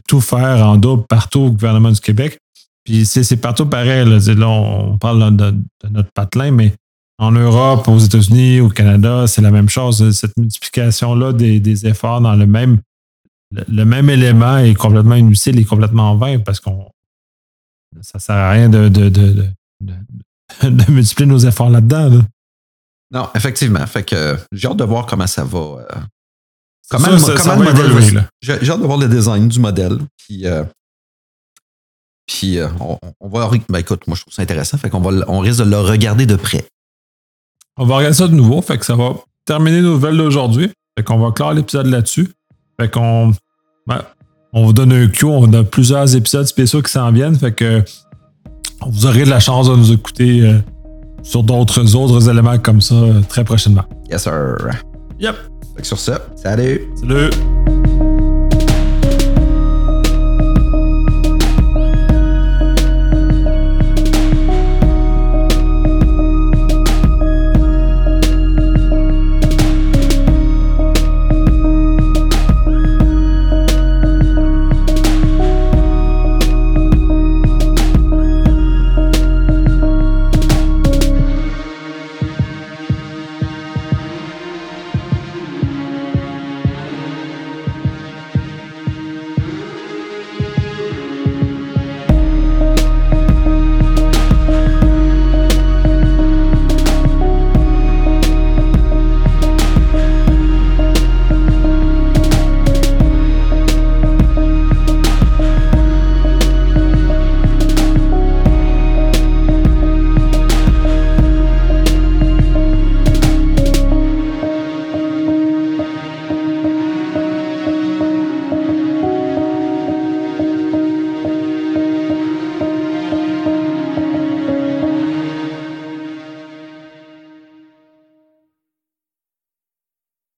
tout 0.08 0.20
faire 0.20 0.66
en 0.66 0.76
double 0.76 1.04
partout 1.08 1.40
au 1.40 1.50
gouvernement 1.50 1.92
du 1.92 2.00
Québec. 2.00 2.38
Puis 2.84 3.06
c'est 3.06 3.36
partout 3.36 3.66
pareil. 3.66 4.04
Là, 4.04 4.48
on 4.48 4.98
parle 4.98 5.36
de, 5.36 5.54
notre 5.90 6.10
patelin, 6.12 6.50
mais 6.50 6.72
en 7.18 7.30
Europe, 7.30 7.86
aux 7.86 7.98
États-Unis, 7.98 8.60
au 8.60 8.70
Canada, 8.70 9.26
c'est 9.26 9.42
la 9.42 9.50
même 9.50 9.68
chose. 9.68 10.10
Cette 10.12 10.36
multiplication-là 10.36 11.32
des, 11.32 11.60
des 11.60 11.86
efforts 11.86 12.20
dans 12.20 12.34
le 12.34 12.46
même 12.46 12.78
le, 13.50 13.84
même 13.84 14.10
élément 14.10 14.58
est 14.58 14.74
complètement 14.74 15.16
inutile 15.16 15.58
et 15.58 15.64
complètement 15.64 16.16
vain 16.16 16.38
parce 16.38 16.60
qu'on 16.60 16.90
ça 18.02 18.18
sert 18.18 18.36
à 18.36 18.50
rien 18.50 18.68
de, 18.68 18.88
de, 18.88 19.08
de, 19.08 19.48
de 20.62 20.90
multiplier 20.90 21.26
nos 21.26 21.38
efforts 21.38 21.70
là-dedans. 21.70 22.22
Non, 23.12 23.28
effectivement. 23.34 23.84
Fait 23.86 24.04
que 24.04 24.38
j'ai 24.52 24.68
hâte 24.68 24.76
de 24.76 24.84
voir 24.84 25.06
comment 25.06 25.26
ça 25.26 25.44
va. 25.44 25.58
Euh, 25.58 25.84
comment, 26.88 27.08
le, 27.08 27.64
modèle 27.64 28.28
J'ai 28.40 28.70
hâte 28.70 28.80
de 28.80 28.86
voir 28.86 28.98
le 28.98 29.08
design 29.08 29.48
du 29.48 29.58
modèle. 29.58 29.98
Puis, 30.16 30.46
euh, 30.46 30.62
puis 32.26 32.58
euh, 32.58 32.68
on, 33.20 33.28
va. 33.28 33.50
Ben 33.68 33.80
écoute, 33.80 34.06
moi 34.06 34.16
je 34.16 34.22
trouve 34.22 34.32
ça 34.32 34.42
intéressant. 34.42 34.78
Fait 34.78 34.90
qu'on 34.90 35.00
va 35.00 35.24
on 35.28 35.40
risque 35.40 35.58
de 35.58 35.70
le 35.70 35.80
regarder 35.80 36.26
de 36.26 36.36
près. 36.36 36.64
On 37.76 37.84
va 37.84 37.96
regarder 37.96 38.16
ça 38.16 38.28
de 38.28 38.34
nouveau. 38.34 38.62
Fait 38.62 38.78
que 38.78 38.86
ça 38.86 38.94
va 38.94 39.16
terminer 39.44 39.82
nos 39.82 39.94
nouvelles 39.94 40.16
d'aujourd'hui. 40.16 40.70
Fait 40.96 41.04
qu'on 41.04 41.18
va 41.18 41.32
clore 41.32 41.52
l'épisode 41.52 41.86
là-dessus. 41.86 42.28
Fait 42.80 42.88
qu'on. 42.88 43.32
Ben, 43.86 44.02
on 44.52 44.64
vous 44.64 44.72
donne 44.72 44.92
un 44.92 45.06
cue, 45.06 45.26
on 45.26 45.52
a 45.52 45.62
plusieurs 45.62 46.16
épisodes 46.16 46.46
spéciaux 46.46 46.82
qui 46.82 46.90
s'en 46.90 47.12
viennent. 47.12 47.36
Fait 47.36 47.52
que 47.52 47.84
vous 48.86 49.06
aurez 49.06 49.24
de 49.24 49.30
la 49.30 49.38
chance 49.38 49.68
de 49.68 49.76
nous 49.76 49.92
écouter 49.92 50.40
euh, 50.40 50.58
sur 51.22 51.42
d'autres 51.42 51.94
autres 51.94 52.28
éléments 52.28 52.58
comme 52.58 52.80
ça 52.80 52.94
euh, 52.94 53.20
très 53.28 53.44
prochainement. 53.44 53.84
Yes, 54.10 54.22
sir. 54.22 54.56
Yep. 55.20 55.36
Fait 55.76 55.82
que 55.82 55.86
sur 55.86 55.98
ça, 55.98 56.20
salut. 56.36 56.80
Salut. 56.96 57.30